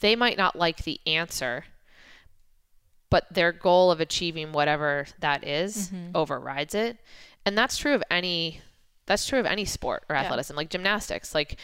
they 0.00 0.14
might 0.16 0.36
not 0.36 0.56
like 0.56 0.84
the 0.84 1.00
answer, 1.06 1.64
but 3.10 3.26
their 3.32 3.52
goal 3.52 3.90
of 3.90 4.00
achieving 4.00 4.52
whatever 4.52 5.06
that 5.20 5.44
is 5.46 5.88
Mm-hmm. 5.88 6.10
overrides 6.14 6.74
it. 6.74 6.98
And 7.46 7.56
that's 7.56 7.76
true 7.78 7.94
of 7.94 8.02
any 8.10 8.60
that's 9.06 9.26
true 9.26 9.38
of 9.40 9.46
any 9.46 9.64
sport 9.64 10.04
or 10.10 10.16
Yeah. 10.16 10.22
athleticism, 10.22 10.56
like 10.56 10.68
gymnastics. 10.68 11.34
Like 11.34 11.58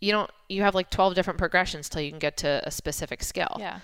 you 0.00 0.10
don't 0.10 0.30
you 0.48 0.62
have 0.62 0.74
like 0.74 0.90
12 0.90 1.14
different 1.14 1.38
progressions 1.38 1.88
till 1.88 2.02
you 2.02 2.10
can 2.10 2.18
get 2.18 2.36
to 2.38 2.60
a 2.64 2.70
specific 2.72 3.22
skill. 3.22 3.56
Yeah. 3.58 3.78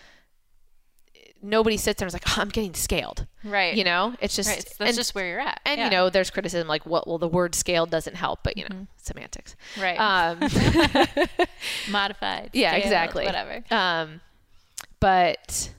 Nobody 1.41 1.77
sits 1.77 1.99
there 2.01 2.07
and 2.07 2.11
is 2.11 2.15
like, 2.15 2.25
oh, 2.29 2.41
I'm 2.43 2.49
getting 2.49 2.75
scaled. 2.75 3.27
Right. 3.45 3.75
You 3.75 3.85
know, 3.85 4.15
it's 4.21 4.35
just 4.35 4.49
Right. 4.49 4.59
So 4.63 4.75
that's 4.79 4.91
and- 4.91 4.97
just 4.97 5.15
where 5.15 5.27
you're 5.29 5.41
at. 5.41 5.61
and 5.65 5.79
Yeah. 5.79 5.85
you 5.85 5.91
know, 5.91 6.11
there's 6.11 6.31
criticism 6.31 6.67
like, 6.67 6.85
what? 6.85 7.07
Well, 7.07 7.19
the 7.19 7.29
word 7.29 7.55
scaled 7.55 7.91
doesn't 7.91 8.17
help, 8.17 8.41
but 8.43 8.57
you 8.57 8.67
know, 8.69 8.87
semantics. 8.97 9.55
right. 9.81 9.97
Um, 9.99 10.41
Modified. 11.91 12.51
yeah, 12.53 12.71
scaled, 12.71 12.85
exactly. 12.85 13.25
Whatever. 13.25 13.65
Um, 13.71 14.21
but 15.01 15.73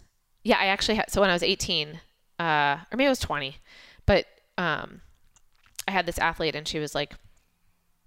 yeah, 0.44 0.58
I 0.60 0.66
actually 0.68 0.96
had. 0.96 1.10
So 1.12 1.22
when 1.22 1.30
I 1.30 1.34
was 1.34 1.44
18, 1.44 2.00
uh, 2.40 2.78
or 2.92 2.96
maybe 2.98 3.06
I 3.08 3.10
was 3.10 3.20
20, 3.20 3.58
but 4.06 4.26
um, 4.58 5.02
I 5.88 5.92
had 5.92 6.06
this 6.06 6.18
athlete, 6.20 6.56
and 6.56 6.68
she 6.68 6.80
was 6.80 6.96
like, 6.96 7.14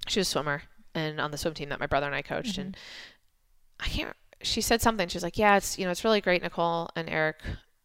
she 0.08 0.20
was 0.20 0.28
a 0.28 0.30
swimmer, 0.30 0.62
and 0.94 1.20
on 1.20 1.30
the 1.30 1.38
swim 1.38 1.54
team 1.54 1.68
that 1.68 1.80
my 1.80 1.86
brother 1.86 2.06
and 2.06 2.14
I 2.14 2.22
coached, 2.22 2.56
and 2.58 2.76
I 3.78 3.88
can't. 3.88 4.16
She 4.42 4.60
said 4.60 4.80
something. 4.82 5.08
She 5.08 5.16
was 5.16 5.22
like, 5.22 5.38
"Yeah, 5.38 5.56
it's 5.56 5.78
you 5.78 5.84
know, 5.84 5.90
it's 5.90 6.04
really 6.04 6.20
great, 6.20 6.42
Nicole 6.42 6.88
and 6.96 7.08
Eric, 7.08 7.36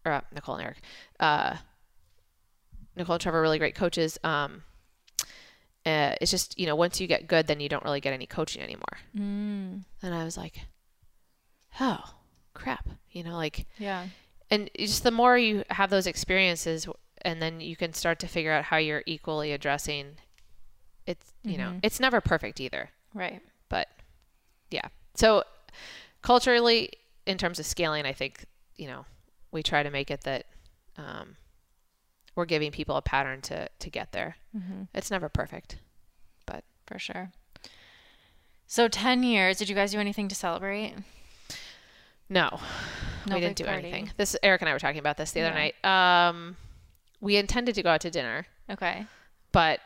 or 0.05 0.11
uh, 0.13 0.21
Nicole 0.33 0.55
and 0.55 0.63
Eric, 0.65 0.77
uh, 1.19 1.57
Nicole 2.95 3.13
and 3.15 3.21
Trevor, 3.21 3.41
really 3.41 3.59
great 3.59 3.75
coaches. 3.75 4.17
Um, 4.23 4.63
uh, 5.85 6.15
it's 6.19 6.31
just 6.31 6.57
you 6.59 6.65
know, 6.65 6.75
once 6.75 6.99
you 6.99 7.07
get 7.07 7.27
good, 7.27 7.47
then 7.47 7.59
you 7.59 7.69
don't 7.69 7.83
really 7.83 8.01
get 8.01 8.13
any 8.13 8.25
coaching 8.25 8.61
anymore." 8.61 8.97
Mm, 9.15 9.83
And 10.01 10.13
I 10.15 10.23
was 10.23 10.37
like, 10.37 10.59
"Oh, 11.79 12.15
crap!" 12.53 12.87
You 13.11 13.23
know, 13.23 13.35
like 13.35 13.65
yeah. 13.77 14.07
and 14.51 14.69
just 14.77 15.03
the 15.03 15.11
more 15.11 15.37
you 15.37 15.63
have 15.69 15.89
those 15.89 16.07
experiences 16.07 16.87
and 17.23 17.41
then 17.41 17.59
you 17.59 17.75
can 17.75 17.93
start 17.93 18.19
to 18.19 18.27
figure 18.27 18.51
out 18.51 18.65
how 18.65 18.77
you're 18.77 19.01
equally 19.07 19.51
addressing 19.51 20.17
it's 21.07 21.33
you 21.43 21.57
know 21.57 21.79
it's 21.81 21.99
never 21.99 22.21
perfect 22.21 22.59
either 22.59 22.91
Right. 23.15 23.41
but 23.69 23.87
yeah 24.69 24.87
so 25.15 25.43
culturally 26.27 26.89
in 27.25 27.37
terms 27.37 27.57
of 27.59 27.65
scaling 27.65 28.05
i 28.05 28.11
think 28.11 28.45
you 28.75 28.85
know 28.87 29.05
we 29.51 29.63
try 29.63 29.81
to 29.81 29.89
make 29.89 30.11
it 30.11 30.21
that 30.25 30.45
um, 30.97 31.37
we're 32.35 32.45
giving 32.45 32.69
people 32.71 32.95
a 32.97 33.01
pattern 33.01 33.39
to 33.41 33.69
to 33.79 33.89
get 33.89 34.11
there 34.11 34.35
it's 34.93 35.09
never 35.09 35.29
perfect 35.29 35.77
but 36.45 36.63
For 36.85 36.99
sure. 36.99 37.31
So 38.69 38.87
10 38.89 39.23
years. 39.23 39.57
Did 39.59 39.69
you 39.69 39.75
guys 39.75 39.91
do 39.93 39.99
anything 39.99 40.27
to 40.27 40.35
celebrate? 40.35 40.93
no, 42.29 42.59
No 43.25 43.35
we 43.35 43.39
didn't 43.41 43.55
do 43.55 43.63
party. 43.63 43.79
anything 43.87 44.11
this 44.17 44.35
eric 44.43 44.61
and 44.61 44.69
i 44.69 44.73
were 44.73 44.79
talking 44.79 44.99
about 44.99 45.15
this 45.17 45.31
the 45.31 45.41
other 45.41 45.55
Yeah. 45.57 45.71
night 45.83 46.27
um, 46.29 46.57
we 47.21 47.37
intended 47.37 47.75
to 47.75 47.83
go 47.83 47.89
out 47.91 48.01
to 48.01 48.11
dinner 48.11 48.45
Okay. 48.69 49.05
but 49.53 49.79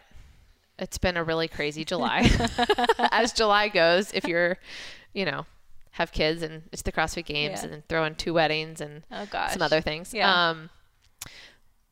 it's 0.79 0.97
been 0.97 1.17
a 1.17 1.23
really 1.23 1.47
crazy 1.47 1.85
July. 1.85 2.27
As 3.11 3.31
July 3.33 3.67
goes, 3.69 4.11
if 4.13 4.23
you're, 4.23 4.57
you 5.13 5.25
know, 5.25 5.45
have 5.91 6.11
kids 6.11 6.41
and 6.41 6.63
it's 6.71 6.81
the 6.83 6.91
CrossFit 6.91 7.25
Games 7.25 7.59
Yeah. 7.59 7.63
and 7.63 7.73
then 7.73 7.83
throw 7.89 8.05
in 8.05 8.15
two 8.15 8.33
weddings 8.33 8.79
and 8.81 9.03
Oh 9.11 9.27
some 9.51 9.61
other 9.61 9.81
things. 9.81 10.13
Yeah. 10.13 10.49
Um, 10.49 10.69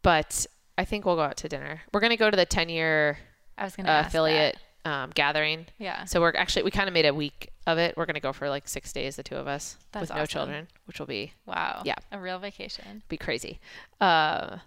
but 0.02 0.46
I 0.78 0.86
think 0.86 1.06
we'll 1.06 1.16
go 1.16 1.22
out 1.24 1.38
to 1.38 1.50
dinner. 1.50 1.82
We're 1.94 2.00
going 2.00 2.12
to 2.12 2.18
go 2.18 2.30
to 2.32 2.38
the 2.38 2.46
10 2.46 2.70
year 2.70 3.18
gonna 3.58 3.90
uh, 3.92 4.04
affiliate 4.08 4.58
um, 4.86 5.12
gathering. 5.14 5.66
Yeah. 5.78 6.06
So 6.06 6.22
we're 6.22 6.34
actually, 6.36 6.64
we 6.64 6.72
kind 6.72 6.88
of 6.88 6.94
made 6.94 7.06
a 7.06 7.14
week 7.14 7.50
of 7.68 7.78
it. 7.78 7.96
We're 7.98 8.06
going 8.06 8.16
to 8.16 8.22
go 8.22 8.32
for 8.32 8.50
like 8.50 8.68
six 8.68 8.94
days, 8.94 9.18
the 9.18 9.24
two 9.24 9.36
of 9.36 9.48
us 9.48 9.78
That's 9.92 10.10
with 10.10 10.18
no 10.18 10.26
children, 10.26 10.68
which 10.86 11.00
will 11.00 11.06
be, 11.08 11.34
Wow. 11.46 11.82
Yeah. 11.84 11.96
A 12.12 12.20
real 12.20 12.40
vacation. 12.40 13.04
be 13.10 13.18
crazy. 13.18 13.60
Uh, 14.00 14.58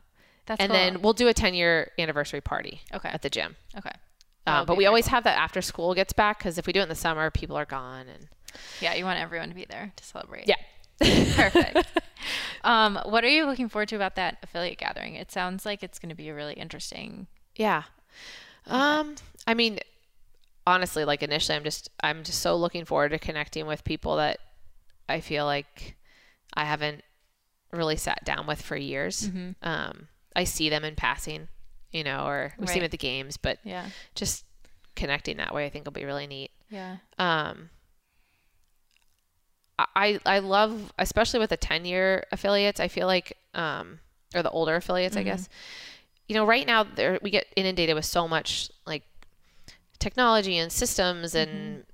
That's 0.46 0.60
and 0.60 0.70
cool. 0.70 0.78
then 0.78 1.00
we'll 1.02 1.12
do 1.14 1.28
a 1.28 1.34
10 1.34 1.54
year 1.54 1.90
anniversary 1.98 2.42
party 2.42 2.82
Okay. 2.92 3.08
at 3.08 3.22
the 3.22 3.30
gym. 3.30 3.56
Okay. 3.78 3.92
Um, 4.46 4.66
but 4.66 4.76
we 4.76 4.86
always 4.86 5.04
cool. 5.06 5.12
have 5.12 5.24
that 5.24 5.38
after 5.38 5.62
school 5.62 5.94
gets 5.94 6.12
back 6.12 6.38
because 6.40 6.58
if 6.58 6.66
we 6.66 6.72
do 6.72 6.80
it 6.80 6.84
in 6.84 6.88
the 6.88 6.94
summer, 6.96 7.30
people 7.30 7.56
are 7.56 7.64
gone 7.64 8.08
and 8.08 8.26
Yeah, 8.80 8.94
you 8.94 9.04
want 9.04 9.18
everyone 9.20 9.48
to 9.48 9.54
be 9.54 9.64
there 9.64 9.92
to 9.96 10.04
celebrate. 10.04 10.46
yeah. 10.48 10.56
Perfect. 11.34 11.86
um, 12.64 12.98
what 13.06 13.24
are 13.24 13.28
you 13.28 13.44
looking 13.46 13.68
forward 13.68 13.88
to 13.88 13.96
about 13.96 14.14
that 14.16 14.38
affiliate 14.42 14.78
gathering? 14.78 15.14
It 15.16 15.32
sounds 15.32 15.66
like 15.66 15.82
it's 15.82 15.98
going 15.98 16.10
to 16.10 16.14
be 16.14 16.28
a 16.28 16.34
really 16.34 16.54
interesting. 16.54 17.26
Yeah. 17.56 17.84
Um, 18.66 19.16
I 19.46 19.54
mean, 19.54 19.80
honestly, 20.66 21.04
like 21.04 21.22
initially, 21.22 21.56
I'm 21.56 21.64
just 21.64 21.90
I'm 22.02 22.22
just 22.22 22.40
so 22.40 22.56
looking 22.56 22.84
forward 22.84 23.10
to 23.10 23.18
connecting 23.18 23.66
with 23.66 23.82
people 23.84 24.16
that 24.16 24.38
I 25.08 25.20
feel 25.20 25.44
like 25.44 25.96
I 26.54 26.64
haven't 26.64 27.02
really 27.72 27.96
sat 27.96 28.24
down 28.24 28.46
with 28.46 28.62
for 28.62 28.76
years. 28.76 29.28
Um, 29.62 30.08
I 30.36 30.44
see 30.44 30.68
them 30.68 30.84
in 30.84 30.94
passing, 30.94 31.48
you 31.90 32.04
know, 32.04 32.26
or 32.26 32.52
we 32.58 32.66
see 32.66 32.74
them 32.74 32.84
at 32.84 32.90
the 32.92 32.98
games, 32.98 33.36
but 33.36 33.58
Yeah. 33.64 33.86
just 34.14 34.44
connecting 34.94 35.38
that 35.38 35.52
way, 35.54 35.66
I 35.66 35.70
think 35.70 35.84
will 35.86 35.92
be 35.92 36.04
really 36.04 36.26
neat. 36.26 36.50
Yeah. 36.70 36.98
Um, 37.18 37.70
I 39.94 40.20
I 40.26 40.38
love, 40.40 40.92
especially 40.98 41.40
with 41.40 41.50
the 41.50 41.56
ten 41.56 41.84
year 41.84 42.24
affiliates. 42.32 42.80
I 42.80 42.88
feel 42.88 43.06
like, 43.06 43.36
um, 43.54 43.98
or 44.34 44.42
the 44.42 44.50
older 44.50 44.76
affiliates, 44.76 45.16
I 45.16 45.22
guess. 45.22 45.48
You 46.28 46.34
know, 46.36 46.44
right 46.46 46.66
now 46.66 46.84
there 46.84 47.18
we 47.22 47.30
get 47.30 47.46
inundated 47.56 47.94
with 47.94 48.04
so 48.04 48.26
much 48.26 48.70
like 48.86 49.02
technology 49.98 50.56
and 50.58 50.72
systems 50.72 51.34
and 51.34 51.84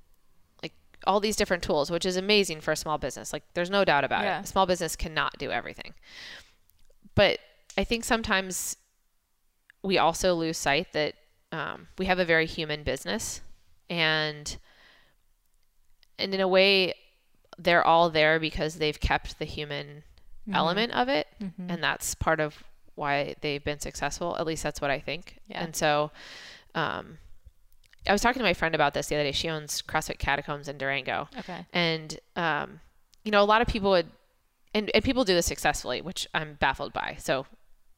like 0.63 0.73
all 1.05 1.19
these 1.19 1.35
different 1.35 1.63
tools, 1.63 1.91
which 1.91 2.05
is 2.05 2.15
amazing 2.17 2.61
for 2.61 2.71
a 2.71 2.75
small 2.75 2.97
business. 2.97 3.33
Like, 3.33 3.43
there's 3.53 3.69
no 3.69 3.83
doubt 3.85 4.03
about 4.03 4.23
Yeah. 4.23 4.39
it. 4.39 4.43
A 4.45 4.47
small 4.47 4.65
business 4.65 4.95
cannot 4.95 5.37
do 5.37 5.51
everything, 5.51 5.93
but 7.15 7.39
I 7.77 7.83
think 7.83 8.03
sometimes 8.03 8.77
we 9.83 9.97
also 9.97 10.33
lose 10.35 10.57
sight 10.57 10.93
that 10.93 11.15
um, 11.51 11.87
we 11.97 12.05
have 12.05 12.19
a 12.19 12.25
very 12.25 12.45
human 12.45 12.83
business 12.83 13.41
and 13.89 14.57
and 16.17 16.33
in 16.33 16.39
a 16.41 16.47
way 16.47 16.93
they're 17.59 17.85
all 17.85 18.09
there 18.09 18.39
because 18.39 18.75
they've 18.75 18.99
kept 18.99 19.37
the 19.37 19.45
human 19.45 20.03
element 20.53 20.91
of 20.93 21.09
it 21.09 21.27
and 21.69 21.83
that's 21.83 22.15
part 22.15 22.39
of 22.39 22.63
why 22.95 23.35
they've 23.41 23.63
been 23.63 23.79
successful. 23.79 24.35
At 24.37 24.45
least 24.47 24.63
that's 24.63 24.81
what 24.81 24.89
i 24.89 24.99
think. 24.99 25.37
Yeah. 25.47 25.63
and 25.63 25.75
so 25.75 26.11
um, 26.75 27.17
i 28.07 28.11
was 28.11 28.21
talking 28.21 28.39
to 28.39 28.43
my 28.43 28.53
friend 28.53 28.73
about 28.73 28.93
this 28.93 29.07
the 29.07 29.15
other 29.15 29.23
day. 29.25 29.31
She 29.31 29.47
owns 29.49 29.81
crossfit 29.81 30.17
catacombs 30.19 30.67
in 30.67 30.77
durango. 30.77 31.27
Okay. 31.39 31.65
and 31.71 32.19
um, 32.35 32.79
you 33.23 33.31
know 33.31 33.41
a 33.43 33.45
lot 33.45 33.61
of 33.61 33.67
people 33.67 33.91
would 33.91 34.07
and, 34.73 34.89
and 34.93 35.03
people 35.03 35.23
do 35.23 35.33
this 35.33 35.45
successfully 35.45 36.01
which 36.01 36.27
i'm 36.33 36.55
baffled 36.59 36.93
by. 36.93 37.15
So 37.19 37.45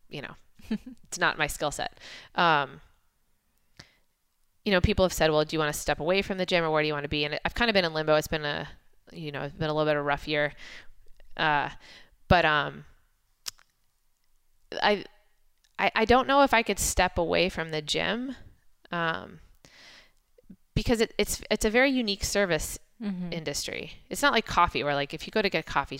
you 0.10 0.22
know 0.22 0.36
it's 1.08 1.20
not 1.20 1.38
my 1.38 1.48
skill 1.48 1.72
set. 1.72 2.00
Um, 2.36 2.82
you 4.66 4.72
know 4.72 4.82
people 4.82 5.06
have 5.06 5.14
said 5.14 5.32
well 5.32 5.44
do 5.46 5.56
you 5.56 5.60
want 5.60 5.74
to 5.74 5.80
step 5.80 6.00
away 6.00 6.22
from 6.22 6.38
the 6.38 6.46
gym 6.46 6.64
or 6.64 6.70
where 6.72 6.84
do 6.84 6.88
you 6.88 6.94
want 6.94 7.06
to 7.06 7.10
be? 7.10 7.24
And 7.26 7.40
i've 7.46 7.56
kind 7.56 7.70
of 7.70 7.74
been 7.74 7.86
in 7.86 7.94
limbo. 7.94 8.16
It's 8.16 8.28
been 8.28 8.46
a 8.46 8.68
you 9.12 9.32
know 9.32 9.44
it's 9.44 9.56
been 9.56 9.70
a 9.70 9.74
little 9.74 9.86
bit 9.90 9.96
of 9.98 10.02
a 10.02 10.04
rough 10.04 10.28
year 10.28 10.54
uh, 11.38 11.70
but 12.28 12.46
um, 12.46 12.86
I, 14.82 15.04
I 15.80 15.92
i 15.96 16.06
don't 16.06 16.28
know 16.28 16.42
if 16.44 16.54
i 16.54 16.64
could 16.64 16.80
step 16.80 17.18
away 17.18 17.50
from 17.50 17.72
the 17.72 17.82
gym 17.82 18.36
um, 18.92 19.40
because 20.76 21.02
it, 21.02 21.14
it's 21.18 21.42
it's 21.50 21.66
a 21.66 21.70
very 21.70 21.90
unique 21.90 22.24
service 22.24 22.78
Mm-hmm. 23.02 23.32
industry. 23.32 23.92
It's 24.10 24.22
not 24.22 24.34
like 24.34 24.46
coffee 24.46 24.84
where 24.84 24.94
like 24.96 25.14
if 25.14 25.26
you 25.28 25.32
go 25.32 25.42
to 25.42 25.50
get 25.50 25.66
coffee, 25.66 26.00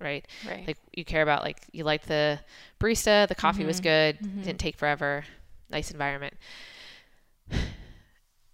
right? 0.00 0.26
Right. 0.42 0.68
Like 0.68 0.78
you 0.94 1.04
care 1.04 1.22
about 1.22 1.42
like 1.42 1.58
you 1.72 1.84
liked 1.84 2.08
the 2.08 2.40
barista, 2.80 3.28
the 3.28 3.34
coffee 3.34 3.64
was 3.64 3.80
good, 3.80 4.18
Mm-hmm. 4.22 4.42
didn't 4.42 4.60
take 4.60 4.76
forever, 4.76 5.24
nice 5.70 5.90
environment. 5.90 6.34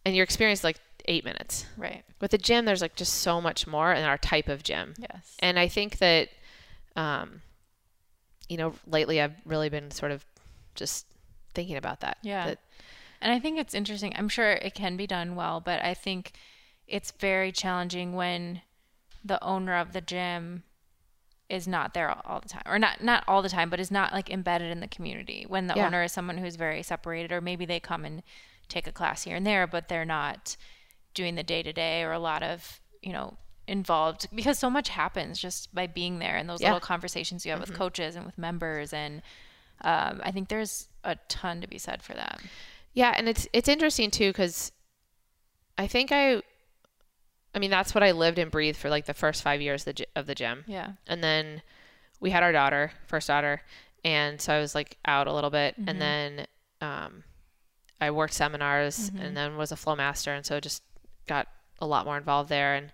And 0.05 0.17
your 0.17 0.25
experience 0.25 0.65
like 0.65 0.81
8 1.09 1.25
minutes. 1.25 1.67
right. 1.77 2.05
With 2.21 2.31
the 2.33 2.39
gym 2.39 2.65
there's 2.65 2.83
like 2.83 2.95
just 2.97 3.15
so 3.15 3.41
much 3.41 3.67
more 3.67 3.93
in 3.93 4.05
our 4.05 4.19
type 4.19 4.49
of 4.49 4.63
gym. 4.63 4.95
Yes. 4.99 5.35
And 5.41 5.59
I 5.59 5.67
think 5.69 5.99
that 5.99 6.29
um 6.97 7.43
you 8.49 8.57
know, 8.57 8.75
lately 8.87 9.21
I've 9.21 9.35
really 9.45 9.69
been 9.69 9.91
sort 9.91 10.11
of 10.13 10.25
just 10.75 11.07
thinking 11.55 11.77
about 11.77 12.01
that. 12.01 12.17
Yeah. 12.23 12.47
that- 12.47 12.61
And 13.21 13.33
I 13.33 13.39
think 13.41 13.59
it's 13.59 13.75
interesting. 13.75 14.13
I'm 14.17 14.29
sure 14.29 14.53
it 14.53 14.75
can 14.75 14.97
be 14.97 15.07
done 15.07 15.35
well, 15.37 15.61
but 15.61 15.83
I 15.83 15.93
think 15.93 16.33
it's 16.87 17.11
very 17.11 17.53
challenging 17.53 18.15
when 18.15 18.63
the 19.25 19.43
owner 19.45 19.77
of 19.77 19.93
the 19.93 20.01
gym 20.01 20.63
is 21.51 21.67
not 21.69 21.93
there 21.95 22.11
all- 22.11 22.23
all 22.25 22.41
the 22.41 22.49
time 22.49 22.63
or 22.67 22.79
not 22.79 23.03
not 23.03 23.25
all 23.27 23.41
the 23.43 23.49
time 23.49 23.69
but 23.71 23.81
is 23.81 23.91
not 23.91 24.13
like 24.13 24.29
embedded 24.31 24.71
in 24.71 24.81
the 24.81 24.89
community 24.89 25.45
when 25.49 25.67
the 25.67 25.75
Yeah. 25.75 25.87
owner 25.87 26.03
is 26.03 26.13
someone 26.13 26.39
who's 26.39 26.57
very 26.57 26.83
separated 26.83 27.33
or 27.33 27.41
maybe 27.41 27.65
they 27.67 27.81
come 27.81 28.05
and 28.05 28.23
take 28.69 28.87
a 28.87 28.93
class 28.93 29.23
here 29.25 29.35
and 29.37 29.47
there 29.47 29.67
but 29.67 29.89
they're 29.89 30.05
not 30.05 30.57
doing 31.19 31.35
the 31.35 31.43
day 31.43 31.63
to 31.63 31.73
day 31.73 32.03
or 32.03 32.13
a 32.13 32.19
lot 32.19 32.43
of 32.43 32.81
you 33.03 33.13
know 33.13 33.37
involved 33.67 34.27
because 34.35 34.59
so 34.59 34.71
much 34.71 34.89
happens 34.89 35.39
just 35.39 35.75
by 35.75 35.87
being 35.87 36.19
there 36.21 36.37
and 36.39 36.49
those 36.49 36.61
Yeah. 36.61 36.69
Mm-hmm. 36.69 36.75
little 36.77 36.87
conversations 36.87 37.45
you 37.45 37.51
have 37.53 37.61
with 37.61 37.75
coaches 37.75 38.17
and 38.17 38.25
with 38.25 38.39
members 38.39 38.93
and 38.95 39.21
um, 39.83 40.21
I 40.25 40.31
think 40.33 40.49
there's 40.49 40.89
a 41.05 41.17
ton 41.29 41.61
to 41.61 41.69
be 41.69 41.79
said 41.79 42.03
for 42.03 42.15
that. 42.15 42.41
Yeah, 42.95 43.13
and 43.17 43.29
it's 43.29 43.47
it's 43.53 43.69
interesting 43.69 44.11
too 44.11 44.31
because 44.31 44.73
I 45.77 45.87
think 45.87 46.11
I, 46.11 46.43
I 47.55 47.59
mean 47.61 47.71
that's 47.71 47.95
what 47.95 48.03
I 48.03 48.11
lived 48.13 48.39
and 48.39 48.51
breathed 48.51 48.79
for 48.79 48.91
like 48.91 49.07
the 49.07 49.15
first 49.15 49.43
five 49.43 49.61
years 49.61 49.87
of 49.87 49.95
the, 49.97 50.07
of 50.17 50.27
the 50.27 50.35
gym, 50.35 50.65
Yeah. 50.67 50.93
and 51.07 51.23
then 51.23 51.63
we 52.21 52.31
had 52.31 52.43
our 52.43 52.51
daughter, 52.53 52.91
first 53.07 53.29
daughter, 53.29 53.63
and 54.05 54.41
so 54.41 54.53
I 54.53 54.59
was 54.61 54.75
like 54.75 54.97
out 55.05 55.27
a 55.29 55.33
little 55.33 55.51
bit, 55.51 55.77
and 55.87 56.01
then 56.01 56.47
um, 56.81 57.23
I 58.01 58.11
worked 58.11 58.35
seminars, 58.35 59.11
and 59.21 59.37
then 59.37 59.57
was 59.57 59.71
a 59.71 59.77
flow 59.77 59.95
master, 59.95 60.33
and 60.35 60.45
so 60.45 60.59
just 60.59 60.83
got 61.29 61.47
a 61.81 61.87
lot 61.87 62.05
more 62.07 62.17
involved 62.17 62.49
there, 62.49 62.75
and 62.75 62.91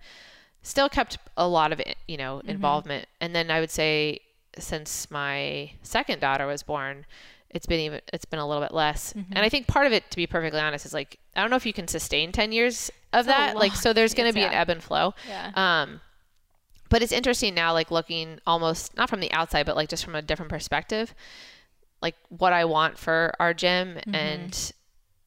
still 0.63 0.89
kept 0.89 1.17
a 1.37 1.49
lot 1.49 1.73
of 1.73 1.81
you 2.09 2.17
know 2.17 2.41
involvement, 2.47 3.07
and 3.21 3.35
then 3.35 3.51
I 3.51 3.61
would 3.61 3.71
say 3.71 4.21
since 4.59 5.11
my 5.11 5.71
second 5.83 6.21
daughter 6.21 6.47
was 6.47 6.63
born 6.63 7.05
it's 7.51 7.67
been 7.67 7.79
even 7.81 8.01
it's 8.13 8.25
been 8.25 8.39
a 8.41 8.47
little 8.47 8.63
bit 8.63 8.73
less. 8.75 9.13
And 9.13 9.39
i 9.39 9.49
think 9.49 9.67
part 9.69 9.87
of 9.87 9.93
it 9.93 10.09
to 10.11 10.17
be 10.17 10.27
perfectly 10.27 10.59
honest 10.61 10.85
is 10.87 10.93
like 10.93 11.19
i 11.37 11.41
don't 11.41 11.51
know 11.51 11.57
if 11.57 11.65
you 11.67 11.73
can 11.73 11.87
sustain 11.89 12.33
10 12.33 12.51
years 12.53 12.91
of 13.13 13.21
It's 13.21 13.27
that 13.29 13.57
like 13.57 13.75
so 13.75 13.93
there's 13.93 14.13
going 14.15 14.29
to 14.29 14.35
be 14.35 14.43
an 14.43 14.53
ebb 14.53 14.69
and 14.71 14.83
flow. 14.83 15.15
Yeah. 15.29 15.51
um 15.55 16.01
but 16.89 17.01
it's 17.03 17.13
interesting 17.13 17.55
now 17.55 17.73
like 17.73 17.91
looking 17.93 18.39
almost 18.47 18.97
not 18.97 19.09
from 19.09 19.21
the 19.21 19.31
outside 19.33 19.67
but 19.67 19.77
like 19.77 19.89
just 19.89 20.05
from 20.05 20.15
a 20.17 20.23
different 20.23 20.51
perspective 20.51 21.15
like 22.03 22.17
what 22.29 22.53
i 22.53 22.65
want 22.65 22.99
for 22.99 23.33
our 23.39 23.55
gym 23.55 23.95
Mm-hmm. 23.99 24.15
and 24.15 24.73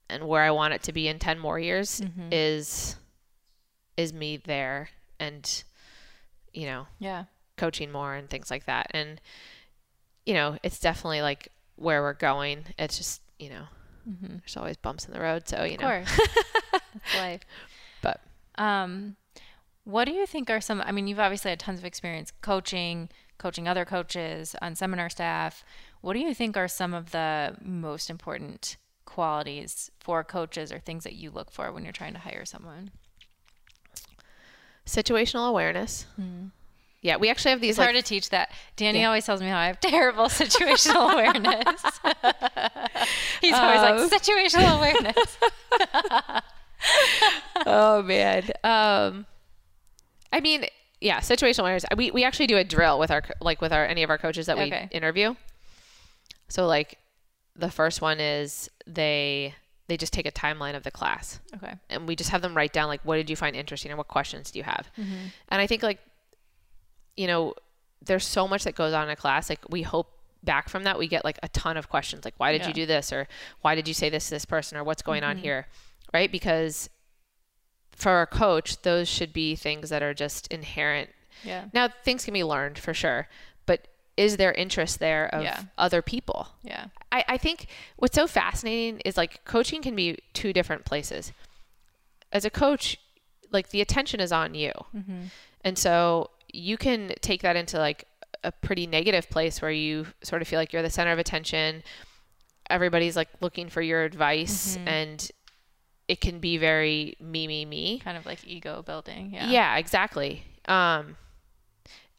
and 0.09 0.27
where 0.27 0.43
i 0.43 0.51
want 0.51 0.73
it 0.73 0.83
to 0.83 0.91
be 0.93 1.07
in 1.07 1.19
10 1.19 1.39
more 1.39 1.59
years 1.59 2.01
Mm-hmm. 2.01 2.29
is 2.31 2.95
is 3.97 4.13
me 4.13 4.37
there 4.37 4.89
and 5.19 5.63
you 6.53 6.65
know 6.67 6.87
Yeah. 6.99 7.25
coaching 7.57 7.91
more 7.91 8.13
and 8.13 8.29
things 8.29 8.51
like 8.51 8.65
that. 8.65 8.87
And 8.91 9.19
you 10.25 10.33
know, 10.33 10.57
it's 10.61 10.79
definitely 10.79 11.21
like 11.21 11.47
where 11.77 12.01
we're 12.01 12.13
going. 12.13 12.65
It's 12.77 12.97
just 12.97 13.21
you 13.39 13.49
know, 13.49 13.63
there's 14.05 14.57
always 14.57 14.77
bumps 14.77 15.05
in 15.05 15.13
the 15.13 15.19
road. 15.21 15.47
So 15.47 15.63
you 15.63 15.75
Of 15.75 15.81
know, 15.81 15.87
course. 15.87 16.19
That's 16.93 17.15
life. 17.15 17.41
but 18.01 18.19
Um, 18.55 19.15
what 19.85 20.05
do 20.05 20.11
you 20.11 20.25
think 20.25 20.49
are 20.49 20.59
some? 20.61 20.81
I 20.81 20.91
mean, 20.91 21.07
you've 21.07 21.19
obviously 21.19 21.49
had 21.49 21.59
tons 21.59 21.79
of 21.79 21.85
experience 21.85 22.31
coaching, 22.41 23.09
coaching 23.37 23.67
other 23.67 23.85
coaches 23.85 24.55
on 24.61 24.75
seminar 24.75 25.09
staff. 25.09 25.63
What 26.01 26.13
do 26.13 26.19
you 26.19 26.33
think 26.35 26.57
are 26.57 26.67
some 26.67 26.93
of 26.93 27.11
the 27.11 27.55
most 27.61 28.09
important 28.09 28.75
qualities 29.21 29.89
for 29.99 30.23
coaches 30.23 30.71
or 30.71 30.77
things 30.77 31.03
that 31.03 31.13
you 31.13 31.31
look 31.31 31.49
for 31.49 31.71
when 31.71 31.83
you're 31.83 31.91
trying 32.01 32.13
to 32.13 32.19
hire 32.19 32.45
someone? 32.45 32.91
situational 34.85 35.49
awareness. 35.49 36.05
Yeah, 37.01 37.17
we 37.17 37.29
actually 37.29 37.51
have 37.51 37.61
these 37.61 37.71
It's 37.71 37.79
like 37.79 37.87
hard 37.87 37.95
to 37.95 38.01
teach 38.07 38.29
that. 38.29 38.51
Danny 38.75 38.99
Yeah. 38.99 39.07
always 39.07 39.25
tells 39.25 39.41
me 39.41 39.47
how 39.47 39.57
I 39.57 39.65
have 39.67 39.79
terrible 39.79 40.25
situational 40.41 41.11
awareness. 41.13 41.81
He's 43.41 43.53
always 43.55 43.81
Um, 43.81 43.97
like 43.97 44.21
situational 44.21 44.77
awareness. 44.77 45.37
oh 47.65 48.01
man. 48.03 48.43
Um, 48.63 49.25
I 50.31 50.39
mean, 50.41 50.65
yeah, 51.01 51.19
situational 51.21 51.61
awareness. 51.61 51.85
We 51.97 52.11
we 52.11 52.23
actually 52.23 52.47
do 52.47 52.57
a 52.57 52.63
drill 52.63 52.99
with 52.99 53.09
our 53.11 53.23
like 53.41 53.61
with 53.61 53.73
our 53.73 53.83
any 53.85 54.03
of 54.03 54.09
our 54.09 54.17
coaches 54.19 54.45
that 54.45 54.57
we 54.57 54.65
Okay. 54.65 54.87
interview. 54.91 55.35
So 56.49 56.65
like, 56.67 56.97
the 57.57 57.71
first 57.71 58.01
one 58.01 58.19
is 58.19 58.69
they 58.85 59.55
they 59.87 59.97
just 59.97 60.11
take 60.13 60.25
a 60.25 60.31
timeline 60.31 60.75
of 60.75 60.83
the 60.83 60.91
class. 60.91 61.39
Okay. 61.55 61.73
and 61.89 62.07
we 62.07 62.15
just 62.15 62.29
have 62.29 62.41
them 62.41 62.55
write 62.55 62.73
down 62.73 62.87
like 62.87 63.01
what 63.03 63.15
did 63.15 63.29
you 63.29 63.35
find 63.35 63.55
interesting 63.55 63.91
or 63.91 63.95
what 63.95 64.07
questions 64.07 64.51
do 64.51 64.59
you 64.59 64.63
have? 64.63 64.89
Mm-hmm. 64.97 65.27
And 65.49 65.61
i 65.61 65.67
think 65.67 65.83
like 65.83 65.99
you 67.15 67.27
know 67.27 67.53
there's 68.03 68.25
so 68.25 68.47
much 68.47 68.63
that 68.63 68.75
goes 68.75 68.93
on 68.93 69.05
in 69.05 69.09
a 69.09 69.15
class. 69.15 69.49
Like 69.49 69.59
we 69.69 69.81
hope 69.81 70.11
back 70.43 70.69
from 70.69 70.83
that 70.83 70.99
we 70.99 71.07
get 71.07 71.25
like 71.25 71.39
a 71.41 71.49
ton 71.49 71.75
of 71.77 71.89
questions 71.89 72.23
like 72.23 72.35
why 72.37 72.51
did 72.51 72.61
Yeah. 72.61 72.67
you 72.67 72.73
do 72.73 72.85
this? 72.85 73.11
Or 73.11 73.27
why 73.61 73.75
did 73.75 73.87
you 73.87 73.93
say 73.93 74.09
this 74.09 74.25
to 74.25 74.31
this 74.31 74.45
person? 74.45 74.77
Or 74.77 74.83
what's 74.83 75.01
going 75.01 75.23
on 75.23 75.37
mm-hmm. 75.37 75.43
here? 75.43 75.67
Right? 76.13 76.31
Because 76.31 76.89
for 77.91 78.21
a 78.21 78.27
coach 78.27 78.81
those 78.83 79.07
should 79.07 79.33
be 79.33 79.55
things 79.55 79.89
that 79.89 80.03
are 80.03 80.13
just 80.13 80.47
inherent. 80.47 81.09
Yeah. 81.43 81.65
now 81.73 81.89
things 82.03 82.25
can 82.25 82.33
be 82.33 82.43
learned 82.43 82.77
for 82.79 82.93
sure. 82.93 83.27
But 83.65 83.87
is 84.17 84.37
there 84.37 84.51
interest 84.53 84.99
there 84.99 85.27
of 85.33 85.43
Yeah. 85.43 85.61
other 85.77 86.01
people 86.01 86.49
Yeah. 86.63 86.87
I, 87.11 87.23
I 87.29 87.37
think 87.37 87.67
what's 87.97 88.15
so 88.15 88.27
fascinating 88.27 88.99
is 89.05 89.15
like 89.15 89.45
coaching 89.45 89.81
can 89.81 89.95
be 89.95 90.17
two 90.33 90.51
different 90.51 90.83
places. 90.85 91.31
As 92.33 92.43
a 92.43 92.49
coach, 92.49 92.97
like 93.51 93.69
the 93.69 93.79
attention 93.79 94.19
is 94.19 94.31
on 94.31 94.53
you. 94.55 94.71
And 95.63 95.77
so 95.77 96.31
you 96.51 96.77
can 96.77 97.13
take 97.21 97.41
that 97.43 97.55
into 97.55 97.77
like 97.77 98.05
a 98.43 98.51
pretty 98.51 98.85
negative 98.87 99.29
place 99.29 99.61
where 99.61 99.71
you 99.71 100.07
sort 100.23 100.41
of 100.41 100.47
feel 100.47 100.59
like 100.59 100.73
you're 100.73 100.81
the 100.81 100.89
center 100.89 101.11
of 101.11 101.19
attention. 101.19 101.83
Everybody's 102.69 103.15
like 103.15 103.29
looking 103.39 103.69
for 103.69 103.81
your 103.81 104.03
advice 104.03 104.77
and 104.85 105.29
it 106.09 106.19
can 106.21 106.39
be 106.39 106.57
very 106.57 107.15
me, 107.21 107.47
me, 107.47 107.63
me. 107.65 107.99
Kind 107.99 108.17
of 108.17 108.25
like 108.25 108.39
ego 108.45 108.81
building. 108.81 109.31
Yeah. 109.33 109.49
Yeah, 109.49 109.77
exactly. 109.77 110.43
Um, 110.67 111.15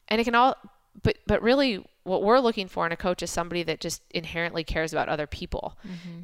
and 0.09 0.21
it 0.21 0.25
can 0.25 0.35
all, 0.35 0.57
but 1.03 1.19
but 1.27 1.43
really, 1.43 1.85
what 2.05 2.23
we're 2.23 2.41
looking 2.41 2.69
for 2.69 2.87
in 2.87 2.93
a 2.93 2.97
coach 2.97 3.23
is 3.23 3.31
somebody 3.31 3.63
that 3.65 3.81
just 3.81 4.03
inherently 4.11 4.65
cares 4.65 4.93
about 4.93 5.09
other 5.09 5.27
people, 5.27 5.77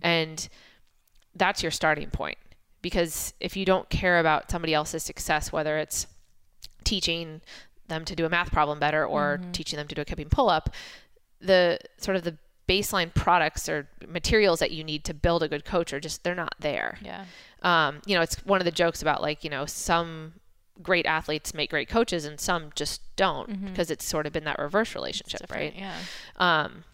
and 0.02 0.48
that's 1.34 1.62
your 1.62 1.70
starting 1.72 2.10
point. 2.10 2.38
Because 2.82 3.32
if 3.40 3.56
you 3.56 3.64
don't 3.64 3.88
care 3.90 4.18
about 4.20 4.50
somebody 4.50 4.74
else's 4.74 5.02
success, 5.02 5.50
whether 5.52 5.78
it's 5.78 6.06
teaching 6.84 7.40
them 7.88 8.04
to 8.04 8.14
do 8.16 8.24
a 8.26 8.28
math 8.28 8.50
problem 8.52 8.78
better 8.78 9.04
or 9.06 9.40
teaching 9.52 9.76
them 9.76 9.88
to 9.88 9.94
do 9.94 10.00
a 10.02 10.04
kipping 10.04 10.28
pull 10.28 10.48
up, 10.50 10.70
the 11.40 11.78
sort 11.98 12.16
of 12.16 12.24
the 12.24 12.36
baseline 12.68 13.12
products 13.14 13.68
or 13.68 13.88
materials 14.08 14.58
that 14.58 14.70
you 14.70 14.82
need 14.82 15.04
to 15.04 15.12
build 15.12 15.42
a 15.42 15.48
good 15.48 15.64
coach 15.66 15.92
are 15.92 16.00
just 16.00 16.24
they're 16.24 16.34
not 16.34 16.54
there 16.60 16.96
Yeah. 17.02 17.24
um, 17.62 18.00
you 18.06 18.14
know, 18.14 18.22
it's 18.22 18.36
one 18.46 18.58
of 18.60 18.64
the 18.64 18.70
jokes 18.70 19.02
about 19.02 19.20
like, 19.20 19.44
you 19.44 19.50
know, 19.50 19.66
some 19.66 20.32
great 20.82 21.06
athletes 21.06 21.54
make 21.54 21.70
great 21.70 21.88
coaches 21.88 22.24
and 22.24 22.40
some 22.40 22.70
just 22.74 23.00
don't 23.16 23.64
because 23.66 23.90
it's 23.90 24.04
sort 24.04 24.26
of 24.26 24.32
been 24.32 24.44
that 24.44 24.58
reverse 24.58 24.94
relationship, 24.94 25.50
right? 25.50 25.74
Yeah. 25.76 25.96
Um, 26.36 26.84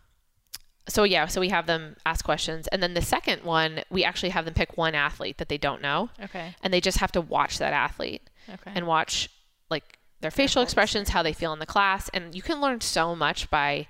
so 0.88 1.04
yeah, 1.04 1.26
so 1.26 1.40
we 1.40 1.50
have 1.50 1.66
them 1.66 1.96
ask 2.04 2.24
questions, 2.24 2.66
and 2.68 2.82
then 2.82 2.94
the 2.94 3.02
second 3.02 3.44
one, 3.44 3.82
we 3.90 4.02
actually 4.04 4.30
have 4.30 4.44
them 4.44 4.54
pick 4.54 4.76
one 4.76 4.94
athlete 4.94 5.38
that 5.38 5.48
they 5.48 5.58
don't 5.58 5.80
know, 5.80 6.10
Okay. 6.22 6.54
and 6.62 6.72
they 6.74 6.80
just 6.80 6.98
have 6.98 7.12
to 7.12 7.20
watch 7.20 7.58
that 7.58 7.72
athlete 7.72 8.22
Okay. 8.48 8.72
and 8.74 8.86
watch 8.86 9.30
like 9.70 9.98
their 10.20 10.30
facial 10.32 10.62
expressions, 10.62 11.10
how 11.10 11.22
they 11.22 11.32
feel 11.32 11.52
in 11.52 11.58
the 11.60 11.66
class, 11.66 12.08
and 12.12 12.34
you 12.34 12.42
can 12.42 12.60
learn 12.60 12.80
so 12.80 13.14
much 13.14 13.48
by 13.50 13.86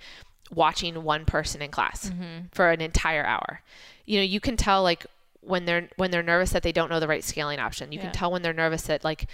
watching 0.53 1.03
one 1.05 1.25
person 1.25 1.63
in 1.63 1.71
class 1.71 2.11
for 2.53 2.71
an 2.71 2.81
entire 2.81 3.25
hour. 3.25 3.63
You 4.05 4.19
know, 4.19 4.25
you 4.25 4.41
can 4.41 4.57
tell 4.57 4.83
like 4.83 5.07
when 5.41 5.65
they're 5.65 5.89
when 5.97 6.11
they're 6.11 6.23
nervous 6.23 6.51
that 6.51 6.63
they 6.63 6.73
don't 6.73 6.91
know 6.91 7.01
the 7.01 7.09
right 7.09 7.25
scaling 7.25 7.59
option. 7.61 7.93
You 7.93 7.99
Yeah. 7.99 8.07
can 8.07 8.13
tell 8.13 8.31
when 8.31 8.43
they're 8.43 8.53
nervous 8.53 8.83
that 8.83 9.05
like 9.05 9.27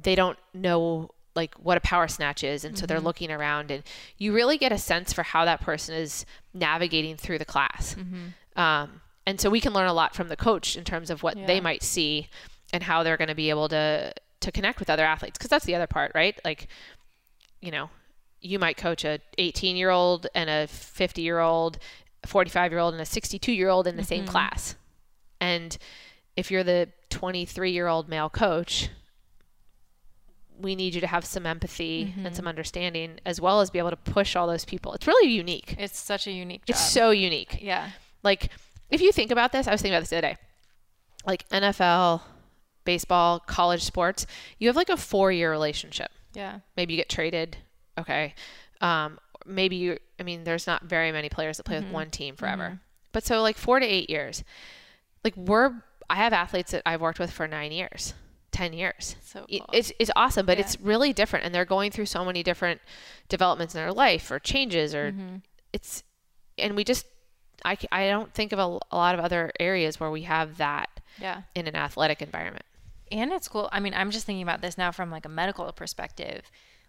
they 0.00 0.14
don't 0.14 0.38
know 0.52 1.10
like 1.34 1.54
what 1.56 1.76
a 1.76 1.80
power 1.80 2.06
snatch 2.06 2.44
is 2.44 2.64
and 2.64 2.78
so 2.78 2.86
they're 2.86 2.98
mm-hmm. 2.98 3.06
looking 3.06 3.30
around 3.30 3.70
and 3.70 3.82
you 4.18 4.32
really 4.32 4.56
get 4.56 4.70
a 4.70 4.78
sense 4.78 5.12
for 5.12 5.24
how 5.24 5.44
that 5.44 5.60
person 5.60 5.94
is 5.94 6.24
navigating 6.52 7.16
through 7.16 7.38
the 7.38 7.44
class. 7.44 7.96
Mm-hmm. 7.98 8.60
Um, 8.60 9.00
and 9.26 9.40
so 9.40 9.50
we 9.50 9.60
can 9.60 9.72
learn 9.72 9.88
a 9.88 9.94
lot 9.94 10.14
from 10.14 10.28
the 10.28 10.36
coach 10.36 10.76
in 10.76 10.84
terms 10.84 11.10
of 11.10 11.22
what 11.22 11.36
they 11.46 11.60
might 11.60 11.82
see 11.82 12.28
and 12.72 12.82
how 12.82 13.02
they're 13.02 13.16
going 13.16 13.28
to 13.28 13.34
be 13.34 13.50
able 13.50 13.68
to 13.68 14.12
to 14.40 14.52
connect 14.52 14.78
with 14.78 14.90
other 14.90 15.04
athletes 15.04 15.38
because 15.38 15.50
that's 15.50 15.64
the 15.64 15.74
other 15.74 15.86
part, 15.86 16.12
right? 16.14 16.38
Like 16.44 16.68
you 17.60 17.70
know, 17.70 17.88
you 18.40 18.58
might 18.58 18.76
coach 18.76 19.04
a 19.04 19.18
18 19.38 19.76
year 19.76 19.90
old 19.90 20.26
and 20.34 20.50
a 20.50 20.66
50 20.66 21.22
year 21.22 21.40
old, 21.40 21.78
45 22.26 22.70
year 22.70 22.78
old 22.78 22.94
and 22.94 23.00
a 23.00 23.06
62 23.06 23.50
year 23.50 23.70
old 23.70 23.86
in 23.86 23.96
the 23.96 24.04
same 24.04 24.24
mm-hmm. 24.24 24.30
class. 24.32 24.76
And 25.40 25.76
if 26.36 26.50
you're 26.50 26.62
the 26.62 26.88
23 27.08 27.70
year 27.70 27.88
old 27.88 28.08
male 28.08 28.28
coach, 28.28 28.90
we 30.60 30.74
need 30.74 30.94
you 30.94 31.00
to 31.00 31.06
have 31.06 31.24
some 31.24 31.46
empathy 31.46 32.14
and 32.16 32.34
some 32.34 32.42
mm-hmm. 32.42 32.48
understanding 32.48 33.18
as 33.26 33.40
well 33.40 33.60
as 33.60 33.70
be 33.70 33.78
able 33.78 33.90
to 33.90 33.96
push 33.96 34.36
all 34.36 34.46
those 34.46 34.64
people. 34.64 34.92
It's 34.94 35.06
really 35.06 35.30
unique. 35.30 35.74
It's 35.78 35.98
such 35.98 36.26
a 36.26 36.30
unique 36.30 36.64
job. 36.64 36.74
It's 36.74 36.90
so 36.90 37.10
unique. 37.10 37.58
yeah. 37.60 37.90
Like, 38.22 38.50
if 38.90 39.00
you 39.00 39.12
think 39.12 39.30
about 39.30 39.52
this, 39.52 39.66
I 39.66 39.72
was 39.72 39.82
thinking 39.82 39.94
about 39.94 40.02
this 40.02 40.10
the 40.10 40.18
other 40.18 40.28
day. 40.28 40.36
Like 41.26 41.48
NFL, 41.48 42.22
baseball, 42.84 43.40
college 43.40 43.82
sports, 43.82 44.26
you 44.58 44.68
have 44.68 44.76
like 44.76 44.88
a 44.88 44.96
four 44.96 45.32
year 45.32 45.50
relationship 45.50 46.10
Yeah. 46.34 46.60
maybe 46.76 46.94
you 46.94 46.98
get 46.98 47.08
traded 47.08 47.56
okay 47.98 48.34
um, 48.80 49.18
maybe 49.46 49.76
you 49.76 49.98
I 50.18 50.22
mean 50.22 50.44
there's 50.44 50.66
not 50.66 50.84
very 50.84 51.12
many 51.12 51.28
players 51.28 51.56
that 51.56 51.64
play 51.64 51.76
with 51.76 51.84
mm-hmm. 51.84 51.94
one 51.94 52.10
team 52.10 52.36
forever. 52.36 52.64
Mm-hmm. 52.64 52.74
But 53.12 53.24
so 53.24 53.42
like 53.42 53.56
4 53.56 53.80
to 53.80 53.86
8 53.86 54.10
years. 54.10 54.44
Like 55.22 55.36
we're 55.36 55.72
I 56.10 56.16
have 56.16 56.32
athletes 56.32 56.72
that 56.72 56.82
I've 56.84 57.00
worked 57.00 57.18
with 57.18 57.30
for 57.30 57.48
9 57.48 57.72
years. 57.72 58.14
10 58.54 58.72
years. 58.72 59.16
So 59.24 59.44
cool. 59.50 59.68
It's 59.72 59.92
it's 59.98 60.10
awesome, 60.16 60.46
but 60.46 60.56
Yeah. 60.58 60.64
it's 60.64 60.80
really 60.80 61.12
different 61.12 61.44
and 61.44 61.54
they're 61.54 61.64
going 61.64 61.90
through 61.90 62.06
so 62.06 62.24
many 62.24 62.42
different 62.42 62.80
developments 63.28 63.74
in 63.74 63.80
their 63.80 63.92
life 63.92 64.30
or 64.30 64.38
changes 64.38 64.94
or 64.94 65.10
Mm-hmm. 65.12 65.36
it's 65.72 66.02
and 66.56 66.76
we 66.76 66.84
just 66.84 67.06
I, 67.64 67.76
I 67.90 68.08
don't 68.08 68.32
think 68.32 68.52
of 68.52 68.58
a, 68.58 68.78
a 68.90 68.96
lot 68.96 69.14
of 69.14 69.20
other 69.24 69.50
areas 69.58 69.98
where 69.98 70.10
we 70.10 70.22
have 70.22 70.58
that 70.58 70.88
yeah. 71.18 71.42
in 71.54 71.66
an 71.66 71.74
athletic 71.76 72.20
environment. 72.22 72.64
And 73.10 73.32
it's 73.32 73.48
cool. 73.48 73.68
I 73.72 73.80
mean, 73.80 73.94
I'm 73.94 74.10
just 74.10 74.26
thinking 74.26 74.42
about 74.42 74.60
this 74.60 74.76
now 74.76 74.90
from 74.92 75.10
like 75.10 75.24
a 75.24 75.28
medical 75.30 75.70
perspective. 75.72 76.42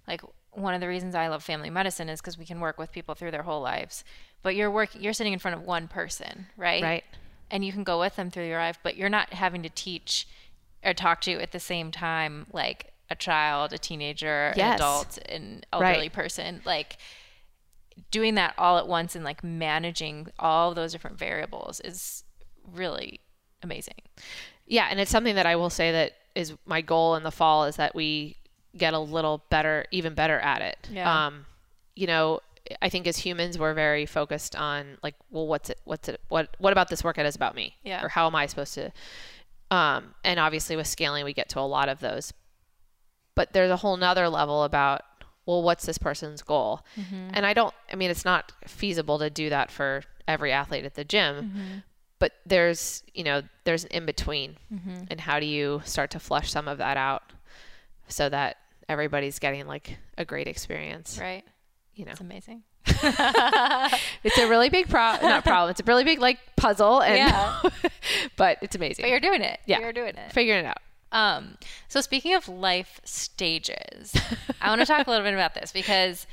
Like 0.08 0.22
one 0.52 0.74
of 0.74 0.82
the 0.82 0.88
reasons 0.88 1.16
I 1.16 1.28
love 1.30 1.44
family 1.44 1.70
medicine 1.70 2.10
is 2.10 2.20
because 2.20 2.38
we 2.38 2.46
can 2.46 2.60
work 2.60 2.78
with 2.78 2.92
people 2.92 3.16
through 3.16 3.32
their 3.32 3.44
whole 3.44 3.62
lives. 3.62 4.04
But 4.44 4.56
you're 4.56 4.70
working, 4.72 5.02
you're 5.02 5.14
sitting 5.14 5.34
in 5.34 5.40
front 5.40 5.56
of 5.58 5.64
one 5.64 5.88
person, 5.88 6.48
right? 6.58 6.84
Right. 6.84 7.04
And 7.52 7.64
you 7.64 7.72
can 7.72 7.84
go 7.84 8.00
with 8.00 8.16
them 8.18 8.30
through 8.32 8.48
your 8.48 8.60
life, 8.60 8.80
but 8.84 8.98
you're 8.98 9.10
not 9.10 9.34
having 9.34 9.64
to 9.64 9.70
teach 9.70 10.28
or 10.86 10.94
talk 10.94 11.22
to 11.22 11.34
at 11.42 11.52
the 11.52 11.60
same 11.60 11.92
time 11.92 12.46
like 12.54 12.92
a 13.10 13.16
child, 13.16 13.74
a 13.74 13.78
teenager, 13.78 14.54
an 14.56 14.60
adult, 14.60 15.18
an 15.30 15.64
elderly 15.74 16.00
Right. 16.00 16.14
person. 16.14 16.62
Like 16.66 16.98
doing 18.12 18.36
that 18.36 18.54
all 18.58 18.78
at 18.78 18.88
once 18.88 19.16
and 19.16 19.24
like 19.24 19.44
managing 19.44 20.28
all 20.40 20.74
those 20.74 20.92
different 20.92 21.18
variables 21.18 21.80
is 21.82 22.24
really 22.74 23.20
amazing. 23.64 23.96
Yeah, 24.68 24.88
and 24.90 25.00
it's 25.00 25.12
something 25.12 25.36
that 25.36 25.46
I 25.46 25.56
will 25.56 25.70
say 25.70 25.92
that 25.92 26.14
is 26.34 26.54
my 26.66 26.82
goal 26.82 27.16
in 27.16 27.24
the 27.24 27.32
fall 27.32 27.66
is 27.66 27.76
that 27.78 27.96
we 27.96 28.36
get 28.76 28.94
a 28.94 29.00
little 29.00 29.44
better, 29.50 29.86
even 29.92 30.14
better 30.14 30.40
at 30.40 30.62
it. 30.62 30.90
Yeah. 30.92 31.28
Um, 31.28 31.46
you 31.96 32.08
know, 32.08 32.42
I 32.82 32.90
think 32.90 33.08
as 33.08 33.18
humans 33.18 33.58
we're 33.60 33.76
very 33.76 34.06
focused 34.06 34.56
on 34.56 34.98
like, 35.04 35.16
well, 35.30 35.48
what's 35.48 35.70
it, 35.70 35.80
what's 35.86 36.10
it, 36.10 36.20
what, 36.28 36.50
what 36.58 36.74
about 36.74 36.90
this 36.90 37.04
workout 37.04 37.26
is 37.28 37.36
about 37.36 37.56
me? 37.56 37.76
Yeah. 37.84 38.04
Or 38.04 38.10
how 38.10 38.26
am 38.28 38.36
I 38.36 38.48
supposed 38.48 38.74
to? 38.74 38.92
Um, 39.76 40.16
and 40.24 40.40
obviously 40.40 40.76
with 40.76 40.88
scaling 40.88 41.26
we 41.26 41.34
get 41.34 41.50
to 41.50 41.60
a 41.60 41.62
lot 41.62 41.90
of 41.90 42.00
those, 42.00 42.34
but 43.36 43.54
there's 43.54 43.72
a 43.72 43.78
whole 43.78 43.98
nother 43.98 44.30
level 44.30 44.64
about 44.64 45.02
well, 45.46 45.62
what's 45.62 45.86
this 45.86 45.98
person's 45.98 46.42
goal? 46.42 46.82
Mm-hmm. 47.00 47.30
And 47.34 47.46
I 47.46 47.54
don't, 47.54 47.74
I 47.92 47.96
mean, 47.96 48.10
it's 48.10 48.26
not 48.26 48.52
feasible 48.66 49.20
to 49.20 49.30
do 49.30 49.50
that 49.50 49.70
for 49.70 50.04
every 50.28 50.52
athlete 50.52 50.86
at 50.86 50.96
the 50.96 51.04
gym, 51.04 51.36
mm-hmm. 51.36 51.78
but 52.18 52.34
there's, 52.46 53.04
you 53.14 53.24
know, 53.24 53.44
there's 53.64 53.84
an 53.84 53.92
in 53.92 54.06
between. 54.06 54.58
Mm-hmm. 54.74 55.04
And 55.12 55.22
how 55.22 55.40
do 55.40 55.46
you 55.46 55.82
start 55.86 56.12
to 56.12 56.20
flush 56.20 56.52
some 56.52 56.68
of 56.68 56.80
that 56.80 56.98
out 56.98 57.32
so 58.08 58.28
that 58.30 58.58
everybody's 58.90 59.38
getting 59.38 59.68
like 59.68 59.98
a 60.18 60.26
great 60.26 60.48
experience? 60.48 61.20
Right. 61.22 61.44
You 61.94 62.06
know, 62.06 62.12
It's 62.12 62.22
amazing. 62.22 62.64
it's 64.24 64.38
a 64.38 64.48
really 64.48 64.70
big 64.70 64.90
problem, 64.90 65.30
not 65.30 65.44
problem, 65.44 65.72
it's 65.72 65.80
a 65.80 65.84
really 65.84 66.04
big 66.04 66.20
like 66.20 66.40
puzzle. 66.56 67.02
And, 67.02 67.18
Yeah. 67.18 67.62
but 68.38 68.58
it's 68.62 68.76
amazing. 68.76 69.04
But 69.04 69.10
you're 69.10 69.20
doing 69.20 69.42
it. 69.42 69.60
Yeah. 69.66 69.80
You're 69.80 69.94
doing 69.94 70.16
it. 70.16 70.32
Figuring 70.32 70.66
it 70.66 70.68
out. 70.68 70.78
Um, 71.12 71.58
so 71.88 72.02
speaking 72.02 72.34
of 72.34 72.50
life 72.50 73.00
stages, 73.06 74.14
I 74.62 74.70
want 74.70 74.82
to 74.82 74.86
talk 74.88 75.08
a 75.08 75.10
little 75.10 75.26
bit 75.26 75.34
about 75.34 75.54
this 75.54 75.72
because 75.72 76.28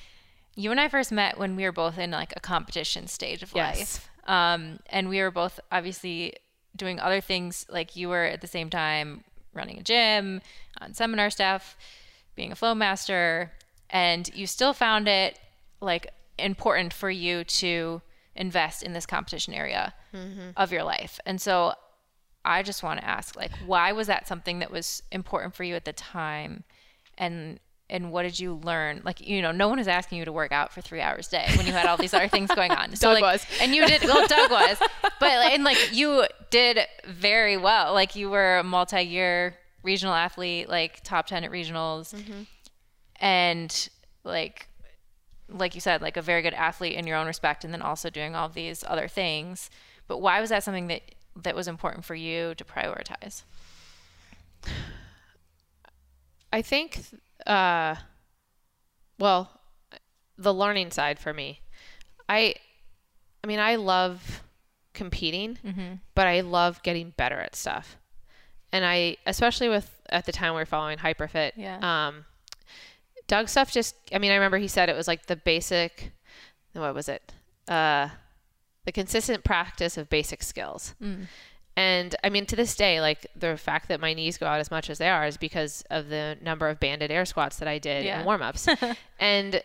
you 0.56 0.70
and 0.70 0.80
I 0.80 0.88
first 0.88 1.12
met 1.12 1.38
when 1.38 1.56
we 1.56 1.64
were 1.64 1.72
both 1.72 1.98
in 1.98 2.10
like 2.10 2.32
a 2.36 2.40
competition 2.40 3.06
stage 3.06 3.42
of 3.42 3.52
Yes. 3.54 3.78
life. 3.78 4.08
Um, 4.28 4.78
and 4.90 5.08
we 5.08 5.20
were 5.20 5.30
both 5.30 5.60
obviously 5.70 6.34
doing 6.76 6.98
other 7.00 7.20
things 7.20 7.66
like 7.68 7.96
you 7.96 8.08
were 8.08 8.24
at 8.24 8.40
the 8.40 8.46
same 8.46 8.70
time 8.70 9.24
running 9.54 9.78
a 9.78 9.82
gym, 9.82 10.40
on 10.80 10.94
seminar 10.94 11.28
stuff, 11.30 11.76
being 12.34 12.50
a 12.50 12.54
flow 12.54 12.74
master, 12.74 13.52
and 13.90 14.30
you 14.34 14.46
still 14.46 14.72
found 14.72 15.06
it 15.06 15.38
like 15.80 16.06
important 16.38 16.92
for 16.92 17.10
you 17.10 17.44
to 17.44 18.02
invest 18.34 18.82
in 18.82 18.92
this 18.92 19.06
competition 19.06 19.54
area 19.54 19.94
mm-hmm. 20.14 20.50
of 20.56 20.72
your 20.72 20.82
life. 20.82 21.20
And 21.26 21.40
so 21.40 21.74
I 22.44 22.62
just 22.62 22.82
want 22.82 23.00
to 23.00 23.06
ask, 23.06 23.36
like, 23.36 23.52
why 23.66 23.92
was 23.92 24.06
that 24.08 24.26
something 24.26 24.58
that 24.60 24.70
was 24.70 25.02
important 25.12 25.54
for 25.54 25.64
you 25.64 25.74
at 25.74 25.84
the 25.84 25.92
time, 25.92 26.64
and 27.16 27.60
and 27.88 28.10
what 28.10 28.22
did 28.22 28.40
you 28.40 28.54
learn? 28.64 29.02
Like, 29.04 29.20
you 29.20 29.42
know, 29.42 29.52
no 29.52 29.68
one 29.68 29.78
is 29.78 29.86
asking 29.86 30.18
you 30.18 30.24
to 30.24 30.32
work 30.32 30.50
out 30.50 30.72
for 30.72 30.80
three 30.80 31.00
hours 31.00 31.28
a 31.28 31.32
day 31.32 31.46
when 31.56 31.66
you 31.66 31.72
had 31.72 31.86
all 31.86 31.96
these 31.96 32.14
other 32.14 32.28
things 32.28 32.50
going 32.54 32.72
on. 32.72 32.96
So, 32.96 33.12
Doug 33.12 33.22
like, 33.22 33.34
was. 33.34 33.46
and 33.60 33.74
you 33.74 33.86
did. 33.86 34.02
Well, 34.02 34.26
Doug 34.26 34.50
was, 34.50 34.78
but 35.20 35.30
and 35.30 35.62
like 35.62 35.90
you 35.92 36.26
did 36.50 36.80
very 37.06 37.56
well. 37.56 37.92
Like 37.92 38.16
you 38.16 38.30
were 38.30 38.58
a 38.58 38.64
multi-year 38.64 39.56
regional 39.82 40.14
athlete, 40.14 40.68
like 40.68 41.02
top 41.04 41.26
ten 41.26 41.44
at 41.44 41.50
regionals, 41.50 42.14
mm-hmm. 42.14 42.42
and 43.20 43.88
like 44.24 44.68
like 45.52 45.74
you 45.74 45.80
said, 45.80 46.02
like 46.02 46.16
a 46.16 46.22
very 46.22 46.42
good 46.42 46.54
athlete 46.54 46.94
in 46.94 47.06
your 47.06 47.16
own 47.16 47.26
respect, 47.26 47.64
and 47.64 47.72
then 47.72 47.82
also 47.82 48.10
doing 48.10 48.34
all 48.34 48.48
these 48.48 48.84
other 48.86 49.08
things. 49.08 49.70
But 50.08 50.18
why 50.18 50.40
was 50.40 50.50
that 50.50 50.62
something 50.64 50.86
that 50.88 51.02
that 51.36 51.54
was 51.54 51.68
important 51.68 52.04
for 52.04 52.14
you 52.14 52.54
to 52.56 52.64
prioritize? 52.64 53.42
I 56.52 56.62
think, 56.62 57.00
uh, 57.46 57.96
well, 59.18 59.50
the 60.36 60.52
learning 60.52 60.90
side 60.90 61.18
for 61.18 61.32
me, 61.32 61.60
I, 62.28 62.54
I 63.42 63.46
mean, 63.46 63.58
I 63.58 63.76
love 63.76 64.42
competing, 64.92 65.58
but 66.14 66.26
I 66.26 66.40
love 66.42 66.82
getting 66.82 67.14
better 67.16 67.38
at 67.38 67.56
stuff. 67.56 67.96
And 68.72 68.84
I, 68.84 69.16
especially 69.26 69.68
with 69.68 70.00
at 70.10 70.26
the 70.26 70.32
time 70.32 70.52
we 70.54 70.60
were 70.60 70.66
following 70.66 70.98
Hyperfit, 70.98 71.52
Yeah. 71.56 71.78
um, 72.08 72.24
Doug 73.26 73.48
stuff 73.48 73.72
just, 73.72 73.94
I 74.14 74.18
mean, 74.18 74.30
I 74.30 74.34
remember 74.34 74.58
he 74.58 74.68
said 74.68 74.88
it 74.88 74.96
was 74.96 75.08
like 75.08 75.26
the 75.26 75.36
basic, 75.36 76.12
what 76.72 76.94
was 76.94 77.08
it? 77.08 77.32
Uh, 77.68 78.08
the 78.84 78.92
consistent 78.92 79.44
practice 79.44 79.96
of 79.96 80.10
basic 80.10 80.42
skills. 80.42 80.94
And 81.76 82.14
I 82.22 82.28
mean, 82.28 82.44
to 82.46 82.56
this 82.56 82.74
day, 82.76 83.00
like 83.00 83.26
the 83.34 83.56
fact 83.56 83.88
that 83.88 84.00
my 84.00 84.12
knees 84.12 84.36
go 84.36 84.46
out 84.46 84.60
as 84.60 84.70
much 84.70 84.90
as 84.90 84.98
they 84.98 85.08
are 85.08 85.24
is 85.26 85.36
because 85.38 85.82
of 85.88 86.08
the 86.08 86.36
number 86.42 86.68
of 86.68 86.78
banded 86.80 87.10
air 87.10 87.24
squats 87.24 87.56
that 87.58 87.68
I 87.68 87.78
did 87.78 88.04
Yeah. 88.04 88.20
in 88.20 88.26
warm 88.26 88.42
ups. 88.42 88.68
and, 89.18 89.62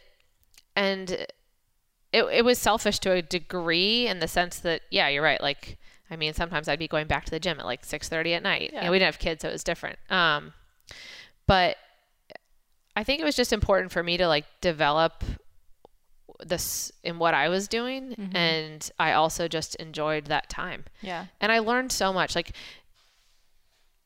and 0.76 1.12
it, 2.14 2.24
it 2.24 2.45
was 2.45 2.58
selfish 2.60 2.99
to 2.99 3.12
a 3.12 3.22
degree 3.22 4.08
in 4.08 4.20
the 4.20 4.28
sense 4.28 4.60
that, 4.60 4.82
yeah, 4.89 5.10
you're 5.10 5.24
right. 5.24 5.41
Like, 5.41 5.78
I 6.10 6.16
mean, 6.16 6.34
sometimes 6.34 6.70
I'd 6.70 6.80
be 6.80 6.88
going 6.88 7.08
back 7.08 7.26
to 7.26 7.32
the 7.32 7.39
gym 7.39 7.60
at 7.60 7.66
like 7.66 7.84
6:30 7.86 8.36
at 8.38 8.43
night. 8.43 8.62
You 8.62 8.70
Yeah. 8.74 8.86
know, 8.86 8.91
we 8.91 8.99
didn't 8.99 9.08
have 9.14 9.20
kids, 9.20 9.41
so 9.41 9.49
it 9.49 9.51
was 9.51 9.64
different. 9.66 9.99
Um, 10.10 10.53
but 11.47 11.76
I 12.97 13.03
think 13.03 13.21
it 13.21 13.25
was 13.25 13.35
just 13.35 13.53
important 13.53 13.91
for 13.91 14.01
me 14.01 14.17
to 14.17 14.27
like 14.27 14.45
develop 14.59 15.23
this 16.43 16.91
in 17.03 17.19
what 17.19 17.35
I 17.35 17.47
was 17.47 17.67
doing, 17.67 18.09
mm-hmm. 18.09 18.35
and 18.35 18.91
I 18.97 19.13
also 19.13 19.47
just 19.47 19.75
enjoyed 19.75 20.25
that 20.25 20.49
time 20.49 20.83
Yeah. 21.01 21.27
and 21.39 21.51
I 21.51 21.59
learned 21.59 21.91
so 21.91 22.11
much. 22.11 22.35
Like, 22.35 22.53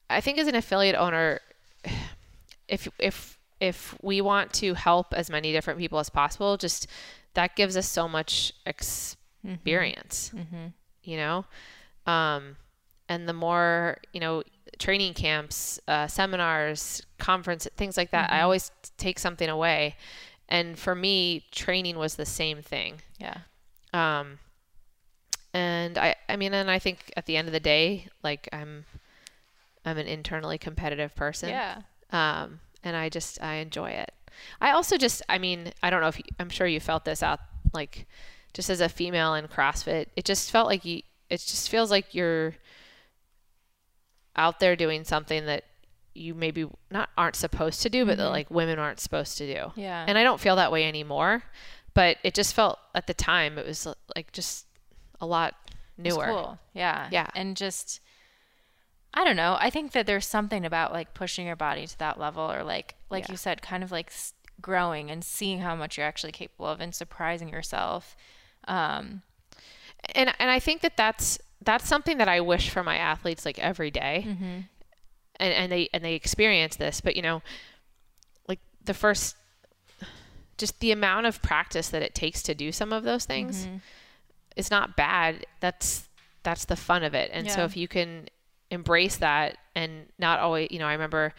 I 0.10 0.20
think 0.20 0.38
as 0.38 0.48
an 0.48 0.56
affiliate 0.56 0.96
owner, 0.96 1.40
if 2.68 2.90
if 3.00 3.40
if 3.62 3.96
we 4.02 4.20
want 4.20 4.52
to 4.56 4.74
help 4.74 5.14
as 5.14 5.30
many 5.30 5.54
different 5.54 5.80
people 5.80 6.00
as 6.00 6.10
possible, 6.10 6.58
just 6.58 6.86
that 7.34 7.56
gives 7.56 7.78
us 7.78 7.88
so 7.88 8.10
much 8.10 8.52
mm-hmm. 8.52 9.52
experience. 9.54 10.32
Mm-hmm. 10.36 10.68
You 11.04 11.18
know, 11.18 11.46
um, 12.06 12.58
and 13.08 13.26
the 13.26 13.34
more 13.34 14.00
you 14.12 14.20
know, 14.20 14.44
training 14.80 15.14
camps, 15.14 15.80
uh, 15.88 16.08
seminars, 16.08 17.04
conference, 17.20 17.68
things 17.78 17.98
like 17.98 18.12
that. 18.12 18.32
I 18.32 18.42
always 18.42 18.72
take 18.98 19.20
something 19.20 19.50
away. 19.50 19.96
And 20.50 20.78
for 20.78 20.96
me, 20.96 21.46
training 21.52 21.98
was 21.98 22.16
the 22.16 22.26
same 22.26 22.62
thing. 22.62 23.02
Yeah. 23.20 23.38
Um, 23.94 24.40
and 25.54 25.98
I, 25.98 26.16
I 26.28 26.36
mean, 26.36 26.54
and 26.54 26.70
I 26.70 26.80
think 26.80 27.12
at 27.16 27.26
the 27.26 27.38
end 27.38 27.48
of 27.48 27.54
the 27.54 27.60
day, 27.60 28.08
like 28.24 28.50
I'm, 28.52 28.86
I'm 29.86 29.98
an 29.98 30.08
internally 30.08 30.58
competitive 30.58 31.16
person. 31.16 31.50
Yeah. 31.50 31.82
Um, 32.12 32.60
and 32.84 32.96
I 32.96 33.10
just, 33.10 33.42
I 33.42 33.56
enjoy 33.56 33.92
it. 33.92 34.12
I 34.60 34.72
also 34.72 34.98
just, 34.98 35.22
I 35.30 35.38
mean, 35.38 35.72
I 35.84 35.90
don't 35.90 36.02
know 36.02 36.08
if 36.08 36.18
you, 36.18 36.24
I'm 36.40 36.50
sure 36.50 36.68
you 36.68 36.80
felt 36.80 37.06
this 37.06 37.22
out, 37.22 37.40
like 37.74 38.08
just 38.54 38.70
as 38.70 38.82
a 38.82 38.90
female 38.90 39.36
in 39.36 39.48
CrossFit, 39.48 40.08
it 40.16 40.26
just 40.26 40.52
felt 40.52 40.68
like 40.68 40.84
you, 40.84 41.04
it 41.30 41.40
just 41.40 41.70
feels 41.70 41.92
like 41.92 42.14
you're 42.14 42.56
out 44.36 44.60
there 44.60 44.76
doing 44.76 45.04
something 45.04 45.46
that 45.46 45.64
you 46.14 46.34
maybe 46.34 46.68
not 46.90 47.10
aren't 47.18 47.36
supposed 47.36 47.82
to 47.84 47.90
do, 47.90 48.06
but 48.06 48.18
that 48.18 48.30
like 48.30 48.50
women 48.52 48.80
aren't 48.80 49.00
supposed 49.00 49.38
to 49.38 49.48
do. 49.48 49.60
Mm-hmm. 49.60 49.80
Yeah. 49.80 50.06
And 50.08 50.18
I 50.18 50.24
don't 50.24 50.40
feel 50.42 50.56
that 50.58 50.72
way 50.72 50.86
anymore, 50.88 51.44
but 51.94 52.18
it 52.24 52.34
just 52.34 52.54
felt 52.54 52.80
at 52.94 53.08
the 53.08 53.14
time 53.14 53.58
it 53.58 53.66
was 53.66 53.88
like 54.16 54.32
just 54.34 54.66
a 55.22 55.26
lot 55.26 55.56
newer. 55.98 56.26
cool. 56.26 56.60
Yeah. 56.74 57.08
Yeah. 57.12 57.28
And 57.36 57.56
just 57.56 58.00
I 59.14 59.24
don't 59.26 59.36
know. 59.36 59.58
I 59.60 59.70
think 59.70 59.92
that 59.92 60.06
there's 60.06 60.26
something 60.26 60.66
about 60.66 60.94
like 60.94 61.14
pushing 61.14 61.46
your 61.46 61.56
body 61.58 61.86
to 61.88 61.98
that 62.00 62.20
level 62.20 62.50
or 62.52 62.64
like 62.64 62.96
like 63.10 63.28
Yeah. 63.28 63.32
you 63.34 63.38
said 63.38 63.62
kind 63.62 63.84
of 63.84 63.92
like 63.92 64.12
growing 64.62 65.10
and 65.12 65.24
seeing 65.24 65.60
how 65.60 65.76
much 65.76 65.98
you're 65.98 66.08
actually 66.08 66.32
capable 66.32 66.68
of 66.68 66.80
and 66.82 66.94
surprising 66.96 67.50
yourself. 67.50 68.16
Um 68.68 69.22
And 70.14 70.34
and 70.40 70.50
I 70.50 70.60
think 70.60 70.82
that 70.82 70.98
that's 70.98 71.40
that's 71.64 71.88
something 71.88 72.18
that 72.18 72.28
I 72.28 72.42
wish 72.42 72.70
for 72.70 72.84
my 72.84 72.98
athletes 72.98 73.46
like 73.46 73.60
every 73.60 73.92
day. 73.92 74.26
And 75.40 75.54
and 75.54 75.72
they 75.72 75.90
and 75.94 76.04
they 76.04 76.14
experience 76.16 76.76
this, 76.76 77.02
but 77.02 77.16
you 77.16 77.22
know, 77.22 77.42
like 78.48 78.60
the 78.84 78.94
first 78.94 79.36
just 80.58 80.80
the 80.80 80.92
amount 80.92 81.26
of 81.26 81.42
practice 81.42 81.90
that 81.90 82.02
it 82.04 82.14
takes 82.14 82.44
to 82.44 82.54
do 82.54 82.72
some 82.72 82.94
of 82.94 83.04
those 83.04 83.26
things 83.26 83.66
Mm-hmm. 83.66 83.78
is 84.56 84.70
not 84.70 84.96
bad. 84.96 85.46
That's 85.60 86.08
that's 86.44 86.66
the 86.66 86.76
fun 86.76 87.04
of 87.04 87.14
it. 87.14 87.30
And 87.34 87.48
so 87.56 87.64
if 87.64 87.78
you 87.78 87.88
can 87.88 88.28
embrace 88.70 89.18
that 89.18 89.58
and 89.76 90.08
not 90.20 90.40
always, 90.40 90.70
you 90.72 90.80
know, 90.80 90.88
I 90.88 90.94
remember 90.94 91.34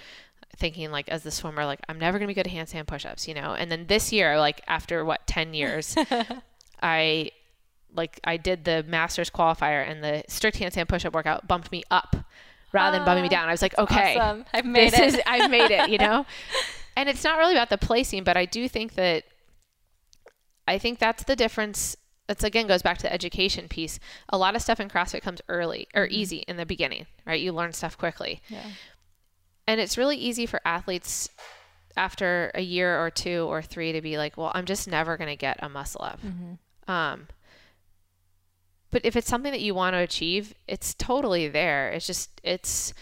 thinking 0.56 0.90
like 0.90 1.08
as 1.08 1.22
the 1.22 1.30
swimmer 1.30 1.64
like 1.64 1.80
I'm 1.88 1.98
never 1.98 2.18
going 2.18 2.26
to 2.28 2.34
be 2.34 2.40
good 2.40 2.46
at 2.46 2.52
handstand 2.52 2.86
push-ups, 2.86 3.26
you 3.28 3.34
know. 3.34 3.54
And 3.54 3.70
then 3.70 3.86
this 3.86 4.12
year 4.12 4.38
like 4.38 4.60
after 4.66 5.04
what 5.04 5.26
10 5.26 5.54
years 5.54 5.96
I 6.82 7.30
like 7.94 8.20
I 8.24 8.36
did 8.36 8.64
the 8.64 8.84
masters 8.86 9.30
qualifier 9.30 9.88
and 9.88 10.02
the 10.02 10.24
strict 10.28 10.58
handstand 10.58 10.88
push-up 10.88 11.14
workout 11.14 11.46
bumped 11.46 11.70
me 11.70 11.82
up 11.90 12.16
rather 12.72 12.96
than 12.96 13.04
bumping 13.04 13.22
me 13.22 13.28
ah, 13.28 13.30
down. 13.30 13.48
I 13.48 13.52
was 13.52 13.62
like, 13.62 13.76
okay, 13.78 14.16
Awesome. 14.16 14.44
I've 14.52 14.64
made 14.64 14.92
this 14.92 15.00
it. 15.00 15.06
is 15.14 15.20
I've 15.26 15.50
made 15.50 15.70
it, 15.70 15.90
you 15.90 15.98
know. 15.98 16.26
and 16.96 17.08
it's 17.08 17.24
not 17.24 17.38
really 17.38 17.52
about 17.52 17.70
the 17.70 17.78
placing, 17.78 18.24
but 18.24 18.36
I 18.36 18.44
do 18.44 18.68
think 18.68 18.94
that 18.94 19.24
I 20.66 20.78
think 20.78 20.98
that's 20.98 21.24
the 21.24 21.36
difference. 21.36 21.96
That's 22.28 22.44
again 22.44 22.66
goes 22.66 22.82
back 22.82 22.98
to 22.98 23.02
the 23.02 23.12
education 23.12 23.68
piece. 23.68 23.98
A 24.28 24.38
lot 24.38 24.56
of 24.56 24.62
stuff 24.62 24.80
in 24.80 24.88
CrossFit 24.88 25.22
comes 25.22 25.42
early 25.48 25.88
or 25.94 26.06
mm-hmm. 26.06 26.14
easy 26.14 26.36
in 26.48 26.56
the 26.56 26.66
beginning, 26.66 27.06
right? 27.26 27.40
You 27.40 27.52
learn 27.52 27.72
stuff 27.72 27.98
quickly. 27.98 28.40
yeah. 28.48 28.62
And 29.66 29.80
it's 29.80 29.96
really 29.96 30.16
easy 30.16 30.44
for 30.44 30.60
athletes 30.64 31.30
after 31.96 32.50
a 32.54 32.62
year 32.62 33.00
or 33.00 33.10
two 33.10 33.46
or 33.48 33.62
three 33.62 33.92
to 33.92 34.00
be 34.00 34.18
like, 34.18 34.36
well, 34.36 34.50
I'm 34.54 34.64
just 34.64 34.88
never 34.88 35.16
going 35.16 35.30
to 35.30 35.36
get 35.36 35.58
a 35.62 35.68
muscle 35.68 36.02
up. 36.02 36.20
Mm-hmm. 36.20 36.90
Um, 36.90 37.28
but 38.92 39.04
if 39.04 39.16
it's 39.16 39.26
something 39.28 39.50
that 39.50 39.60
you 39.62 39.74
want 39.74 39.94
to 39.94 39.98
achieve, 39.98 40.54
it's 40.68 40.94
totally 40.94 41.48
there. 41.48 41.88
It's 41.90 42.06
just, 42.06 42.40
it's, 42.44 42.94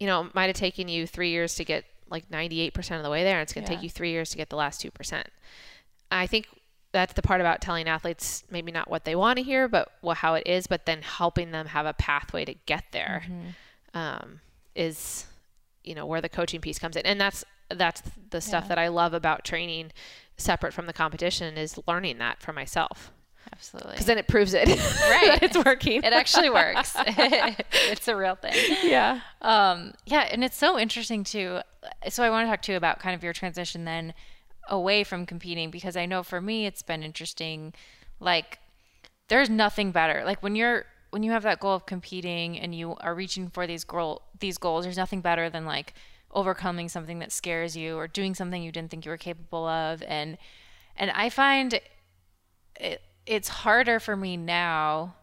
you 0.00 0.06
know, 0.08 0.22
it 0.24 0.34
might 0.34 0.46
have 0.48 0.56
taken 0.56 0.88
you 0.88 1.06
three 1.06 1.30
years 1.30 1.54
to 1.56 1.64
get 1.64 1.84
like 2.10 2.28
98% 2.30 2.96
of 2.96 3.04
the 3.04 3.10
way 3.10 3.22
there. 3.22 3.34
And 3.38 3.42
it's 3.44 3.52
going 3.52 3.64
to 3.64 3.70
Yeah. 3.70 3.76
take 3.76 3.84
you 3.84 3.90
three 3.90 4.10
years 4.10 4.30
to 4.30 4.36
get 4.36 4.48
the 4.50 4.56
last 4.56 4.82
2%. 4.82 5.22
I 6.10 6.26
think 6.26 6.48
that's 6.92 7.12
the 7.12 7.22
part 7.22 7.40
about 7.40 7.60
telling 7.60 7.86
athletes 7.86 8.42
maybe 8.50 8.72
not 8.72 8.90
what 8.90 9.04
they 9.04 9.14
want 9.14 9.36
to 9.36 9.44
hear, 9.44 9.68
but 9.68 9.92
what, 10.00 10.16
how 10.16 10.34
it 10.34 10.44
is, 10.46 10.66
but 10.66 10.86
then 10.86 11.02
helping 11.02 11.52
them 11.52 11.66
have 11.66 11.86
a 11.86 11.92
pathway 11.92 12.44
to 12.44 12.54
get 12.66 12.84
there 12.90 13.22
um, 13.94 14.40
is, 14.74 15.26
you 15.84 15.94
know, 15.94 16.04
where 16.06 16.20
the 16.20 16.28
coaching 16.28 16.60
piece 16.60 16.78
comes 16.80 16.96
in. 16.96 17.06
And 17.06 17.20
that's, 17.20 17.44
that's 17.68 18.02
the 18.30 18.40
stuff 18.40 18.64
Yeah. 18.64 18.68
that 18.70 18.78
I 18.78 18.88
love 18.88 19.14
about 19.14 19.44
training 19.44 19.92
separate 20.36 20.72
from 20.72 20.86
the 20.86 20.92
competition 20.92 21.56
is 21.56 21.78
learning 21.86 22.18
that 22.18 22.40
for 22.42 22.52
myself 22.52 23.12
Absolutely. 23.52 23.92
because 23.92 24.06
then 24.06 24.18
it 24.18 24.26
proves 24.28 24.54
it 24.54 24.68
Right. 25.00 25.38
it's 25.42 25.56
working. 25.56 26.02
it 26.02 26.12
actually 26.12 26.50
works. 26.50 26.94
it's 27.06 28.08
a 28.08 28.16
real 28.16 28.34
thing. 28.36 28.54
yeah. 28.82 29.20
Um, 29.42 29.92
yeah, 30.06 30.28
and 30.30 30.42
it's 30.42 30.56
so 30.56 30.78
interesting 30.78 31.24
too. 31.24 31.60
So 32.08 32.22
I 32.22 32.30
want 32.30 32.46
to 32.46 32.50
talk 32.50 32.62
to 32.62 32.72
you 32.72 32.78
about 32.78 33.00
kind 33.00 33.14
of 33.14 33.22
your 33.22 33.32
transition 33.32 33.84
then 33.84 34.14
away 34.68 35.04
from 35.04 35.26
competing 35.26 35.70
because 35.70 35.96
I 35.96 36.06
know 36.06 36.22
for 36.22 36.40
me 36.40 36.66
it's 36.66 36.82
been 36.82 37.02
interesting. 37.02 37.74
Like, 38.20 38.58
there's 39.28 39.50
nothing 39.50 39.90
better. 39.92 40.22
Like 40.24 40.42
when 40.42 40.56
you're 40.56 40.84
when 41.10 41.22
you 41.22 41.32
have 41.32 41.42
that 41.42 41.58
goal 41.60 41.74
of 41.74 41.86
competing 41.86 42.58
and 42.58 42.72
you 42.74 42.94
are 43.00 43.14
reaching 43.14 43.48
for 43.50 43.66
these 43.66 43.84
goal 43.84 44.22
these 44.38 44.58
goals, 44.58 44.84
there's 44.84 44.96
nothing 44.96 45.20
better 45.20 45.50
than 45.50 45.64
like 45.66 45.94
overcoming 46.32 46.88
something 46.88 47.18
that 47.18 47.32
scares 47.32 47.76
you 47.76 47.96
or 47.96 48.06
doing 48.06 48.34
something 48.34 48.62
you 48.62 48.70
didn't 48.70 48.90
think 48.90 49.04
you 49.04 49.10
were 49.10 49.16
capable 49.16 49.66
of 49.66 50.02
and 50.06 50.38
and 50.96 51.10
I 51.10 51.28
find 51.30 51.80
it, 52.78 53.00
it's 53.26 53.48
harder 53.48 54.00
for 54.00 54.16
me 54.16 54.36
now 54.36 55.14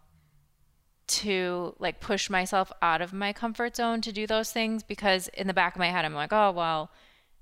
to 1.07 1.73
like 1.79 1.99
push 1.99 2.29
myself 2.29 2.71
out 2.81 3.01
of 3.01 3.13
my 3.13 3.31
comfort 3.31 3.75
zone 3.75 4.01
to 4.01 4.11
do 4.11 4.27
those 4.27 4.51
things 4.51 4.83
because 4.83 5.29
in 5.29 5.47
the 5.47 5.53
back 5.53 5.75
of 5.75 5.79
my 5.79 5.89
head 5.89 6.05
I'm 6.05 6.13
like, 6.13 6.33
oh 6.33 6.51
well, 6.51 6.91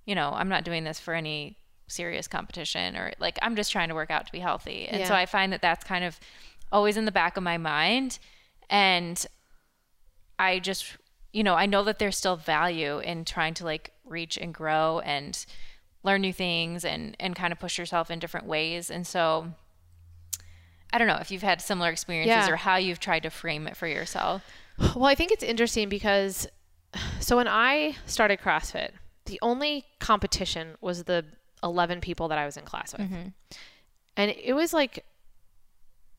you 0.06 0.14
know, 0.16 0.32
I'm 0.34 0.50
not 0.50 0.64
doing 0.64 0.84
this 0.84 1.00
for 1.00 1.14
any 1.14 1.58
serious 1.88 2.28
competition 2.28 2.96
or 2.96 3.12
like 3.20 3.38
I'm 3.42 3.56
just 3.56 3.72
trying 3.72 3.90
to 3.90 3.96
work 3.96 4.12
out 4.12 4.26
to 4.28 4.32
be 4.32 4.40
healthy. 4.40 4.88
And 4.88 5.08
so 5.08 5.16
I 5.16 5.26
find 5.26 5.52
that 5.52 5.62
that's 5.62 5.84
kind 5.84 6.06
of 6.06 6.20
always 6.72 6.98
in 6.98 7.06
the 7.06 7.12
back 7.12 7.38
of 7.38 7.44
my 7.44 7.58
mind 7.58 8.20
and 8.70 9.26
I 10.38 10.60
just 10.60 10.98
you 11.34 11.44
know, 11.44 11.56
I 11.56 11.66
know 11.66 11.84
that 11.84 12.00
there's 12.00 12.18
still 12.18 12.38
value 12.38 13.00
in 13.00 13.26
trying 13.26 13.56
to 13.56 13.66
like 13.66 13.92
reach 14.06 14.38
and 14.38 14.54
grow 14.54 15.00
and 15.00 15.46
learn 16.04 16.22
new 16.22 16.32
things 16.32 16.86
and 16.86 17.16
and 17.20 17.36
kind 17.36 17.52
of 17.52 17.60
push 17.60 17.78
yourself 17.78 18.12
in 18.12 18.20
different 18.20 18.46
ways. 18.46 18.90
And 18.92 19.06
so 19.06 19.54
I 20.94 20.98
don't 20.98 21.08
know 21.08 21.18
if 21.20 21.32
you've 21.32 21.42
had 21.42 21.62
similar 21.62 21.90
experiences 21.90 22.48
Yeah. 22.48 22.54
or 22.54 22.56
how 22.56 22.78
you've 22.78 23.00
tried 23.00 23.24
to 23.24 23.30
frame 23.30 23.68
it 23.68 23.76
for 23.76 23.88
yourself. 23.88 24.44
Well, 24.96 25.06
I 25.06 25.16
think 25.16 25.32
it's 25.32 25.44
interesting 25.44 25.90
because 25.90 26.48
so 27.20 27.36
when 27.38 27.48
I 27.48 27.96
started 28.06 28.40
CrossFit, 28.40 28.92
the 29.26 29.40
only 29.42 29.86
competition 30.00 30.76
was 30.82 31.04
the 31.06 31.26
11 31.64 32.00
people 32.02 32.28
that 32.30 32.38
I 32.38 32.46
was 32.46 32.58
in 32.58 32.64
class 32.66 32.94
with. 32.98 33.10
And 34.18 34.32
it 34.32 34.54
was 34.54 34.74
like 34.74 35.04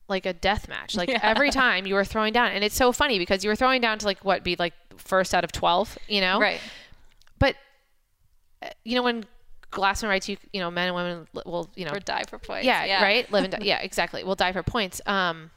like 0.09 0.25
a 0.25 0.33
death 0.33 0.67
match. 0.69 0.95
Like 0.95 1.09
every 1.23 1.49
time 1.51 1.85
you 1.85 1.93
were 1.95 2.05
throwing 2.05 2.31
down 2.33 2.51
and 2.51 2.63
it's 2.63 2.75
so 2.75 2.91
funny 2.91 3.17
because 3.19 3.43
you 3.43 3.49
were 3.49 3.55
throwing 3.55 3.81
down 3.81 3.99
to 3.99 4.05
like 4.05 4.23
what 4.23 4.43
be 4.43 4.55
like 4.57 4.73
first 4.97 5.33
out 5.33 5.43
of 5.43 5.51
12, 5.51 5.97
you 6.07 6.21
know? 6.21 6.39
Right. 6.39 6.61
But 7.39 7.55
uh, 8.61 8.69
you 8.85 8.95
know 8.95 9.03
when 9.03 9.25
Glassman 9.71 10.07
writes 10.09 10.29
you, 10.29 10.37
you 10.53 10.59
know, 10.61 10.71
men 10.71 10.87
and 10.87 10.95
women 10.95 11.27
will, 11.45 11.69
you 11.75 11.85
know, 11.85 11.91
Or 11.91 11.99
die 11.99 12.23
for 12.27 12.39
points. 12.39 12.65
yeah, 12.65 13.03
right 13.03 13.29
live 13.31 13.43
and 13.45 13.51
die. 13.59 13.59
yeah 13.63 13.79
exactly 13.79 14.23
we'll 14.23 14.35
die 14.35 14.51
for 14.53 14.63
points 14.63 15.01
um 15.05 15.51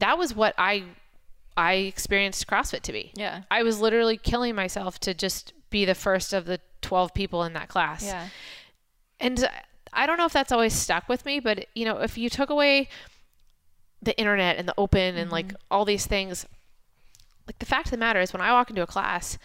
that 0.00 0.16
was 0.18 0.34
what 0.34 0.54
i 0.58 0.84
i 1.56 1.74
experienced 1.74 2.46
crossfit 2.46 2.82
to 2.82 2.92
be 2.92 3.12
Yeah. 3.14 3.42
i 3.50 3.62
was 3.62 3.80
literally 3.80 4.16
killing 4.16 4.54
myself 4.54 4.98
to 5.00 5.14
just 5.14 5.52
be 5.70 5.84
the 5.84 5.94
first 5.94 6.32
of 6.32 6.44
the 6.46 6.60
12 6.82 7.14
people 7.14 7.42
in 7.44 7.52
that 7.54 7.68
class 7.68 8.04
Yeah. 8.04 8.28
and 9.20 9.48
i 9.92 10.06
don't 10.06 10.18
know 10.18 10.24
if 10.26 10.32
that's 10.32 10.52
always 10.52 10.72
stuck 10.74 11.08
with 11.08 11.24
me 11.24 11.40
but 11.40 11.66
you 11.74 11.84
know 11.84 11.98
if 11.98 12.16
you 12.18 12.28
took 12.30 12.50
away 12.50 12.88
the 14.02 14.16
internet 14.18 14.56
and 14.56 14.68
the 14.68 14.74
open 14.78 15.16
and 15.16 15.30
like 15.30 15.52
all 15.70 15.84
these 15.84 16.06
things 16.06 16.46
like 17.46 17.58
the 17.58 17.66
fact 17.66 17.86
of 17.86 17.90
the 17.92 17.96
matter 17.96 18.20
is 18.20 18.32
when 18.32 18.40
i 18.42 18.52
walk 18.52 18.70
into 18.70 18.82
a 18.82 18.86
class 18.86 19.38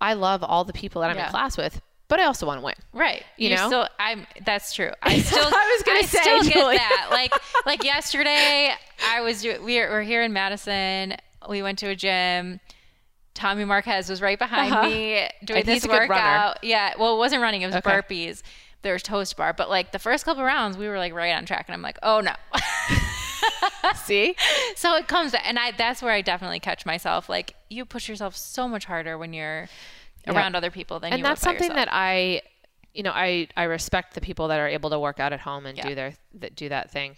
i 0.00 0.14
love 0.14 0.42
all 0.42 0.64
the 0.64 0.72
people 0.72 1.02
that 1.02 1.10
i'm 1.10 1.16
Yeah. 1.16 1.26
in 1.26 1.30
class 1.30 1.56
with 1.58 1.80
but 2.12 2.20
i 2.20 2.24
also 2.24 2.46
want 2.46 2.60
to 2.60 2.64
win 2.64 2.74
Right. 2.94 3.22
You 3.38 3.48
You're 3.48 3.56
know? 3.58 3.66
still 3.68 3.88
I'm 3.98 4.26
that's 4.44 4.74
true. 4.74 4.90
I 5.02 5.18
still 5.20 5.38
I 5.46 5.74
was 5.76 5.82
gonna 5.86 5.98
I 6.00 6.02
say, 6.02 6.20
still 6.20 6.42
get 6.42 6.76
that. 6.76 7.08
Like 7.10 7.32
like 7.64 7.84
yesterday 7.84 8.70
I 9.10 9.22
was 9.22 9.40
do- 9.40 9.60
we're 9.64 10.02
here 10.02 10.22
in 10.22 10.34
Madison. 10.34 11.14
We 11.48 11.62
went 11.62 11.78
to 11.78 11.86
a 11.88 11.96
gym. 11.96 12.60
Tommy 13.34 13.64
Marquez 13.64 14.10
was 14.10 14.20
right 14.20 14.38
behind 14.38 14.72
Uh-huh. 14.74 14.88
me 14.90 15.26
doing 15.42 15.64
this 15.64 15.74
he's 15.76 15.84
a 15.86 15.88
good 15.88 15.94
runner. 15.94 16.10
workout. 16.10 16.62
Yeah. 16.62 16.92
Well, 16.98 17.14
it 17.14 17.18
wasn't 17.18 17.40
running, 17.40 17.62
it 17.62 17.66
was 17.66 17.76
Okay. 17.76 17.90
burpees. 17.90 18.42
There 18.82 18.92
was 18.92 19.02
toes-to-bar, 19.02 19.54
but 19.54 19.70
like 19.70 19.92
the 19.92 19.98
first 19.98 20.26
couple 20.26 20.44
rounds, 20.44 20.76
we 20.76 20.86
were 20.88 20.98
like 20.98 21.14
right 21.14 21.34
on 21.34 21.46
track, 21.46 21.64
and 21.68 21.74
I'm 21.74 21.82
like, 21.82 21.98
oh 22.02 22.20
no. 22.20 22.34
see 23.94 24.34
so 24.76 24.94
it 24.96 25.08
comes, 25.08 25.34
and 25.44 25.58
I 25.58 25.70
that's 25.72 26.02
where 26.02 26.12
I 26.12 26.20
definitely 26.20 26.60
catch 26.60 26.84
myself. 26.84 27.28
Like 27.30 27.54
you 27.70 27.84
push 27.86 28.08
yourself 28.08 28.36
so 28.36 28.68
much 28.68 28.84
harder 28.84 29.16
when 29.16 29.32
you're 29.32 29.68
Yeah. 30.26 30.34
around 30.34 30.54
other 30.56 30.70
people 30.70 31.00
than 31.00 31.12
and 31.12 31.18
you 31.20 31.24
that's 31.24 31.40
something 31.40 31.68
yourself. 31.70 31.86
that 31.86 31.88
I, 31.92 32.42
you 32.94 33.02
know, 33.02 33.12
I 33.12 33.48
I 33.56 33.64
respect 33.64 34.14
the 34.14 34.20
people 34.20 34.48
that 34.48 34.58
are 34.60 34.68
able 34.68 34.90
to 34.90 34.98
work 34.98 35.18
out 35.20 35.32
at 35.32 35.40
home 35.40 35.66
and 35.66 35.76
Yeah. 35.76 35.88
do 35.88 35.94
their 35.94 36.14
that 36.34 36.54
do 36.54 36.68
that 36.68 36.90
thing. 36.90 37.16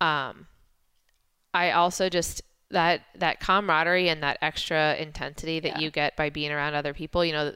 Um, 0.00 0.46
I 1.54 1.70
also 1.70 2.08
just 2.08 2.42
that 2.70 3.02
that 3.14 3.40
camaraderie 3.40 4.08
and 4.08 4.22
that 4.22 4.38
extra 4.42 4.94
intensity 4.96 5.60
that 5.60 5.76
Yeah. 5.76 5.78
you 5.78 5.90
get 5.90 6.16
by 6.16 6.28
being 6.30 6.50
around 6.52 6.74
other 6.74 6.92
people. 6.92 7.24
You 7.24 7.32
know, 7.32 7.54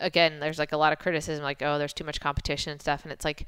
again, 0.00 0.38
there's 0.40 0.58
like 0.58 0.72
a 0.72 0.76
lot 0.76 0.92
of 0.92 0.98
criticism, 0.98 1.42
like 1.42 1.62
oh, 1.62 1.78
there's 1.78 1.94
too 1.94 2.04
much 2.04 2.20
competition 2.20 2.70
and 2.72 2.80
stuff, 2.80 3.02
and 3.04 3.10
it's 3.12 3.24
like 3.24 3.46